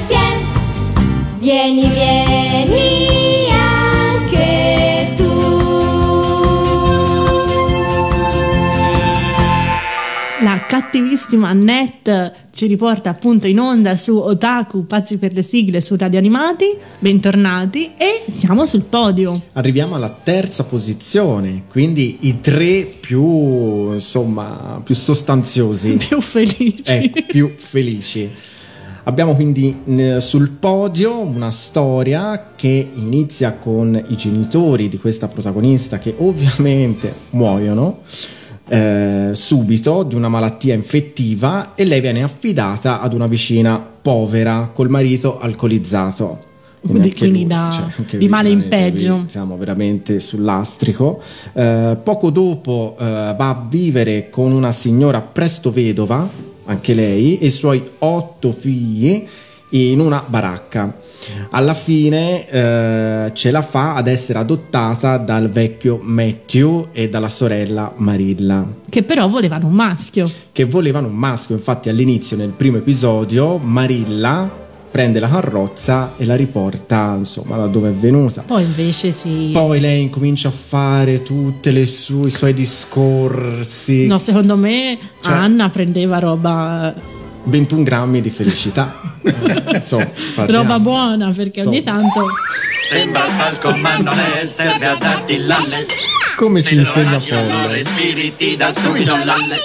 E 0.04 0.06
Lucien 0.06 1.40
vieni 1.40 1.88
vieni 1.88 3.48
anche 3.50 5.14
tu 5.16 5.24
La 10.44 10.60
cattivissima 10.68 11.48
Annette 11.48 12.34
ci 12.52 12.68
riporta 12.68 13.12
appunto 13.12 13.48
in 13.48 13.60
onda 13.60 13.96
su 13.96 14.18
Otaku, 14.18 14.86
pazzi 14.86 15.18
per 15.18 15.32
le 15.32 15.42
sigle 15.42 15.80
su 15.80 15.96
Radio 15.96 16.20
Animati. 16.20 16.66
Bentornati 17.00 17.92
e 17.96 18.26
siamo 18.30 18.66
sul 18.66 18.82
podio. 18.84 19.42
Arriviamo 19.54 19.96
alla 19.96 20.10
terza 20.22 20.66
posizione, 20.66 21.64
quindi 21.70 22.18
i 22.22 22.42
tre 22.42 22.84
più, 22.84 23.94
insomma, 23.94 24.82
più 24.84 24.96
sostanziosi. 24.96 25.94
Più 26.08 26.20
felici. 26.20 26.94
ecco, 26.94 27.22
più 27.26 27.54
felici. 27.56 28.30
Abbiamo 29.06 29.36
quindi 29.36 29.76
sul 30.20 30.50
podio 30.52 31.20
una 31.20 31.52
storia 31.52 32.52
che 32.56 32.90
inizia 32.96 33.52
con 33.54 34.02
i 34.08 34.16
genitori 34.16 34.88
di 34.88 34.98
questa 34.98 35.28
protagonista 35.28 36.00
che 36.00 36.16
ovviamente 36.18 37.14
muoiono 37.32 38.00
eh, 38.70 39.32
subito 39.34 40.04
di 40.04 40.16
una 40.16 40.30
malattia 40.30 40.74
infettiva 40.74 41.74
e 41.76 41.84
lei 41.84 42.00
viene 42.00 42.24
affidata 42.24 43.02
ad 43.02 43.14
una 43.14 43.28
vicina 43.28 43.78
povera 43.78 44.72
col 44.74 44.90
marito 44.90 45.38
alcolizzato. 45.38 46.52
Quindi- 46.80 47.14
quindi 47.14 47.46
da- 47.46 47.92
anche 47.98 48.18
di 48.18 48.28
male 48.28 48.50
in 48.50 48.68
peggio. 48.68 49.20
qui 49.20 49.30
siamo 49.30 49.58
veramente 49.58 50.20
sull'astrico. 50.20 51.22
Eh, 51.54 51.98
poco 52.02 52.30
dopo 52.30 52.96
eh, 53.00 53.04
va 53.04 53.50
a 53.50 53.66
vivere 53.70 54.30
con 54.30 54.52
una 54.52 54.72
signora 54.74 55.22
presto 55.22 55.72
vedova, 55.72 56.28
anche 56.66 56.94
lei, 56.94 57.38
e 57.38 57.46
i 57.48 57.50
suoi 57.50 57.84
otto 58.00 58.52
figli 58.52 59.26
in 59.70 60.00
una 60.00 60.24
baracca. 60.26 60.96
Alla 61.52 61.74
fine 61.74 62.50
eh, 62.50 63.32
ce 63.34 63.52
la 63.52 63.62
fa 63.62 63.96
ad 63.96 64.08
essere 64.08 64.40
adottata 64.40 65.18
dal 65.18 65.50
vecchio 65.50 66.00
Matthew 66.02 66.90
e 66.92 67.08
dalla 67.08 67.30
sorella 67.30 67.94
Marilla 67.96 68.68
Che 68.90 69.04
però 69.04 69.28
volevano 69.30 69.68
un 69.68 69.74
maschio. 69.74 70.30
che 70.52 70.66
volevano 70.66 71.08
un 71.08 71.16
maschio. 71.16 71.56
Infatti, 71.56 71.90
all'inizio, 71.90 72.36
nel 72.36 72.50
primo 72.50 72.78
episodio, 72.78 73.58
Marilla 73.58 74.63
prende 74.94 75.20
la 75.20 75.28
carrozza 75.28 76.14
e 76.18 76.26
la 76.26 76.36
riporta 76.36 77.16
insomma 77.18 77.58
da 77.58 77.66
dove 77.66 77.90
è 77.90 77.92
venuta. 77.92 78.44
Poi 78.44 78.62
invece 78.62 79.12
si... 79.12 79.50
Poi 79.52 79.80
lei 79.80 80.04
incomincia 80.04 80.50
a 80.50 80.52
fare 80.52 81.24
tutti 81.24 81.70
i 81.70 81.86
suoi 81.88 82.54
discorsi. 82.54 84.06
No, 84.06 84.20
secondo 84.20 84.56
me 84.56 84.96
Cioè- 85.20 85.34
Anna 85.34 85.70
prendeva 85.70 86.20
roba 86.20 86.94
21 87.46 87.82
grammi 87.82 88.22
di 88.22 88.30
felicità. 88.30 89.18
Insomma, 89.74 90.08
parliamo. 90.36 90.62
Roba 90.62 90.80
buona 90.80 91.32
perché 91.32 91.64
ogni 91.64 91.78
Insomma. 91.78 91.98
tanto 92.00 92.26
Sembra 92.88 93.26
ma 93.82 93.98
non 93.98 94.20
è, 94.20 94.48
serve 94.56 94.86
a 94.86 94.96
darti 94.96 95.38
l'alle. 95.38 95.88
Come 96.36 96.62
ci 96.62 96.76
insegna 96.76 97.14
lasci 97.14 97.32
allora 97.32 97.62
Pollo. 97.62 97.74
respiri, 97.74 98.36
ti 98.38 98.56
dà 98.56 98.72
subito 98.80 99.16
l'alle. 99.16 99.58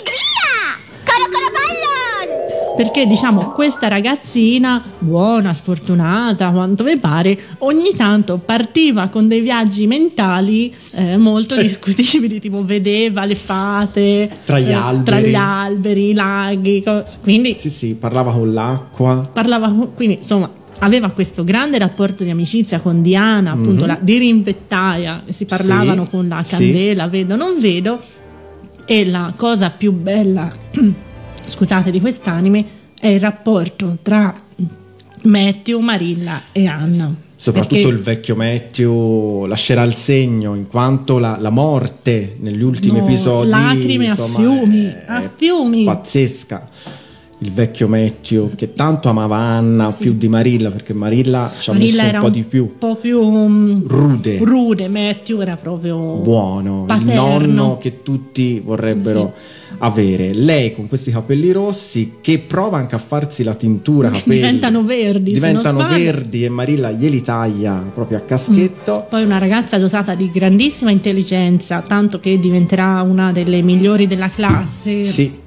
Perché 2.79 3.07
diciamo 3.07 3.51
questa 3.51 3.89
ragazzina 3.89 4.81
buona, 5.01 5.53
sfortunata, 5.53 6.53
quanto 6.53 6.85
vi 6.85 6.97
pare, 6.97 7.37
ogni 7.59 7.91
tanto 7.97 8.39
partiva 8.39 9.09
con 9.09 9.26
dei 9.26 9.41
viaggi 9.41 9.89
mentali 9.89 10.72
eh, 10.93 11.16
molto 11.16 11.57
discutibili, 11.61 12.39
tipo 12.39 12.62
vedeva 12.64 13.24
le 13.24 13.35
fate 13.35 14.31
Tra 14.45 14.61
gli 14.61 14.68
eh, 14.68 14.74
alberi. 14.74 15.05
tra 15.05 15.18
gli 15.20 15.35
alberi, 15.35 16.11
i 16.11 16.12
laghi, 16.14 16.81
cose. 16.85 17.18
quindi 17.20 17.57
Sì, 17.59 17.68
sì, 17.68 17.97
parlava 17.97 18.31
con 18.31 18.53
l'acqua. 18.53 19.29
parlava, 19.33 19.68
quindi 19.97 20.14
insomma 20.14 20.49
aveva 20.79 21.11
questo 21.11 21.43
grande 21.43 21.79
rapporto 21.79 22.22
di 22.22 22.31
amicizia 22.31 22.79
con 22.79 23.03
Diana, 23.03 23.51
appunto 23.51 23.87
la 23.87 23.99
dirimpettaia, 24.01 25.24
si 25.29 25.47
parlavano. 25.47 26.05
Sì, 26.05 26.11
con 26.11 26.29
la 26.29 26.45
sì. 26.45 26.55
candela, 26.55 27.09
vedo, 27.09 27.35
non 27.35 27.59
vedo. 27.59 27.99
E 28.85 29.05
la 29.05 29.33
cosa 29.37 29.70
più 29.70 29.91
bella, 29.93 30.49
scusate, 31.49 31.91
di 31.91 32.01
quest'anime 32.01 32.65
è 33.01 33.09
il 33.09 33.21
rapporto 33.21 33.99
tra 34.03 34.35
Matthew, 35.23 35.81
Marilla 35.81 36.43
e 36.53 36.67
Anna. 36.67 37.15
Soprattutto 37.41 37.75
Perché- 37.83 37.89
il 37.97 38.01
vecchio 38.03 38.35
Matthew 38.35 39.45
lascerà 39.47 39.85
il 39.85 39.95
segno 39.95 40.55
in 40.57 40.67
quanto 40.67 41.19
la, 41.19 41.37
la 41.39 41.51
morte 41.51 42.37
negli 42.41 42.63
ultimi 42.63 42.99
No, 42.99 43.05
episodi 43.05 43.49
lacrime 43.49 44.07
a 44.07 44.11
insomma, 44.11 44.39
fiumi, 44.39 44.85
è- 44.87 45.05
a 45.07 45.21
è 45.23 45.31
fiumi. 45.37 45.85
pazzesca 45.85 46.69
il 47.41 47.53
vecchio 47.53 47.87
Matthew 47.87 48.51
che 48.57 48.75
tanto 48.75 49.09
amava 49.09 49.37
Anna 49.37 49.93
più 49.97 50.17
di 50.17 50.27
Marilla 50.27 50.71
perché 50.73 50.93
Marilla 50.93 51.53
ci 51.57 51.71
ha 51.71 51.73
Marilla 51.75 52.03
messo 52.03 52.15
un 52.17 52.21
po' 52.23 52.29
di 52.31 52.43
più 52.43 52.65
un 52.65 52.79
po' 52.79 52.97
più 52.97 53.23
mm, 53.23 53.83
rude 53.87 54.39
rude, 54.39 54.89
Matthew 54.89 55.41
era 55.41 55.55
proprio 55.57 55.97
buono 56.17 56.87
paterno. 56.89 57.11
il 57.13 57.17
nonno 57.49 57.79
che 57.79 58.03
tutti 58.03 58.59
vorrebbero 58.59 59.33
avere 59.79 60.33
lei 60.35 60.74
con 60.74 60.89
questi 60.89 61.11
capelli 61.11 61.53
rossi 61.53 62.14
che 62.20 62.39
prova 62.39 62.79
anche 62.79 62.95
a 62.95 62.99
farsi 62.99 63.43
la 63.43 63.55
tintura 63.55 64.11
capelli. 64.11 64.37
Diventano 64.37 64.83
verdi, 64.83 65.33
diventano 65.33 65.87
verdi 65.89 66.45
e 66.45 66.49
Marilla 66.49 66.91
glieli 66.91 67.20
taglia 67.22 67.74
proprio 67.93 68.18
a 68.18 68.20
caschetto. 68.20 69.07
Poi 69.09 69.24
una 69.24 69.39
ragazza 69.39 69.79
dotata 69.79 70.14
di 70.14 70.31
grandissima 70.31 70.91
intelligenza, 70.91 71.81
tanto 71.81 72.20
che 72.20 72.39
diventerà 72.39 73.03
una 73.03 73.33
delle 73.33 73.62
migliori 73.62 74.07
della 74.07 74.29
classe. 74.29 75.05
Sì. 75.05 75.47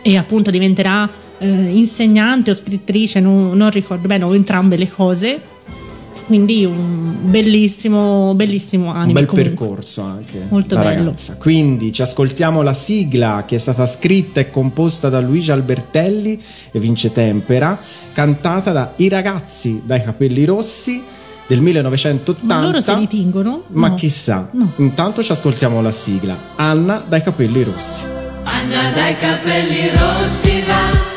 E 0.00 0.16
appunto 0.16 0.50
diventerà 0.50 1.08
eh, 1.38 1.46
insegnante 1.46 2.50
o 2.50 2.54
scrittrice, 2.54 3.20
non, 3.20 3.56
non 3.56 3.70
ricordo 3.70 4.06
bene, 4.06 4.24
o 4.24 4.34
entrambe 4.34 4.76
le 4.76 4.88
cose. 4.88 5.40
Quindi 6.28 6.62
un 6.66 7.14
bellissimo, 7.22 8.34
bellissimo 8.34 8.90
anime. 8.92 9.06
un 9.06 9.12
bel 9.14 9.26
comunque. 9.26 9.50
percorso 9.56 10.02
anche 10.02 10.44
Molto 10.50 10.76
bello. 10.76 11.04
ragazza. 11.06 11.36
quindi 11.38 11.90
ci 11.90 12.02
ascoltiamo 12.02 12.60
la 12.60 12.74
sigla 12.74 13.44
che 13.46 13.54
è 13.54 13.58
stata 13.58 13.86
scritta 13.86 14.38
e 14.40 14.50
composta 14.50 15.08
da 15.08 15.20
Luigi 15.20 15.50
Albertelli 15.52 16.38
e 16.70 16.78
Vince 16.78 17.12
Tempera 17.12 17.78
cantata 18.12 18.72
da 18.72 18.92
I 18.96 19.08
ragazzi 19.08 19.80
dai 19.86 20.02
capelli 20.02 20.44
rossi 20.44 21.02
del 21.46 21.60
1980 21.62 22.54
Ma 22.54 22.60
loro 22.62 22.80
se 22.82 22.94
li 22.94 23.08
tingono? 23.08 23.62
ma 23.68 23.88
No. 23.88 23.94
chissà 23.94 24.48
No. 24.52 24.70
intanto 24.76 25.22
ci 25.22 25.32
ascoltiamo 25.32 25.80
la 25.80 25.92
sigla 25.92 26.36
Anna 26.56 27.02
dai 27.08 27.22
capelli 27.22 27.62
rossi 27.62 28.04
Anna 28.44 28.90
dai 28.94 29.16
capelli 29.16 29.88
rossi 29.94 30.62
va, 30.66 31.07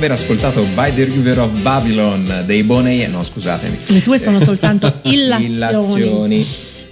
aver 0.00 0.12
ascoltato 0.12 0.62
By 0.74 0.94
the 0.94 1.04
River 1.04 1.40
of 1.40 1.50
Babylon 1.60 2.44
dei 2.46 2.62
Boney, 2.62 3.06
no 3.06 3.22
scusatemi, 3.22 3.76
Le 3.88 4.00
tue 4.00 4.18
sono 4.18 4.42
soltanto 4.42 4.90
illazioni. 5.04 5.44
illazioni. 5.52 6.46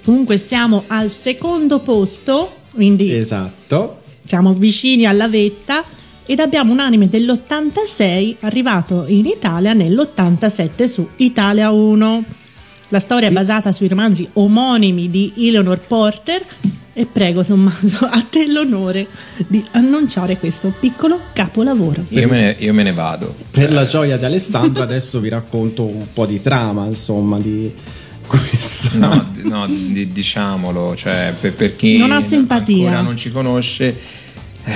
Comunque 0.04 0.36
siamo 0.36 0.84
al 0.88 1.10
secondo 1.10 1.78
posto, 1.80 2.56
quindi 2.74 3.14
Esatto. 3.14 4.00
siamo 4.26 4.52
vicini 4.52 5.06
alla 5.06 5.26
vetta 5.26 5.82
ed 6.26 6.38
abbiamo 6.40 6.70
un 6.72 6.80
anime 6.80 7.08
dell'86 7.08 8.36
arrivato 8.40 9.04
in 9.08 9.24
Italia 9.24 9.72
nell'87 9.72 10.84
su 10.86 11.08
Italia 11.16 11.70
1. 11.70 12.24
La 12.90 13.00
storia 13.00 13.28
è 13.28 13.32
basata 13.32 13.72
sui 13.72 13.88
romanzi 13.88 14.28
omonimi 14.34 15.08
di 15.08 15.32
Eleanor 15.38 15.78
Porter 15.80 16.44
e 16.98 17.06
prego 17.06 17.44
Tommaso, 17.44 18.06
a 18.10 18.20
te 18.28 18.50
l'onore 18.50 19.06
di 19.46 19.64
annunciare 19.70 20.36
questo 20.36 20.72
piccolo 20.80 21.20
capolavoro. 21.32 22.04
Io 22.08 22.26
me 22.28 22.36
ne, 22.36 22.56
io 22.58 22.74
me 22.74 22.82
ne 22.82 22.92
vado. 22.92 23.32
Per 23.52 23.70
la 23.70 23.84
gioia 23.86 24.16
di 24.16 24.24
Alessandro 24.24 24.82
adesso 24.82 25.20
vi 25.20 25.28
racconto 25.28 25.84
un 25.84 26.06
po' 26.12 26.26
di 26.26 26.42
trama, 26.42 26.86
insomma, 26.86 27.38
di 27.38 27.72
questa. 28.26 28.96
No, 28.96 29.30
no, 29.42 29.66
di- 29.68 30.10
diciamolo, 30.10 30.96
cioè 30.96 31.32
per, 31.40 31.52
per 31.52 31.76
chi 31.76 31.98
Non 31.98 32.10
ha 32.10 32.20
simpatia. 32.20 32.86
ancora 32.86 33.00
non 33.00 33.16
ci 33.16 33.30
conosce, 33.30 33.96
eh, 34.64 34.72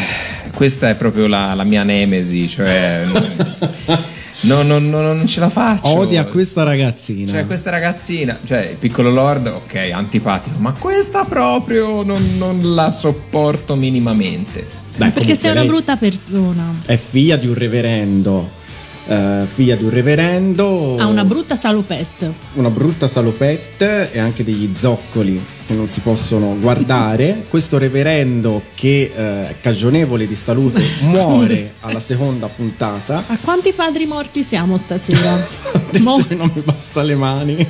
questa 0.55 0.91
è 0.91 0.95
proprio 0.95 1.27
la, 1.27 1.55
la 1.55 1.65
mia 1.65 1.83
nemesi, 1.83 2.47
cioè 2.49 3.05
no, 4.43 4.63
no, 4.63 4.79
no, 4.79 5.01
non 5.01 5.27
ce 5.27 5.41
la 5.41 5.49
faccio. 5.49 5.99
Odia 5.99 6.25
questa 6.25 6.63
ragazzina. 6.63 7.31
Cioè, 7.31 7.47
questa 7.47 7.71
ragazzina, 7.71 8.39
cioè 8.45 8.69
il 8.71 8.77
piccolo 8.77 9.11
Lord, 9.11 9.47
ok, 9.47 9.91
antipatico, 9.93 10.59
ma 10.59 10.73
questa 10.73 11.25
proprio 11.25 12.03
non, 12.03 12.37
non 12.37 12.75
la 12.75 12.93
sopporto 12.93 13.75
minimamente. 13.75 14.67
Beh, 14.97 15.11
Perché 15.11 15.35
sei 15.35 15.51
una 15.51 15.61
lei 15.61 15.69
brutta 15.69 15.97
persona. 15.97 16.75
È 16.85 16.97
figlia 16.97 17.37
di 17.37 17.47
un 17.47 17.55
reverendo. 17.55 18.61
Eh, 19.07 19.47
figlia 19.53 19.77
di 19.77 19.85
un 19.85 19.91
reverendo. 19.91 20.97
Ha 20.99 21.07
una 21.07 21.25
brutta 21.25 21.55
salopette. 21.55 22.33
una 22.55 22.71
brutta 22.71 23.07
salopette 23.07 24.13
e 24.13 24.19
anche 24.19 24.45
degli 24.45 24.71
zoccoli 24.77 25.43
che 25.67 25.75
non 25.75 25.89
si 25.89 26.01
possono 26.01 26.57
guardare. 26.59 27.45
Questo 27.51 27.79
reverendo 27.79 28.63
che 28.75 29.13
eh, 29.15 29.49
è 29.49 29.57
cagionevole 29.61 30.27
di 30.27 30.35
salute 30.35 30.83
muore 31.09 31.75
alla 31.81 32.01
seconda 32.01 32.47
puntata. 32.49 33.25
A 33.27 33.39
quanti 33.41 33.73
padri 33.73 34.07
morti 34.07 34.43
siamo 34.43 34.77
stasera? 34.77 35.33
Adesso 35.93 36.03
Mo- 36.03 36.25
non 36.31 36.51
mi 36.55 36.63
basta 36.63 37.03
le 37.03 37.15
mani. 37.15 37.69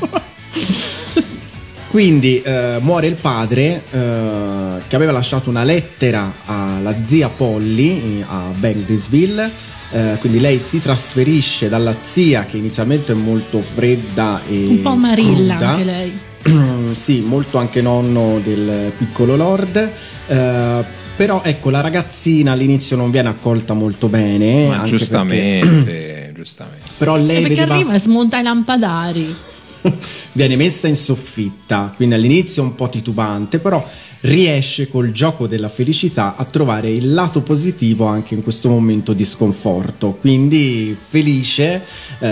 Quindi 1.92 2.40
eh, 2.40 2.78
muore 2.80 3.06
il 3.06 3.16
padre 3.16 3.82
eh, 3.90 4.80
che 4.88 4.96
aveva 4.96 5.12
lasciato 5.12 5.50
una 5.50 5.62
lettera 5.62 6.32
alla 6.46 6.94
zia 7.04 7.28
Polly 7.28 8.20
eh, 8.20 8.24
a 8.26 8.44
Bendisville. 8.54 9.50
Eh, 9.92 10.16
quindi 10.20 10.40
lei 10.40 10.58
si 10.58 10.80
trasferisce 10.80 11.68
dalla 11.68 11.94
zia 12.02 12.44
che 12.46 12.56
inizialmente 12.56 13.12
è 13.12 13.14
molto 13.14 13.60
fredda 13.60 14.40
e 14.48 14.66
un 14.66 14.80
po' 14.82 14.94
marilla 14.94 15.56
cruda. 15.56 15.68
anche 15.70 15.84
lei. 15.84 16.12
sì, 16.94 17.20
molto 17.20 17.58
anche 17.58 17.80
nonno 17.82 18.40
del 18.42 18.90
piccolo 18.96 19.36
Lord. 19.36 19.90
eh, 20.28 21.00
però 21.14 21.42
ecco, 21.44 21.68
la 21.68 21.80
ragazzina 21.82 22.52
all'inizio 22.52 22.96
non 22.96 23.10
viene 23.10 23.28
accolta 23.28 23.74
molto 23.74 24.08
bene. 24.08 24.68
Ma 24.68 24.76
anche 24.76 24.88
giustamente, 24.88 26.32
giustamente. 26.34 26.78
perché- 26.84 26.94
però 26.98 27.16
lei 27.16 27.36
Eh, 27.36 27.40
perché 27.42 27.48
vedeva 27.56 27.74
arriva 27.74 27.94
e 27.94 27.98
smonta 28.00 28.38
i 28.38 28.42
lampadari. 28.42 29.34
viene 30.32 30.56
messa 30.56 30.88
in 30.88 30.96
soffitta, 30.96 31.92
quindi 31.94 32.14
all'inizio 32.14 32.62
un 32.62 32.74
po' 32.74 32.88
titubante, 32.88 33.58
però 33.58 33.86
riesce 34.22 34.88
col 34.88 35.12
gioco 35.12 35.46
della 35.46 35.68
felicità 35.68 36.36
a 36.36 36.44
trovare 36.44 36.90
il 36.90 37.12
lato 37.12 37.42
positivo 37.42 38.06
anche 38.06 38.34
in 38.34 38.42
questo 38.42 38.68
momento 38.68 39.12
di 39.12 39.24
sconforto. 39.24 40.16
Quindi 40.20 40.96
felice, 40.98 41.82
eh, 42.18 42.28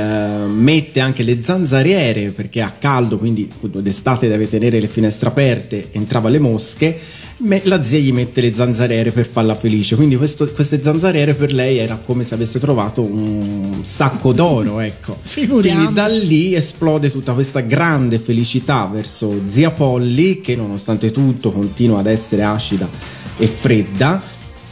mette 0.46 1.00
anche 1.00 1.22
le 1.22 1.42
zanzariere 1.42 2.30
perché 2.30 2.60
ha 2.62 2.72
caldo, 2.78 3.18
quindi 3.18 3.50
d'estate 3.60 4.28
deve 4.28 4.48
tenere 4.48 4.80
le 4.80 4.88
finestre 4.88 5.28
aperte, 5.28 5.88
entrava 5.92 6.28
le 6.28 6.38
mosche. 6.38 6.98
Me- 7.40 7.60
La 7.64 7.82
zia 7.84 7.98
gli 7.98 8.12
mette 8.12 8.40
le 8.40 8.54
zanzariere 8.54 9.10
per 9.10 9.26
farla 9.26 9.54
felice, 9.54 9.96
quindi 9.96 10.16
questo- 10.16 10.48
queste 10.52 10.82
zanzariere 10.82 11.34
per 11.34 11.52
lei 11.52 11.78
era 11.78 11.96
come 12.04 12.22
se 12.22 12.34
avesse 12.34 12.58
trovato 12.58 13.02
un 13.02 13.80
sacco 13.82 14.32
d'oro, 14.32 14.80
ecco. 14.80 15.16
Figuriamoci. 15.20 15.84
Quindi 15.86 15.94
da 15.94 16.06
lì 16.06 16.54
esplode 16.54 17.10
tutta 17.10 17.32
questa 17.32 17.60
grande 17.60 18.18
felicità 18.18 18.88
verso 18.92 19.42
zia 19.48 19.70
Polly 19.70 20.40
che 20.40 20.56
nonostante 20.56 21.10
tutto 21.10 21.50
continua 21.52 22.00
ad 22.00 22.06
essere 22.06 22.42
acida 22.42 22.88
e 23.36 23.46
fredda 23.46 24.22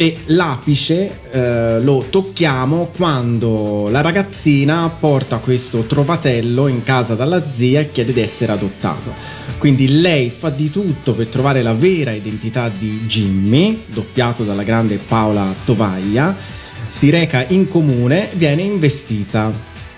e 0.01 0.17
l'apice 0.27 1.23
eh, 1.33 1.81
lo 1.81 2.07
tocchiamo 2.09 2.93
quando 2.97 3.89
la 3.91 4.01
ragazzina 4.01 4.89
porta 4.89 5.39
questo 5.39 5.81
trovatello 5.81 6.69
in 6.69 6.85
casa 6.85 7.17
dalla 7.17 7.43
zia 7.43 7.81
e 7.81 7.91
chiede 7.91 8.13
di 8.13 8.21
essere 8.21 8.53
adottato. 8.53 9.13
Quindi 9.59 10.01
lei 10.01 10.31
fa 10.31 10.51
di 10.51 10.71
tutto 10.71 11.15
per 11.15 11.27
trovare 11.27 11.63
la 11.63 11.73
vera 11.73 12.13
identità 12.13 12.71
di 12.71 13.01
Jimmy, 13.07 13.83
doppiato 13.87 14.45
dalla 14.45 14.63
grande 14.63 14.99
Paola 14.99 15.53
Tovaglia, 15.65 16.33
si 16.89 17.11
reca 17.11 17.45
in 17.49 17.67
comune, 17.67 18.29
viene 18.35 18.63
investita 18.63 19.53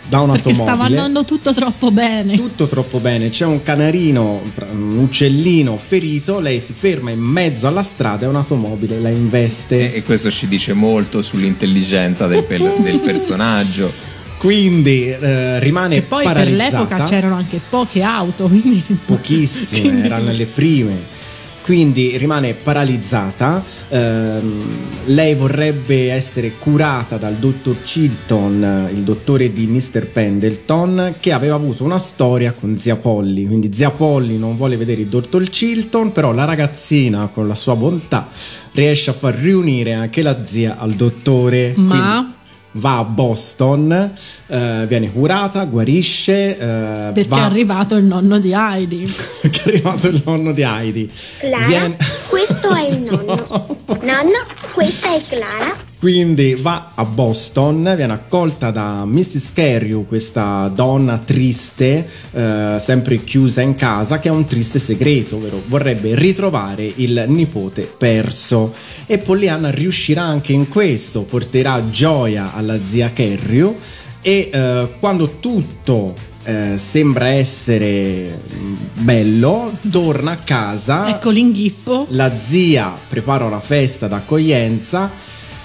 da 0.08 0.18
Perché 0.18 0.24
un'automobile. 0.48 0.54
stava 0.64 0.84
andando 0.84 1.24
tutto 1.24 1.52
troppo 1.54 1.90
bene. 1.90 2.34
Tutto 2.36 2.66
troppo 2.66 2.98
bene, 2.98 3.30
c'è 3.30 3.44
un 3.46 3.62
canarino, 3.62 4.42
un 4.72 4.98
uccellino 4.98 5.76
ferito, 5.76 6.40
lei 6.40 6.58
si 6.58 6.72
ferma 6.72 7.10
in 7.10 7.20
mezzo 7.20 7.66
alla 7.68 7.82
strada 7.82 8.24
e 8.26 8.28
un'automobile 8.28 8.98
la 8.98 9.08
investe. 9.10 9.92
E, 9.92 9.98
e 9.98 10.02
questo 10.02 10.30
ci 10.30 10.48
dice 10.48 10.72
molto 10.72 11.22
sull'intelligenza 11.22 12.26
del, 12.26 12.42
pel- 12.44 12.74
del 12.78 12.98
personaggio. 13.00 13.92
Quindi 14.38 15.10
eh, 15.10 15.58
rimane 15.58 15.96
E 15.96 16.02
poi 16.02 16.24
per 16.24 16.50
l'epoca 16.50 17.02
c'erano 17.04 17.34
anche 17.36 17.60
poche 17.68 18.00
auto, 18.02 18.46
quindi 18.48 18.82
pochissime, 19.04 19.80
Quindi- 19.90 20.06
erano 20.06 20.32
le 20.32 20.46
prime. 20.46 21.18
Quindi 21.62 22.16
rimane 22.16 22.54
paralizzata. 22.54 23.62
ehm, 23.88 24.62
lei 25.06 25.34
vorrebbe 25.34 26.10
essere 26.10 26.52
curata 26.58 27.16
dal 27.16 27.34
dottor 27.34 27.82
Chilton, 27.82 28.88
eh, 28.88 28.92
il 28.92 29.00
dottore 29.02 29.52
di 29.52 29.66
Mr. 29.66 30.06
Pendleton, 30.06 31.14
che 31.20 31.32
aveva 31.32 31.54
avuto 31.56 31.84
una 31.84 31.98
storia 31.98 32.52
con 32.52 32.78
zia 32.78 32.96
Polly. 32.96 33.46
Quindi 33.46 33.70
zia 33.72 33.90
Polly 33.90 34.38
non 34.38 34.56
vuole 34.56 34.76
vedere 34.76 35.00
il 35.02 35.08
dottor 35.08 35.42
Chilton, 35.48 36.12
però 36.12 36.32
la 36.32 36.44
ragazzina, 36.44 37.28
con 37.32 37.46
la 37.48 37.54
sua 37.54 37.74
bontà, 37.76 38.28
riesce 38.72 39.10
a 39.10 39.14
far 39.14 39.34
riunire 39.34 39.92
anche 39.92 40.22
la 40.22 40.44
zia 40.44 40.76
al 40.78 40.92
dottore. 40.92 41.72
Ma- 41.76 41.88
Quindi 41.88 42.38
Va 42.72 42.98
a 42.98 43.04
Boston, 43.04 44.12
eh, 44.46 44.84
viene 44.86 45.10
curata, 45.10 45.64
guarisce. 45.64 46.56
eh, 46.56 47.12
perché 47.12 47.26
va- 47.28 47.38
è 47.38 47.40
arrivato 47.40 47.96
il 47.96 48.04
nonno 48.04 48.38
di 48.38 48.52
Heidi. 48.54 49.12
perché 49.42 49.62
è 49.64 49.68
arrivato 49.74 50.06
il 50.08 50.22
nonno 50.24 50.52
di 50.52 50.62
Heidi. 50.62 51.10
Clara, 51.38 51.66
Viene- 51.66 51.96
questo 52.28 52.70
è 52.74 52.86
il 52.86 52.98
nonno. 53.10 53.66
Nonno, 54.02 54.46
questa 54.72 55.14
è 55.14 55.20
Clara. 55.28 55.88
Quindi 55.98 56.54
va 56.54 56.92
a 56.94 57.04
Boston, 57.04 57.92
viene 57.94 58.14
accolta 58.14 58.70
da 58.70 59.04
Mrs. 59.04 59.52
Carrew, 59.52 60.06
questa 60.06 60.70
donna 60.74 61.18
triste, 61.18 62.08
eh, 62.32 62.76
sempre 62.78 63.22
chiusa 63.22 63.60
in 63.60 63.74
casa, 63.74 64.18
che 64.18 64.30
ha 64.30 64.32
un 64.32 64.46
triste 64.46 64.78
segreto, 64.78 65.36
ovvero 65.36 65.60
vorrebbe 65.66 66.14
ritrovare 66.14 66.90
il 66.96 67.24
nipote 67.28 67.82
perso. 67.82 68.72
E 69.10 69.18
Pollyanna 69.18 69.70
riuscirà 69.70 70.22
anche 70.22 70.52
in 70.52 70.68
questo, 70.68 71.22
porterà 71.22 71.90
gioia 71.90 72.54
alla 72.54 72.78
zia 72.80 73.10
Carrew 73.12 73.76
e 74.20 74.50
eh, 74.52 74.88
quando 75.00 75.38
tutto 75.40 76.14
eh, 76.44 76.74
sembra 76.76 77.26
essere 77.30 78.40
mm, 78.54 78.74
bello, 78.98 79.76
torna 79.90 80.30
a 80.30 80.36
casa. 80.36 81.08
Ecco 81.08 81.30
l'inghippo. 81.30 82.06
La 82.10 82.30
zia 82.32 82.96
prepara 83.08 83.46
una 83.46 83.58
festa 83.58 84.06
d'accoglienza 84.06 85.10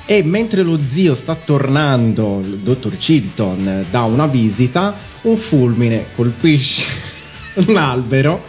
e 0.07 0.23
mentre 0.23 0.63
lo 0.63 0.79
zio 0.83 1.13
sta 1.13 1.35
tornando, 1.35 2.39
il 2.39 2.57
dottor 2.63 2.97
Chilton, 2.97 3.67
eh, 3.67 3.85
da 3.91 4.05
una 4.05 4.25
visita, 4.25 4.91
un 5.21 5.37
fulmine 5.37 6.07
colpisce 6.15 6.83
un 7.67 7.77
albero 7.77 8.41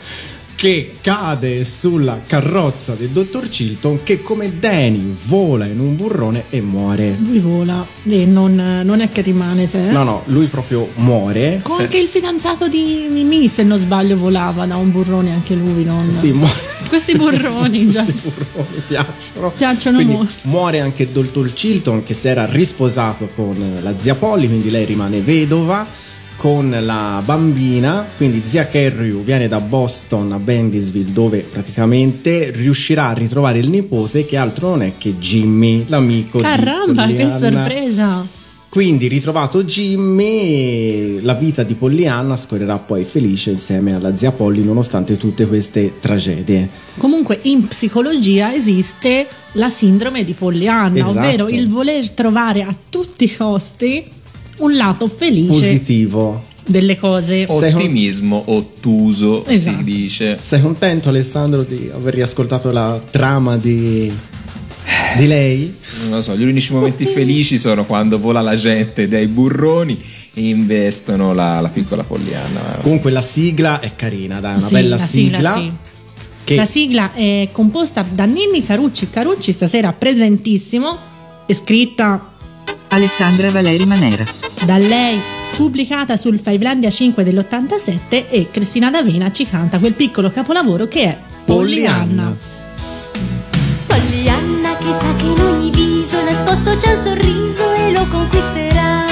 che 0.56 0.96
cade 1.02 1.62
sulla 1.64 2.18
carrozza 2.26 2.94
del 2.94 3.10
dottor 3.10 3.46
Chilton 3.46 4.02
che 4.02 4.22
come 4.22 4.58
Danny 4.58 5.14
vola 5.26 5.66
in 5.66 5.78
un 5.78 5.94
burrone 5.94 6.44
e 6.48 6.62
muore. 6.62 7.14
Lui 7.20 7.38
vola 7.38 7.86
e 8.04 8.24
non, 8.24 8.80
non 8.82 9.00
è 9.00 9.10
che 9.12 9.20
rimane 9.20 9.66
se. 9.66 9.90
No, 9.90 10.02
no, 10.02 10.22
lui 10.26 10.46
proprio 10.46 10.88
muore. 10.96 11.60
Come 11.62 11.82
anche 11.82 11.98
il 11.98 12.08
fidanzato 12.08 12.68
di 12.68 13.06
Mimì, 13.10 13.48
se 13.48 13.62
non 13.62 13.76
sbaglio, 13.76 14.16
volava 14.16 14.64
da 14.64 14.76
un 14.76 14.90
burrone 14.90 15.32
anche 15.32 15.54
lui. 15.54 15.84
Non... 15.84 16.10
Sì, 16.10 16.32
muore. 16.32 16.74
Questi 16.88 17.16
burroni 17.16 17.90
già 17.90 18.04
Questi 18.04 18.20
burroni 18.22 18.82
piacciono. 18.86 19.50
piacciono 19.50 20.02
molto. 20.02 20.32
muore 20.42 20.80
anche 20.80 21.02
il 21.02 21.08
dottor 21.10 21.52
Chilton 21.52 22.02
che 22.02 22.14
si 22.14 22.28
era 22.28 22.46
risposato 22.46 23.28
con 23.34 23.78
la 23.82 23.94
zia 23.98 24.14
Polly, 24.14 24.46
quindi 24.46 24.70
lei 24.70 24.86
rimane 24.86 25.20
vedova 25.20 25.86
con 26.36 26.76
la 26.80 27.22
bambina, 27.24 28.06
quindi 28.16 28.42
zia 28.44 28.66
Carrew 28.68 29.24
viene 29.24 29.48
da 29.48 29.58
Boston 29.60 30.32
a 30.32 30.38
Bandysville 30.38 31.12
dove 31.12 31.38
praticamente 31.50 32.50
riuscirà 32.54 33.08
a 33.08 33.12
ritrovare 33.14 33.58
il 33.58 33.70
nipote 33.70 34.26
che 34.26 34.36
altro 34.36 34.68
non 34.70 34.82
è 34.82 34.92
che 34.98 35.18
Jimmy, 35.18 35.84
l'amico 35.88 36.38
Caramba, 36.38 37.06
di 37.06 37.14
che 37.14 37.22
Pollyanna. 37.26 37.62
sorpresa! 37.62 38.26
Quindi, 38.68 39.08
ritrovato 39.08 39.64
Jimmy, 39.64 41.22
la 41.22 41.32
vita 41.32 41.62
di 41.62 41.72
Pollyanna 41.72 42.36
scorrerà 42.36 42.76
poi 42.76 43.04
felice 43.04 43.50
insieme 43.50 43.94
alla 43.94 44.14
zia 44.14 44.32
Polly, 44.32 44.62
nonostante 44.62 45.16
tutte 45.16 45.46
queste 45.46 45.94
tragedie. 45.98 46.68
Comunque 46.98 47.38
in 47.44 47.68
psicologia 47.68 48.52
esiste 48.54 49.26
la 49.52 49.70
sindrome 49.70 50.24
di 50.24 50.34
Pollyanna, 50.34 50.98
Esatto. 50.98 51.18
ovvero 51.18 51.48
il 51.48 51.70
voler 51.70 52.10
trovare 52.10 52.62
a 52.64 52.74
tutti 52.90 53.24
i 53.24 53.34
costi 53.34 54.04
un 54.58 54.76
lato 54.76 55.06
felice 55.08 55.48
Positivo. 55.52 56.42
delle 56.66 56.98
cose. 56.98 57.44
Ottimismo 57.48 58.42
ottuso 58.46 59.44
Esatto. 59.46 59.76
si 59.78 59.84
dice. 59.84 60.38
Sei 60.40 60.60
contento, 60.60 61.08
Alessandro, 61.08 61.62
di 61.62 61.90
aver 61.94 62.14
riascoltato 62.14 62.70
la 62.72 63.00
trama 63.10 63.56
di, 63.56 64.10
di 65.16 65.26
lei? 65.26 65.74
Non 66.02 66.10
lo 66.16 66.20
so, 66.20 66.36
gli 66.36 66.44
unici 66.44 66.72
momenti 66.72 67.04
felici 67.06 67.58
sono 67.58 67.84
quando 67.84 68.18
vola 68.18 68.40
la 68.40 68.54
gente 68.56 69.08
dai 69.08 69.26
burroni 69.26 69.98
e 70.34 70.48
investono 70.48 71.32
la, 71.34 71.60
la 71.60 71.68
piccola 71.68 72.02
Pollyanna. 72.02 72.78
Comunque, 72.82 73.10
la 73.10 73.22
sigla 73.22 73.80
è 73.80 73.94
carina, 73.96 74.40
dai, 74.40 74.56
una 74.56 74.66
Sì, 74.66 74.72
bella 74.74 74.96
la 74.96 75.06
sigla. 75.06 75.36
sigla, 75.38 75.54
sì. 75.54 75.72
Che 76.44 76.54
La 76.54 76.64
sigla 76.66 77.12
è 77.12 77.48
composta 77.50 78.06
da 78.08 78.24
Ninni 78.24 78.64
Carucci. 78.64 79.10
Carucci 79.10 79.50
stasera 79.50 79.92
presentissimo, 79.92 80.96
è 81.44 81.52
scritta 81.52 82.34
Alessandra 82.88 83.50
Valeri 83.50 83.84
Manera. 83.84 84.24
Da 84.64 84.78
lei, 84.78 85.20
pubblicata 85.56 86.16
sul 86.16 86.38
Fivelandia 86.38 86.90
5 86.90 87.22
dell'87 87.24 88.26
e 88.28 88.48
Cristina 88.50 88.90
D'Avena 88.90 89.30
ci 89.30 89.46
canta 89.46 89.78
quel 89.78 89.92
piccolo 89.92 90.30
capolavoro 90.30 90.86
che 90.86 91.02
è 91.02 91.18
Pollyanna. 91.44 92.36
Pollyanna 93.86 94.76
che 94.78 94.92
sa 94.98 95.14
che 95.16 95.24
in 95.24 95.40
ogni 95.40 95.70
viso 95.70 96.22
nascosto 96.22 96.76
c'è 96.76 96.92
un 96.92 97.02
sorriso 97.02 97.72
e 97.74 97.92
lo 97.92 98.06
conquisterà. 98.08 99.04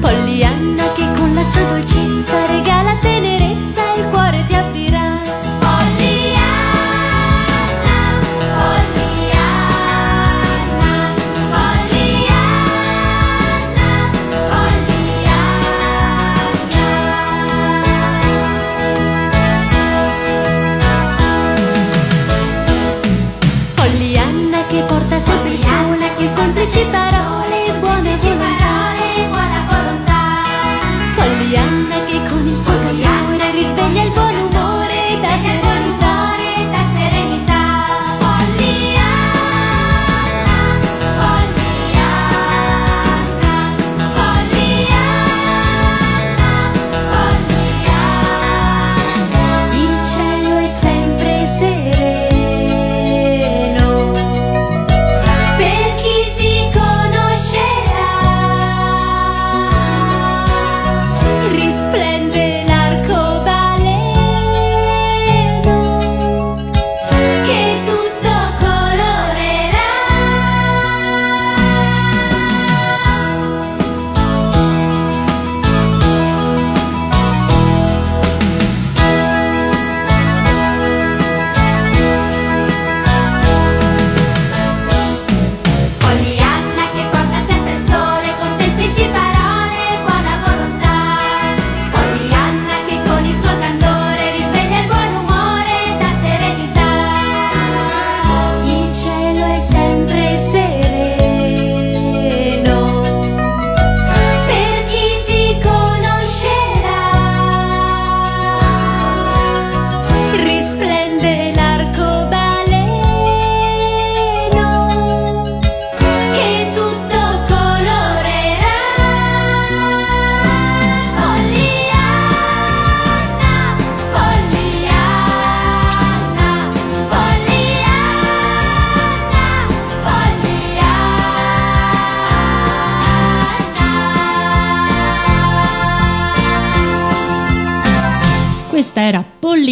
Pollyanna 0.00 0.92
che 0.92 1.08
con 1.16 1.34
la 1.34 1.42
sua 1.42 1.62
dolcezza 1.62 1.91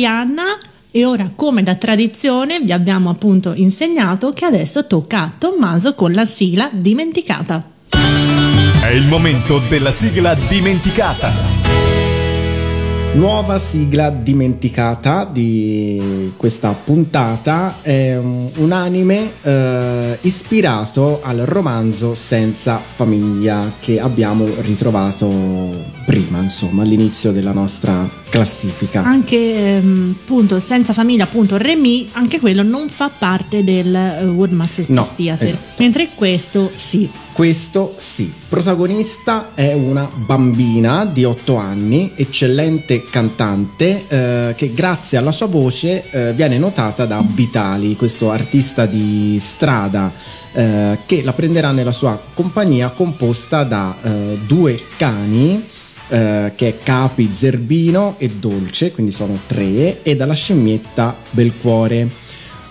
Pollyanna 0.01 0.57
e 0.91 1.05
ora 1.05 1.31
come 1.37 1.63
da 1.63 1.75
tradizione 1.75 2.59
vi 2.61 2.73
abbiamo 2.73 3.11
appunto 3.11 3.53
insegnato 3.55 4.31
che 4.31 4.47
adesso 4.47 4.87
tocca 4.87 5.21
a 5.21 5.33
Tommaso 5.37 5.95
con 5.95 6.13
la 6.13 6.25
sigla 6.25 6.71
dimenticata. 6.73 7.63
È 8.83 8.89
il 8.89 9.07
momento 9.07 9.61
della 9.69 9.93
sigla 9.93 10.35
dimenticata. 10.49 11.31
Nuova 13.13 13.59
sigla 13.59 14.09
dimenticata 14.09 15.29
di 15.31 16.33
questa 16.37 16.71
puntata 16.71 17.79
è 17.83 18.17
un 18.17 18.41
un 18.61 18.73
anime 18.73 19.33
eh, 19.43 20.19
ispirato 20.23 21.21
al 21.23 21.39
romanzo 21.39 22.15
Senza 22.15 22.77
famiglia 22.77 23.73
che 23.81 24.01
abbiamo 24.01 24.47
ritrovato 24.61 25.29
prima, 26.11 26.39
insomma, 26.39 26.83
all'inizio 26.83 27.31
della 27.31 27.53
nostra 27.53 28.11
classifica. 28.29 29.05
Anche 29.05 29.77
ehm, 29.77 30.17
appunto 30.21 30.59
senza 30.59 30.93
famiglia 30.93 31.23
appunto 31.23 31.57
Remy, 31.57 32.09
anche 32.15 32.41
quello 32.41 32.65
non 32.65 32.89
fa 32.89 33.13
parte 33.17 33.63
del 33.63 34.33
World 34.35 34.53
Masterpiece 34.53 34.93
No, 34.93 35.09
Theater, 35.15 35.47
esatto. 35.47 35.69
mentre 35.77 36.09
questo 36.17 36.73
sì. 36.75 37.09
Questo 37.33 37.95
sì, 37.97 38.31
protagonista 38.49 39.53
è 39.55 39.73
una 39.73 40.11
bambina 40.13 41.05
di 41.05 41.23
8 41.23 41.55
anni, 41.55 42.11
eccellente 42.17 43.05
cantante, 43.05 44.05
eh, 44.09 44.55
che 44.57 44.73
grazie 44.73 45.17
alla 45.17 45.31
sua 45.31 45.47
voce 45.47 46.11
eh, 46.11 46.33
viene 46.33 46.59
notata 46.59 47.07
da 47.07 47.25
Vitali, 47.25 47.95
questo 47.95 48.33
artista 48.33 48.85
di 48.85 49.39
strada 49.41 50.13
eh, 50.53 50.99
che 51.07 51.23
la 51.23 51.33
prenderà 51.33 51.71
nella 51.71 51.93
sua 51.93 52.21
compagnia 52.35 52.91
composta 52.91 53.63
da 53.63 53.95
eh, 54.03 54.39
due 54.45 54.77
cani. 54.97 55.65
Eh, 56.11 56.53
che 56.55 56.69
è 56.69 56.79
Capi, 56.83 57.31
Zerbino 57.33 58.17
e 58.19 58.29
Dolce, 58.29 58.93
quindi 58.93 59.13
sono 59.13 59.39
tre, 59.47 60.03
e 60.03 60.17
dalla 60.17 60.35
scimmietta 60.35 61.17
Belcuore. 61.31 62.09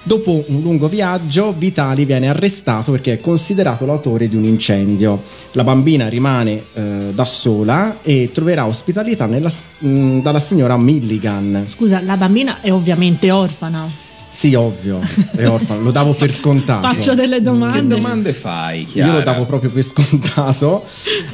Dopo 0.01 0.43
un 0.47 0.61
lungo 0.61 0.87
viaggio, 0.87 1.53
Vitali 1.55 2.05
viene 2.05 2.29
arrestato 2.29 2.91
perché 2.91 3.13
è 3.13 3.19
considerato 3.19 3.85
l'autore 3.85 4.27
di 4.27 4.35
un 4.35 4.45
incendio. 4.45 5.21
La 5.51 5.63
bambina 5.63 6.07
rimane 6.07 6.63
eh, 6.73 7.11
da 7.13 7.25
sola 7.25 7.99
e 8.01 8.29
troverà 8.33 8.65
ospitalità 8.65 9.25
nella- 9.25 9.51
mh, 9.79 10.19
dalla 10.21 10.39
signora 10.39 10.77
Milligan. 10.77 11.65
Scusa, 11.69 12.01
la 12.01 12.17
bambina 12.17 12.61
è 12.61 12.71
ovviamente 12.71 13.29
orfana. 13.29 14.07
Sì, 14.31 14.53
ovvio, 14.53 14.99
è 15.35 15.47
orfano, 15.47 15.81
lo 15.81 15.91
davo 15.91 16.13
per 16.13 16.31
scontato. 16.31 16.85
Faccio 16.87 17.13
delle 17.15 17.37
Che 17.37 17.41
domande. 17.41 17.95
domande 17.95 18.31
fai, 18.33 18.81
Io 18.81 18.85
Chiara? 18.87 19.13
lo 19.13 19.21
davo 19.23 19.45
proprio 19.45 19.69
per 19.69 19.83
scontato. 19.83 20.85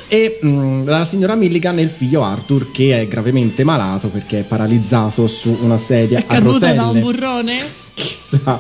E 0.08 0.40
mh, 0.42 0.86
la 0.86 1.06
signora 1.06 1.36
Milligan 1.36 1.78
e 1.78 1.82
il 1.84 1.90
figlio 1.90 2.24
Arthur, 2.24 2.72
che 2.72 3.02
è 3.02 3.08
gravemente 3.08 3.64
malato 3.64 4.08
perché 4.08 4.40
è 4.40 4.44
paralizzato 4.44 5.28
su 5.28 5.56
una 5.62 5.78
sedia 5.78 6.20
È 6.20 6.22
a 6.22 6.26
caduta 6.26 6.54
rotelle. 6.72 6.76
da 6.76 6.86
un 6.88 7.00
burrone? 7.02 7.58
chissà. 7.94 8.60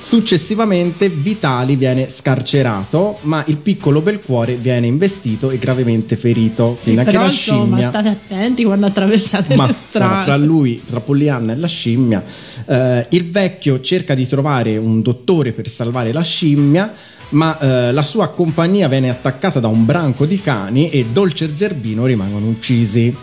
Successivamente 0.00 1.10
Vitali 1.10 1.76
viene 1.76 2.08
scarcerato, 2.08 3.18
ma 3.22 3.44
il 3.48 3.58
piccolo 3.58 4.00
Belcuore 4.00 4.54
viene 4.56 4.86
investito 4.86 5.50
e 5.50 5.58
gravemente 5.58 6.16
ferito. 6.16 6.76
Sì, 6.78 6.84
Quindi 6.94 7.00
anche 7.00 7.10
però 7.12 7.24
la 7.24 7.30
insomma, 7.30 7.64
scimmia 7.64 7.88
state 7.90 8.08
attenti 8.08 8.64
quando 8.64 8.86
attraversate 8.86 9.56
ma 9.56 9.66
le 9.66 9.74
strade. 9.74 10.24
fra 10.24 10.36
lui, 10.38 10.82
tra 10.82 11.00
Pollyanna 11.00 11.52
e 11.52 11.56
la 11.56 11.66
scimmia, 11.66 12.24
eh, 12.64 13.06
il 13.10 13.30
vecchio 13.30 13.82
cerca 13.82 14.14
di 14.14 14.26
trovare 14.26 14.78
un 14.78 15.02
dottore 15.02 15.52
per 15.52 15.68
salvare 15.68 16.12
la 16.12 16.22
scimmia, 16.22 16.94
ma 17.30 17.58
eh, 17.58 17.92
la 17.92 18.02
sua 18.02 18.28
compagnia 18.28 18.88
viene 18.88 19.10
attaccata 19.10 19.60
da 19.60 19.68
un 19.68 19.84
branco 19.84 20.24
di 20.24 20.40
cani 20.40 20.88
e 20.88 21.04
Dolce 21.12 21.44
e 21.44 21.54
Zerbino 21.54 22.06
rimangono 22.06 22.46
uccisi. 22.46 23.14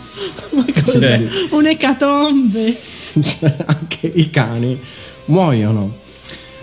Ma 0.52 0.64
cos'è? 0.84 1.00
Cioè, 1.00 1.28
Un'ecatombe. 1.50 2.78
anche 3.66 4.12
i 4.14 4.30
cani 4.30 4.80
muoiono. 5.26 6.06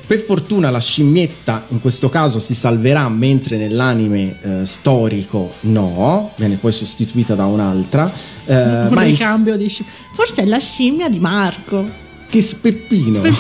Per 0.07 0.19
fortuna 0.19 0.71
la 0.71 0.81
scimmietta 0.81 1.65
in 1.69 1.81
questo 1.81 2.09
caso 2.11 2.39
si 2.39 2.55
salverà, 2.55 3.09
mentre 3.09 3.57
nell'anime 3.57 4.37
eh, 4.43 4.67
storico 4.67 5.51
no, 5.61 6.33
viene 6.37 6.57
poi 6.57 6.73
sostituita 6.73 7.35
da 7.35 7.47
un'altra. 7.47 8.13
eh, 8.45 8.55
Un 8.55 8.89
ma 8.93 9.05
il- 9.05 9.11
ricambio 9.13 9.57
di 9.57 9.67
scimmia. 9.69 9.93
Forse 10.13 10.43
è 10.43 10.45
la 10.45 10.59
scimmia 10.59 11.09
di 11.09 11.19
Marco. 11.19 12.03
che 12.29 12.43
speppino! 12.43 13.23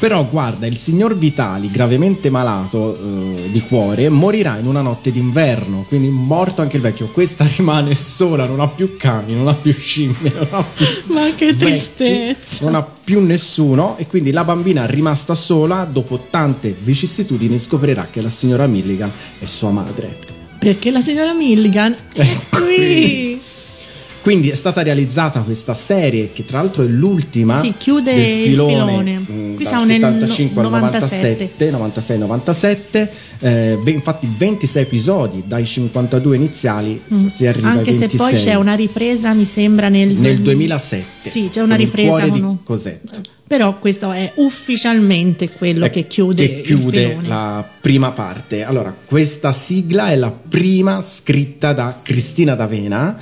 Però 0.00 0.26
guarda, 0.26 0.66
il 0.66 0.78
signor 0.78 1.14
Vitali, 1.14 1.70
gravemente 1.70 2.30
malato 2.30 2.96
eh, 2.96 3.50
di 3.50 3.60
cuore, 3.60 4.08
morirà 4.08 4.56
in 4.56 4.66
una 4.66 4.80
notte 4.80 5.12
d'inverno, 5.12 5.84
quindi 5.88 6.08
morto 6.08 6.62
anche 6.62 6.76
il 6.76 6.82
vecchio. 6.82 7.08
Questa 7.08 7.46
rimane 7.54 7.94
sola, 7.94 8.46
non 8.46 8.60
ha 8.60 8.68
più 8.68 8.96
cani, 8.96 9.34
non 9.34 9.46
ha 9.46 9.52
più 9.54 9.74
scimmie, 9.74 10.32
non 10.34 10.48
ha 10.52 10.64
più 10.64 10.86
Ma 11.14 11.26
che 11.36 11.52
vecchi, 11.52 11.58
tristezza. 11.58 12.64
non 12.64 12.76
ha 12.76 12.82
più 12.82 13.20
nessuno 13.20 13.98
e 13.98 14.06
quindi 14.06 14.30
la 14.30 14.42
bambina 14.42 14.86
rimasta 14.86 15.34
sola, 15.34 15.84
dopo 15.84 16.18
tante 16.30 16.74
vicissitudini, 16.82 17.58
scoprirà 17.58 18.08
che 18.10 18.22
la 18.22 18.30
signora 18.30 18.66
Milligan 18.66 19.12
è 19.38 19.44
sua 19.44 19.70
madre. 19.70 20.16
Perché 20.58 20.90
la 20.90 21.02
signora 21.02 21.34
Milligan 21.34 21.94
è 22.14 22.26
qui. 22.50 23.29
Quindi 24.30 24.50
è 24.50 24.54
stata 24.54 24.82
realizzata 24.82 25.40
questa 25.40 25.74
serie 25.74 26.30
che 26.32 26.44
tra 26.44 26.58
l'altro 26.60 26.84
è 26.84 26.86
l'ultima 26.86 27.58
Sì, 27.58 27.74
chiude 27.76 28.14
del 28.14 28.24
il 28.24 28.42
filone, 28.50 28.74
filone. 28.74 29.18
mh, 29.18 29.54
Qui 29.56 29.64
siamo 29.64 29.84
nel 29.84 30.00
75 30.00 30.62
al 30.62 30.70
97. 30.70 31.50
97, 31.66 31.70
96 31.70 32.18
97, 32.18 33.10
eh, 33.40 33.78
infatti 33.86 34.28
26 34.38 34.82
episodi 34.82 35.42
dai 35.46 35.64
52 35.66 36.36
iniziali 36.36 37.02
s- 37.04 37.24
si 37.26 37.46
arriva 37.48 37.70
Mm. 37.70 37.76
Anche 37.78 37.92
se 37.92 37.98
26. 38.06 38.18
poi 38.30 38.40
c'è 38.40 38.54
una 38.54 38.74
ripresa, 38.74 39.32
mi 39.34 39.44
sembra, 39.44 39.88
nel, 39.88 40.10
nel 40.10 40.38
2007. 40.38 41.28
Sì, 41.28 41.48
c'è 41.50 41.60
una 41.62 41.74
ripresa 41.74 42.28
con 42.28 42.32
di 42.32 42.56
Cosette. 42.62 43.20
Però 43.50 43.80
questo 43.80 44.12
è 44.12 44.30
ufficialmente 44.36 45.50
quello 45.50 45.86
Eh, 45.86 45.90
che 45.90 46.06
chiude, 46.06 46.46
che 46.48 46.60
chiude 46.60 47.00
il 47.02 47.08
filone. 47.10 47.26
la 47.28 47.68
prima 47.80 48.12
parte. 48.12 48.62
Allora, 48.62 48.94
questa 49.04 49.50
sigla 49.50 50.10
è 50.10 50.14
la 50.14 50.30
prima 50.30 51.00
scritta 51.00 51.72
da 51.72 51.98
Cristina 52.00 52.54
D'Avena 52.54 53.16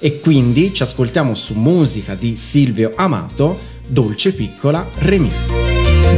e 0.00 0.18
quindi 0.18 0.74
ci 0.74 0.82
ascoltiamo 0.82 1.34
su 1.34 1.54
musica 1.54 2.14
di 2.14 2.34
Silvio 2.34 2.92
Amato, 2.96 3.58
Dolce 3.86 4.32
Piccola 4.32 4.84
Remi. 4.94 5.30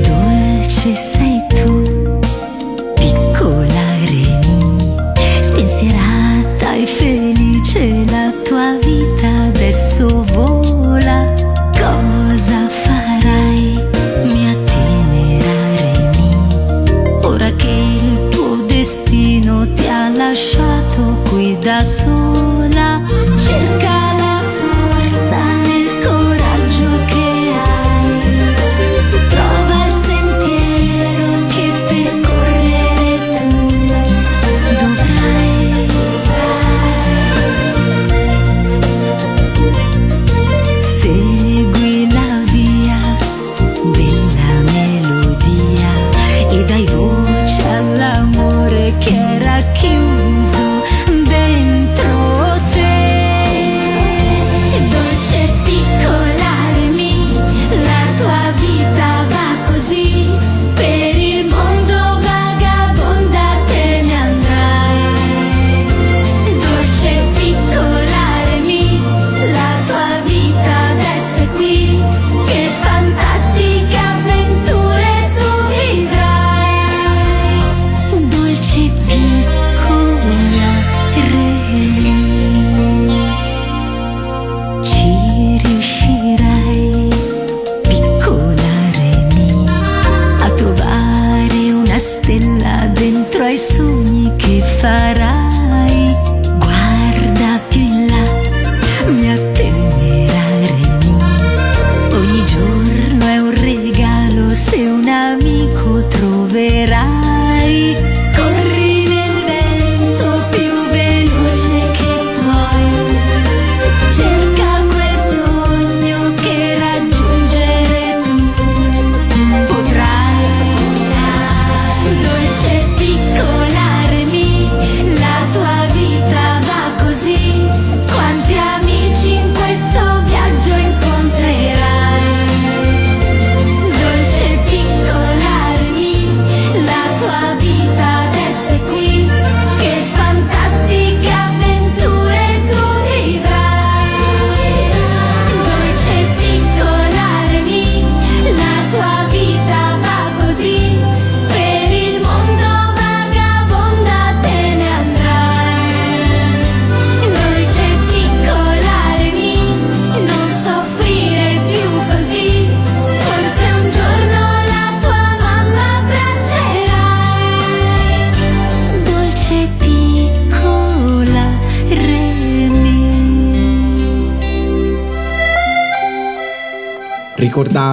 Dolce 0.01 0.95
sei 0.95 1.42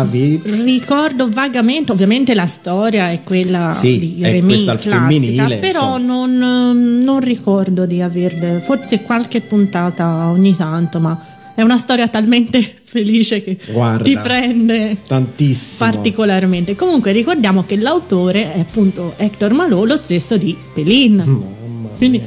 Ricordavi? 0.04 0.42
Ricordo 0.64 1.30
vagamente, 1.30 1.92
ovviamente 1.92 2.34
la 2.34 2.46
storia 2.46 3.12
è 3.12 3.22
quella 3.24 3.76
Sì, 3.78 4.00
di 4.00 4.18
Remy 4.22 4.64
classica, 4.64 5.56
però 5.60 5.98
non, 5.98 6.32
ehm, 6.32 7.04
non 7.04 7.20
ricordo 7.20 7.86
di 7.86 8.02
aver 8.02 8.62
forse 8.64 9.02
qualche 9.02 9.42
puntata 9.42 10.28
ogni 10.28 10.56
tanto, 10.56 11.00
ma 11.00 11.26
è 11.56 11.62
una 11.62 11.78
storia 11.78 12.08
talmente 12.08 12.62
felice 12.84 13.44
che 13.44 13.58
Guarda. 13.72 14.04
ti 14.04 14.18
prende 14.18 14.98
Tantissimo. 15.06 15.90
particolarmente. 15.92 16.76
Comunque 16.76 17.12
ricordiamo 17.12 17.66
che 17.66 17.76
l'autore 17.78 18.54
è 18.54 18.60
appunto 18.60 19.14
Hector 19.18 19.54
Malot, 19.54 19.88
lo 19.88 19.98
stesso 20.02 20.38
di 20.38 20.56
Pelin. 20.74 21.58
Quindi 21.98 22.22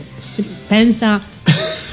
pensa 0.67 1.21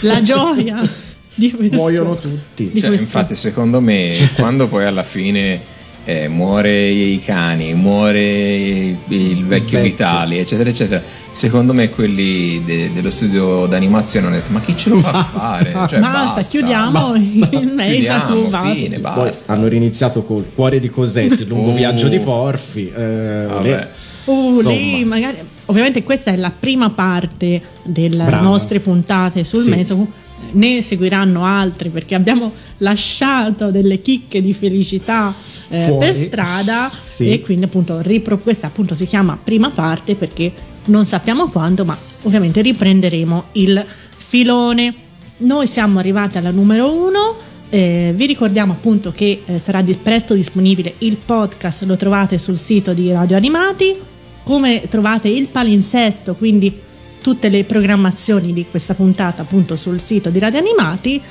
la 0.02 0.22
gioia 0.22 0.82
di 1.40 1.52
questo. 1.52 1.76
Muoiono 1.76 2.18
tutti. 2.18 2.70
di 2.72 2.80
Cioè, 2.80 2.90
questo- 2.90 3.06
infatti, 3.06 3.36
secondo 3.36 3.80
me, 3.82 4.12
quando 4.36 4.68
poi 4.68 4.86
alla 4.86 5.04
fine 5.04 5.78
eh, 6.06 6.28
muore 6.28 6.88
i 6.88 7.22
cani, 7.24 7.74
muore 7.76 8.22
il 8.22 8.98
vecchio 9.08 9.46
vecchio. 9.48 9.82
Vitali, 9.82 10.38
eccetera, 10.40 10.70
eccetera, 10.70 11.04
secondo 11.30 11.72
me 11.74 11.90
quelli 11.90 12.64
de- 12.64 12.92
dello 12.92 13.12
studio 13.12 13.68
d'animazione 13.68 14.26
hanno 14.28 14.36
detto: 14.36 14.52
Ma 14.52 14.60
chi 14.60 14.76
ce 14.76 14.90
lo 14.90 14.96
fa 14.96 15.12
Basta. 15.12 15.40
fare? 15.40 15.72
Cioè, 15.88 16.00
basta, 16.00 16.42
chiudiamo 16.42 16.92
basta. 16.92 17.18
il 17.56 17.76
Chiudiamo, 17.78 18.42
basta. 18.48 18.74
fine, 18.74 19.00
Poi 19.00 19.14
basta. 19.26 19.54
hanno 19.54 19.68
riniziato 19.68 20.24
col 20.24 20.46
cuore 20.56 20.80
di 20.80 20.90
Cosetti, 20.90 21.44
il 21.44 21.48
lungo 21.48 21.72
Oh. 21.72 21.76
viaggio 21.76 22.08
di 22.08 22.20
Porfi. 22.20 22.92
eh, 22.96 23.46
Vabbè. 23.48 23.88
Uh, 24.26 24.62
lì 24.68 25.04
magari 25.06 25.38
ovviamente 25.66 26.04
questa 26.04 26.32
è 26.32 26.36
la 26.36 26.52
prima 26.58 26.90
parte 26.92 27.62
delle 27.84 28.26
Brava. 28.26 28.42
nostre 28.42 28.80
puntate 28.80 29.44
sul 29.44 29.64
Sì. 29.64 29.70
Meisaku 29.72 30.08
ne 30.52 30.82
seguiranno 30.82 31.46
altri 31.46 31.90
perché 31.90 32.16
abbiamo 32.16 32.52
lasciato 32.78 33.72
delle 33.72 34.02
chicche 34.02 34.42
di 34.42 34.54
felicità 34.54 35.34
eh, 35.70 35.96
per 36.00 36.14
strada 36.14 36.92
Sì. 37.02 37.32
e 37.32 37.42
quindi 37.42 37.66
appunto 37.66 38.00
ripro- 38.02 38.38
questa 38.40 38.68
appunto 38.68 38.96
si 38.96 39.06
chiama 39.06 39.38
prima 39.42 39.70
parte 39.70 40.16
perché 40.16 40.52
non 40.86 41.06
sappiamo 41.06 41.48
quando 41.50 41.86
ma 41.86 41.98
ovviamente 42.24 42.62
riprenderemo 42.62 43.44
il 43.54 43.86
filone. 44.16 44.94
Noi 45.38 45.68
siamo 45.68 46.00
arrivati 46.00 46.38
alla 46.38 46.52
numero 46.52 46.92
uno 46.92 47.36
eh, 47.72 48.14
vi 48.16 48.26
ricordiamo 48.26 48.74
appunto 48.74 49.12
che 49.12 49.44
eh, 49.46 49.60
sarà 49.60 49.82
di- 49.84 49.96
presto 49.96 50.34
disponibile 50.34 50.96
il 51.00 51.20
podcast 51.24 51.84
lo 51.84 51.96
trovate 51.96 52.40
sul 52.40 52.58
sito 52.58 52.94
di 52.94 53.12
Radio 53.12 53.38
Animati. 53.38 53.96
Come 54.44 54.82
trovate 54.90 55.28
il 55.28 55.46
palinsesto 55.48 56.34
quindi 56.34 56.88
tutte 57.22 57.50
le 57.50 57.64
programmazioni 57.64 58.54
di 58.54 58.66
questa 58.70 58.94
puntata 58.94 59.42
appunto 59.42 59.76
sul 59.76 60.02
sito 60.04 60.30
di 60.30 60.40
Radio 60.40 60.60
Animati 60.60 61.22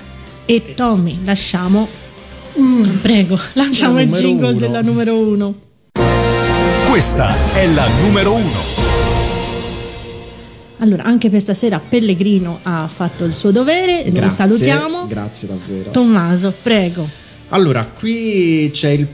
e 0.44 0.74
Tommy 0.74 1.18
lasciamo 1.24 1.88
prego 3.02 3.38
lanciamo 3.54 3.94
La 3.94 4.02
il 4.02 4.10
jingle 4.12 4.50
uno. 4.50 4.58
della 4.58 4.80
numero 4.82 5.16
uno 5.18 5.54
Questa 6.88 7.34
è 7.54 7.66
la 7.72 7.86
numero 8.02 8.34
uno. 8.34 8.96
allora 10.78 11.04
anche 11.04 11.30
per 11.30 11.40
stasera 11.40 11.78
Pellegrino 11.80 12.58
ha 12.62 12.88
fatto 12.92 13.24
il 13.24 13.34
suo 13.34 13.50
dovere 13.50 14.04
lo 14.06 14.12
Grazie, 14.12 14.36
salutiamo 14.36 15.06
Grazie 15.06 15.48
davvero. 15.48 15.90
Tommaso 15.90 16.54
prego 16.62 17.08
Allora, 17.50 17.84
qui 17.86 18.70
c'è 18.72 18.90
il 18.90 19.06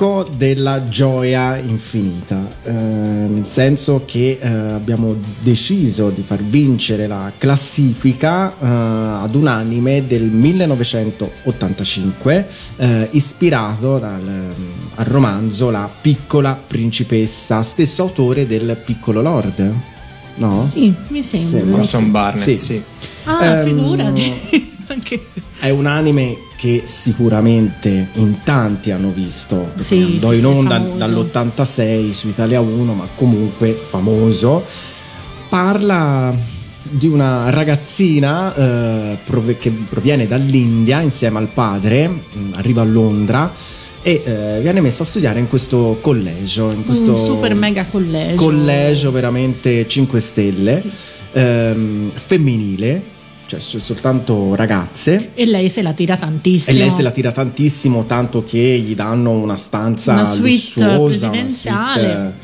picco 0.00 0.26
della 0.34 0.88
gioia 0.88 1.58
infinita, 1.58 2.48
eh, 2.62 2.72
nel 2.72 3.44
senso 3.46 4.00
che 4.06 4.38
eh, 4.40 4.48
abbiamo 4.48 5.14
deciso 5.42 6.08
di 6.08 6.22
far 6.22 6.42
vincere 6.42 7.06
la 7.06 7.30
classifica 7.36 8.50
eh, 8.50 8.54
ad 8.66 9.34
un 9.34 9.46
anime 9.46 10.06
del 10.06 10.22
1985, 10.22 12.46
eh, 12.76 13.08
ispirato 13.10 13.98
dal, 13.98 14.54
al 14.94 15.04
romanzo 15.04 15.68
La 15.68 15.86
piccola 16.00 16.58
principessa, 16.66 17.62
stesso 17.62 18.00
autore 18.00 18.46
del 18.46 18.80
Piccolo 18.82 19.20
Lord. 19.20 19.70
No? 20.36 20.66
sì 20.66 20.94
mi 21.08 21.22
sembra. 21.22 21.76
Orson 21.76 22.10
Barnett, 22.10 22.42
Sì. 22.46 22.56
sì. 22.56 22.82
ah 23.24 23.44
Ehm, 23.44 23.66
figurati 23.66 24.69
Anche- 24.94 25.24
È 25.58 25.70
un 25.70 25.86
anime 25.86 26.36
che 26.56 26.82
sicuramente 26.86 28.08
in 28.14 28.42
tanti 28.42 28.90
hanno 28.90 29.10
visto. 29.10 29.72
Sì, 29.78 30.00
andò 30.00 30.32
sì, 30.32 30.38
in 30.40 30.46
onda 30.46 30.80
famoso. 30.80 30.96
dall'86 30.96 32.10
su 32.10 32.28
Italia 32.28 32.60
1, 32.60 32.92
ma 32.94 33.06
comunque 33.14 33.72
famoso. 33.72 34.64
Parla 35.48 36.34
di 36.82 37.06
una 37.06 37.50
ragazzina 37.50 38.54
eh, 38.54 39.56
che 39.58 39.70
proviene 39.70 40.26
dall'India 40.26 41.00
insieme 41.00 41.38
al 41.38 41.48
padre, 41.48 42.08
mh, 42.08 42.22
arriva 42.54 42.82
a 42.82 42.84
Londra 42.84 43.52
e 44.02 44.22
eh, 44.24 44.58
viene 44.62 44.80
messa 44.80 45.02
a 45.02 45.06
studiare 45.06 45.38
in 45.40 45.48
questo 45.48 45.98
collegio, 46.00 46.70
in 46.70 46.84
questo 46.84 47.12
un 47.12 47.16
super 47.18 47.54
mega 47.54 47.84
collegio 47.84 48.36
collegio 48.36 49.10
veramente 49.12 49.86
5 49.86 50.20
stelle, 50.20 50.80
Sì. 50.80 50.90
ehm, 51.32 52.10
femminile, 52.14 53.02
cioè 53.50 53.58
c'è 53.58 53.78
soltanto 53.80 54.54
ragazze. 54.54 55.30
e 55.34 55.44
lei 55.44 55.68
se 55.68 55.82
la 55.82 55.92
tira 55.92 56.14
E 56.14 56.18
tantissimo 56.18 56.78
lei 56.78 56.88
se 56.90 57.02
la 57.02 57.10
tira 57.10 57.32
tantissimo, 57.32 58.04
tanto 58.06 58.44
che 58.44 58.58
gli 58.78 58.94
danno 58.94 59.32
una 59.32 59.56
stanza 59.56 60.12
Una 60.12 60.24
suite 60.24 60.46
lussuosa, 60.46 60.86
una 60.86 61.00
presidenziale. 61.30 62.02
suite, 62.02 62.34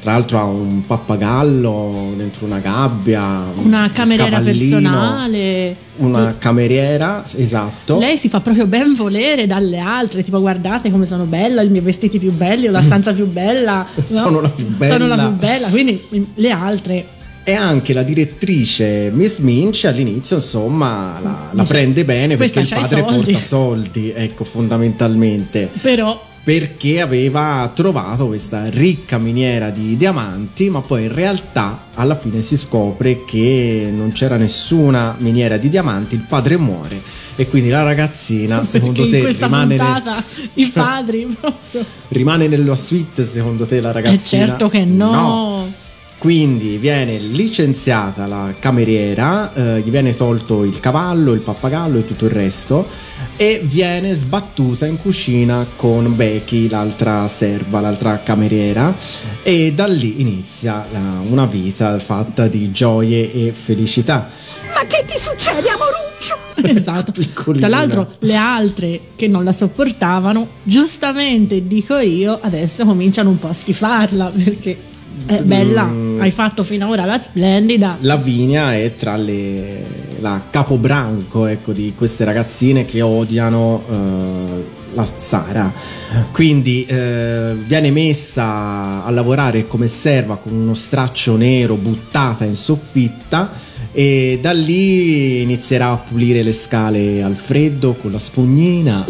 tra 0.00 0.12
l'altro 0.12 0.38
ha 0.38 0.44
un 0.44 0.86
pappagallo 0.86 2.14
dentro 2.16 2.46
una 2.46 2.58
gabbia, 2.58 3.22
un 3.56 3.66
una 3.66 3.90
cameriera 3.92 4.36
cavallino, 4.38 4.80
personale 4.80 5.76
una 5.96 6.36
cameriera, 6.38 7.22
esatto. 7.36 7.98
Lei 7.98 8.16
si 8.16 8.28
fa 8.30 8.40
proprio 8.40 8.66
ben 8.66 8.94
volere 8.94 9.46
dalle 9.46 9.78
altre, 9.78 10.22
tipo 10.24 10.40
guardate 10.40 10.90
come 10.90 11.04
sono 11.04 11.24
bella, 11.24 11.60
i 11.62 11.68
miei 11.68 11.82
vestiti 11.82 12.18
più 12.18 12.32
belli, 12.32 12.68
ho 12.68 12.70
la 12.70 12.80
stanza 12.82 13.12
più 13.12 13.26
bella. 13.26 13.84
no? 13.94 14.04
Sono 14.04 14.40
la 14.40 14.48
più 14.48 14.64
bella. 14.66 14.92
Sono 14.92 15.06
la 15.06 15.18
più 15.18 15.30
bella, 15.36 15.68
quindi 15.68 16.02
le 16.34 16.50
altre 16.50 17.06
E 17.48 17.52
anche 17.54 17.92
la 17.92 18.02
direttrice 18.02 19.08
Miss 19.14 19.38
Minch 19.38 19.84
all'inizio, 19.84 20.34
insomma, 20.36 21.16
la, 21.22 21.50
la 21.52 21.62
prende 21.62 22.04
bene 22.04 22.36
perché 22.36 22.58
il 22.58 22.66
"Questa 22.68 22.74
c'ha 22.74 22.98
i 22.98 23.02
padre 23.02 23.12
soldi." 23.14 23.32
porta 23.32 23.40
soldi, 23.46 24.12
ecco, 24.12 24.42
fondamentalmente. 24.44 25.70
però 25.80 26.20
perché 26.42 27.00
aveva 27.00 27.70
trovato 27.74 28.26
questa 28.26 28.68
ricca 28.68 29.18
miniera 29.18 29.70
di 29.70 29.96
diamanti, 29.96 30.70
ma 30.70 30.80
poi 30.80 31.04
in 31.04 31.12
realtà 31.14 31.86
alla 31.94 32.16
fine 32.16 32.40
si 32.40 32.56
scopre 32.56 33.24
che 33.24 33.92
non 33.92 34.10
c'era 34.12 34.36
nessuna 34.36 35.14
miniera 35.18 35.56
di 35.56 35.68
diamanti, 35.68 36.14
il 36.16 36.20
padre 36.28 36.56
muore 36.56 37.00
e 37.36 37.46
quindi 37.48 37.68
la 37.68 37.82
ragazzina 37.82 38.64
secondo 38.64 39.02
perché 39.02 39.10
te 39.10 39.16
in 39.18 39.22
questa 39.22 39.46
rimane, 39.46 39.66
nel- 39.76 39.78
puntata 39.78 40.24
i 40.54 40.66
padri 40.74 41.36
proprio 41.40 41.84
rimane 42.08 42.48
nella 42.48 42.76
suite 42.76 43.22
secondo 43.24 43.66
te 43.66 43.80
la 43.80 43.90
Eh 43.90 43.92
ragazzina? 43.92 44.46
certo 44.46 44.68
che 44.68 44.84
no. 44.84 45.68
Quindi 46.26 46.76
viene 46.76 47.18
licenziata 47.20 48.26
la 48.26 48.52
cameriera, 48.58 49.52
eh, 49.54 49.80
gli 49.80 49.90
viene 49.90 50.12
tolto 50.12 50.64
il 50.64 50.80
cavallo, 50.80 51.32
il 51.32 51.38
pappagallo 51.38 51.98
e 52.00 52.04
tutto 52.04 52.24
il 52.24 52.32
resto 52.32 52.84
e 53.36 53.60
viene 53.62 54.12
sbattuta 54.12 54.86
in 54.86 54.98
cucina 55.00 55.64
con 55.76 56.16
Becky, 56.16 56.68
l'altra 56.68 57.28
serva, 57.28 57.78
l'altra 57.78 58.22
cameriera 58.24 58.92
e 59.44 59.72
da 59.72 59.86
lì 59.86 60.20
inizia 60.20 60.84
la- 60.90 61.20
una 61.30 61.46
vita 61.46 61.96
fatta 62.00 62.48
di 62.48 62.72
gioie 62.72 63.32
e 63.32 63.52
felicità. 63.52 64.28
Ma 64.74 64.84
che 64.84 65.04
ti 65.06 65.16
succede, 65.16 65.68
amoruccio? 65.68 66.44
Esatto. 66.76 67.12
Piccolina. 67.12 67.68
Tra 67.68 67.76
l'altro, 67.76 68.14
le 68.18 68.34
altre 68.34 69.00
che 69.14 69.28
non 69.28 69.44
la 69.44 69.52
sopportavano, 69.52 70.48
giustamente 70.64 71.64
dico 71.68 71.96
io, 71.98 72.36
adesso 72.42 72.84
cominciano 72.84 73.28
un 73.30 73.38
po' 73.38 73.46
a 73.46 73.52
schifarla 73.52 74.32
perché 74.42 74.76
è 75.24 75.42
bella. 75.42 75.84
Mm. 75.84 76.20
Hai 76.20 76.30
fatto 76.30 76.62
finora 76.62 77.04
la 77.04 77.20
splendida. 77.20 77.96
Lavinia 78.00 78.74
è 78.74 78.94
tra 78.94 79.16
le 79.16 80.04
la 80.20 80.42
capobranco 80.50 81.46
ecco, 81.46 81.72
di 81.72 81.92
queste 81.96 82.24
ragazzine 82.24 82.84
che 82.84 83.02
odiano 83.02 83.82
eh, 83.88 84.64
la 84.94 85.04
Sara. 85.04 85.72
Quindi 86.32 86.86
eh, 86.86 87.54
viene 87.66 87.90
messa 87.90 89.04
a 89.04 89.10
lavorare 89.10 89.66
come 89.66 89.86
serva 89.86 90.36
con 90.36 90.52
uno 90.52 90.74
straccio 90.74 91.36
nero 91.36 91.74
buttata 91.74 92.44
in 92.44 92.54
soffitta 92.54 93.65
e 93.98 94.38
da 94.42 94.52
lì 94.52 95.40
inizierà 95.40 95.92
a 95.92 95.96
pulire 95.96 96.42
le 96.42 96.52
scale 96.52 97.22
al 97.22 97.34
freddo 97.34 97.94
con 97.94 98.12
la 98.12 98.18
spugnina 98.18 99.06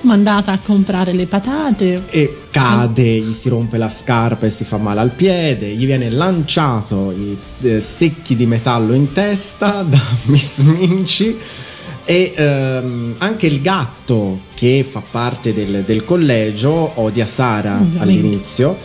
Mandata 0.00 0.52
a 0.52 0.58
comprare 0.58 1.12
le 1.12 1.26
patate. 1.26 2.04
e 2.08 2.44
cade, 2.50 3.18
gli 3.18 3.34
si 3.34 3.50
rompe 3.50 3.76
la 3.76 3.90
scarpa 3.90 4.46
e 4.46 4.50
si 4.50 4.64
fa 4.64 4.78
male 4.78 5.00
al 5.00 5.10
piede, 5.10 5.74
gli 5.74 5.84
viene 5.84 6.08
lanciato 6.08 7.12
i 7.12 7.36
eh, 7.60 7.78
secchi 7.80 8.34
di 8.34 8.46
metallo 8.46 8.94
in 8.94 9.12
testa 9.12 9.82
da 9.86 10.00
Miss 10.24 10.60
Minci 10.60 11.36
e 12.02 12.32
ehm, 12.34 13.16
anche 13.18 13.48
il 13.48 13.60
gatto 13.60 14.40
che 14.54 14.82
fa 14.82 15.02
parte 15.10 15.52
del, 15.52 15.82
del 15.84 16.04
collegio 16.04 16.92
odia 16.94 17.26
Sara 17.26 17.74
Ovviamente. 17.74 17.98
all'inizio, 17.98 18.78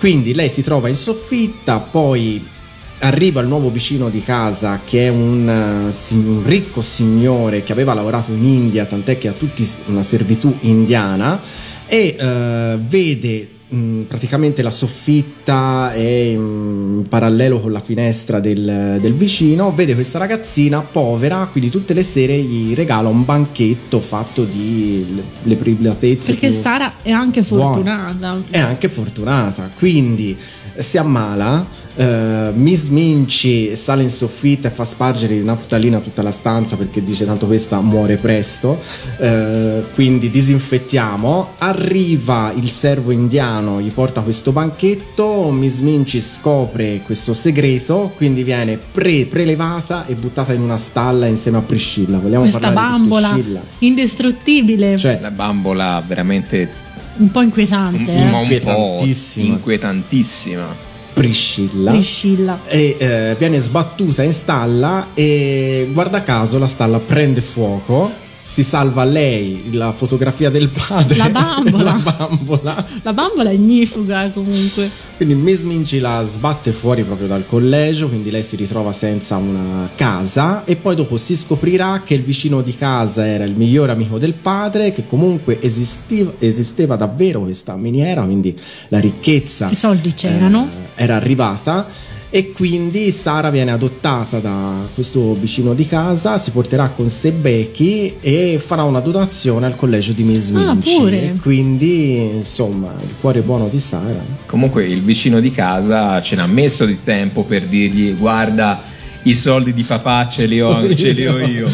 quindi 0.00 0.34
lei 0.34 0.48
si 0.48 0.64
trova 0.64 0.88
in 0.88 0.96
soffitta, 0.96 1.78
poi 1.78 2.54
arriva 3.00 3.40
il 3.40 3.48
nuovo 3.48 3.70
vicino 3.70 4.08
di 4.08 4.22
casa 4.22 4.80
che 4.84 5.06
è 5.06 5.08
un, 5.08 5.48
eh, 5.48 6.14
un 6.14 6.42
ricco 6.44 6.80
signore 6.80 7.62
che 7.62 7.72
aveva 7.72 7.94
lavorato 7.94 8.32
in 8.32 8.44
India, 8.44 8.84
tant'è 8.84 9.18
che 9.18 9.28
ha 9.28 9.32
tutti 9.32 9.68
una 9.86 10.02
servitù 10.02 10.54
indiana 10.60 11.40
e 11.86 12.16
eh, 12.18 12.78
vede 12.80 13.48
mh, 13.68 14.02
praticamente 14.02 14.62
la 14.62 14.70
soffitta 14.70 15.92
è 15.92 16.00
in 16.00 17.04
parallelo 17.08 17.60
con 17.60 17.72
la 17.72 17.80
finestra 17.80 18.40
del, 18.40 18.98
del 19.00 19.14
vicino, 19.14 19.72
vede 19.72 19.94
questa 19.94 20.18
ragazzina 20.18 20.80
povera, 20.80 21.48
quindi 21.50 21.70
tutte 21.70 21.94
le 21.94 22.02
sere 22.02 22.38
gli 22.38 22.74
regala 22.74 23.08
un 23.08 23.24
banchetto 23.24 24.00
fatto 24.00 24.44
di 24.44 25.04
le, 25.42 25.54
privatezze. 25.56 26.32
Perché 26.32 26.52
Sara 26.52 26.94
è 27.02 27.10
anche 27.10 27.42
fortunata. 27.42 28.42
è 28.50 28.58
anche 28.58 28.88
fortunata, 28.88 29.70
quindi 29.76 30.36
si 30.78 30.98
ammala. 30.98 31.84
eh, 31.98 32.50
Miss 32.54 32.88
Minci 32.88 33.74
sale 33.74 34.02
in 34.02 34.10
soffitta 34.10 34.68
e 34.68 34.70
fa 34.70 34.84
spargere 34.84 35.34
di 35.34 35.42
naftalina 35.42 35.98
tutta 36.00 36.20
la 36.20 36.30
stanza 36.30 36.76
perché 36.76 37.02
dice 37.02 37.24
tanto 37.24 37.46
questa 37.46 37.80
muore 37.80 38.16
presto. 38.16 38.78
eh, 39.18 39.82
quindi 39.94 40.30
disinfettiamo. 40.30 41.54
Arriva 41.58 42.52
il 42.54 42.68
servo 42.70 43.10
indiano, 43.12 43.80
gli 43.80 43.90
porta 43.90 44.20
questo 44.20 44.52
banchetto. 44.52 45.50
Miss 45.50 45.80
Minci 45.80 46.20
scopre 46.20 47.00
questo 47.04 47.32
segreto, 47.32 48.12
quindi 48.16 48.42
viene 48.42 48.78
pre- 48.92 49.26
prelevata 49.26 50.04
e 50.06 50.14
buttata 50.14 50.52
in 50.52 50.60
una 50.60 50.76
stalla 50.76 51.26
insieme 51.26 51.58
a 51.58 51.62
Priscilla. 51.62 52.18
Vogliamo 52.18 52.42
Questa 52.42 52.60
parlare 52.60 52.98
bambola 52.98 53.38
indistruttibile, 53.78 54.96
Cioè, 54.98 55.18
La 55.20 55.30
bambola 55.30 56.02
veramente 56.06 56.84
un 57.18 57.30
po' 57.30 57.42
inquietante. 57.42 58.10
un- 58.10 58.16
eh. 58.16 58.22
un 58.24 58.30
po' 58.30 58.38
Inquietantissima. 58.40 59.46
inquietantissima. 59.54 60.84
Priscilla. 61.12 61.90
Priscilla. 61.92 62.60
e 62.66 62.96
eh, 62.98 63.36
viene 63.38 63.58
sbattuta 63.58 64.22
in 64.22 64.32
stalla 64.32 65.08
e 65.14 65.88
guarda 65.92 66.22
caso 66.22 66.58
la 66.58 66.66
stalla 66.66 66.98
prende 66.98 67.40
fuoco 67.40 68.10
si 68.48 68.62
salva 68.62 69.02
lei 69.02 69.72
la 69.72 69.90
fotografia 69.90 70.50
del 70.50 70.68
padre 70.68 71.16
La 71.16 71.28
bambola. 71.28 71.82
la 72.04 72.12
bambola 72.16 72.86
La 73.02 73.12
bambola 73.12 73.50
è 73.50 73.54
ignifuga 73.54 74.30
comunque. 74.32 74.88
quindi 75.16 75.34
Miss 75.34 75.62
Minci 75.62 75.98
la 75.98 76.22
sbatte 76.22 76.70
fuori 76.70 77.02
proprio 77.02 77.26
dal 77.26 77.44
collegio 77.44 78.08
quindi 78.08 78.30
lei 78.30 78.44
si 78.44 78.54
ritrova 78.54 78.92
senza 78.92 79.36
una 79.36 79.90
casa 79.96 80.64
e 80.64 80.76
poi 80.76 80.94
dopo 80.94 81.16
si 81.16 81.34
scoprirà 81.36 82.02
che 82.04 82.14
il 82.14 82.22
vicino 82.22 82.62
di 82.62 82.76
casa 82.76 83.26
era 83.26 83.42
il 83.42 83.54
migliore 83.56 83.90
amico 83.90 84.16
del 84.16 84.34
padre 84.34 84.92
che 84.92 85.06
comunque 85.08 85.60
esisteva, 85.60 86.32
esisteva 86.38 86.94
davvero 86.94 87.40
questa 87.40 87.74
miniera 87.76 88.22
quindi 88.22 88.56
la 88.88 89.00
ricchezza 89.00 89.68
I 89.70 89.74
soldi 89.74 90.14
c'erano. 90.14 90.68
eh, 90.96 91.02
era 91.02 91.16
arrivata 91.16 92.04
e 92.28 92.52
quindi 92.52 93.10
Sara 93.12 93.50
viene 93.50 93.70
adottata 93.70 94.38
da 94.40 94.74
questo 94.94 95.34
vicino 95.34 95.74
di 95.74 95.86
casa, 95.86 96.38
si 96.38 96.50
porterà 96.50 96.88
con 96.90 97.08
sé 97.08 97.30
Becky 97.32 98.16
e 98.20 98.60
farà 98.64 98.82
una 98.82 99.00
donazione 99.00 99.66
al 99.66 99.76
collegio 99.76 100.12
di 100.12 100.22
Miss 100.24 100.50
Ah, 100.50 100.72
Minci. 100.74 100.96
pure. 100.96 101.22
E 101.22 101.32
quindi, 101.40 102.16
insomma, 102.34 102.92
il 103.00 103.14
cuore 103.20 103.40
buono 103.40 103.68
di 103.68 103.78
Sara. 103.78 104.22
Comunque 104.46 104.84
il 104.86 105.02
vicino 105.02 105.40
di 105.40 105.50
casa 105.50 106.20
ce 106.20 106.36
n'ha 106.36 106.46
messo 106.46 106.84
di 106.84 106.98
tempo 107.02 107.44
per 107.44 107.64
dirgli 107.66 108.14
guarda 108.16 108.82
i 109.22 109.34
soldi 109.34 109.72
di 109.72 109.82
papà 109.84 110.28
ce 110.28 110.46
li 110.46 110.60
ho, 110.60 110.86
ce 110.94 111.12
li 111.12 111.26
ho 111.26 111.38
io. 111.38 111.68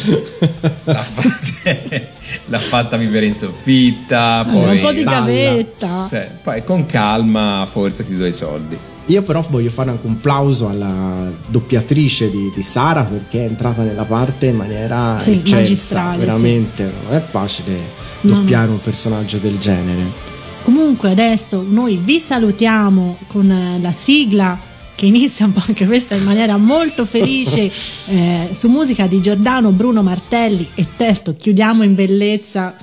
L'ha, 0.85 0.95
fa- 1.03 1.39
cioè, 1.63 2.09
l'ha 2.47 2.59
fatta 2.59 2.97
vivere 2.97 3.27
in 3.27 3.35
soffitta, 3.35 4.47
Eh, 4.47 4.51
poi, 4.53 4.77
un 4.77 4.83
po' 4.83 4.93
di 4.93 5.03
gavetta. 5.03 6.07
cioè, 6.09 6.31
poi 6.43 6.63
con 6.63 6.87
calma 6.87 7.67
forse 7.71 8.07
ti 8.07 8.17
do 8.17 8.27
i 8.27 8.33
soldi. 8.33 8.77
Io 9.07 9.23
però 9.23 9.45
voglio 9.51 9.71
fare 9.71 9.91
anche 9.91 10.07
un 10.07 10.21
plauso 10.21 10.69
alla 10.69 11.31
doppiatrice 11.49 12.31
di, 12.31 12.51
di 12.55 12.63
Sara 12.63 13.03
perché 13.03 13.41
è 13.41 13.49
entrata 13.49 13.83
nella 13.83 14.05
parte 14.05 14.47
in 14.47 14.57
maniera 14.57 15.19
Sì, 15.19 15.33
eccelsa, 15.33 15.57
magistrale, 15.57 16.21
sì. 16.21 16.25
veramente 16.27 16.93
non 17.05 17.17
è 17.17 17.21
facile 17.21 18.01
No, 18.23 18.37
doppiare 18.37 18.71
un 18.71 18.81
personaggio 18.81 19.39
del 19.39 19.59
genere. 19.59 20.31
Comunque 20.63 21.11
adesso 21.11 21.65
noi 21.69 21.97
vi 21.97 22.21
salutiamo 22.21 23.19
con 23.27 23.51
eh, 23.51 23.81
la 23.81 23.91
sigla 23.91 24.57
che 24.95 25.07
inizia 25.07 25.47
un 25.47 25.53
po' 25.53 25.63
anche 25.67 25.87
questa 25.87 26.15
in 26.15 26.23
maniera 26.23 26.57
molto 26.57 27.05
felice 27.05 27.69
eh, 28.07 28.51
su 28.53 28.69
musica 28.69 29.09
di 29.09 29.21
Giordano 29.21 29.73
Bruno 29.73 30.03
Martelli 30.03 30.69
e 30.75 30.87
testo 30.95 31.35
Chiudiamo 31.37 31.83
in 31.83 31.97
bellezza 31.97 32.77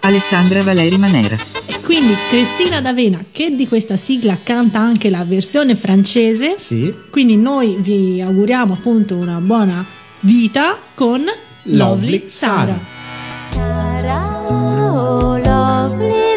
Alessandra 0.00 0.62
Valeri 0.62 0.96
Manera. 0.96 1.67
Quindi 1.88 2.12
Cristina 2.28 2.82
D'Avena 2.82 3.24
che 3.32 3.54
di 3.54 3.66
questa 3.66 3.96
sigla 3.96 4.38
canta 4.42 4.78
anche 4.78 5.08
la 5.08 5.24
versione 5.24 5.74
francese 5.74 6.56
Sì, 6.58 6.94
quindi 7.08 7.38
noi 7.38 7.76
vi 7.78 8.20
auguriamo 8.20 8.74
appunto 8.74 9.16
una 9.16 9.40
buona 9.40 9.82
vita 10.20 10.78
con 10.94 11.24
Lovely 11.62 11.78
Lovely 11.78 12.24
Sara. 12.26 12.78
Sara. 13.48 14.42
Oh 14.50 15.38
lovely 15.38 16.27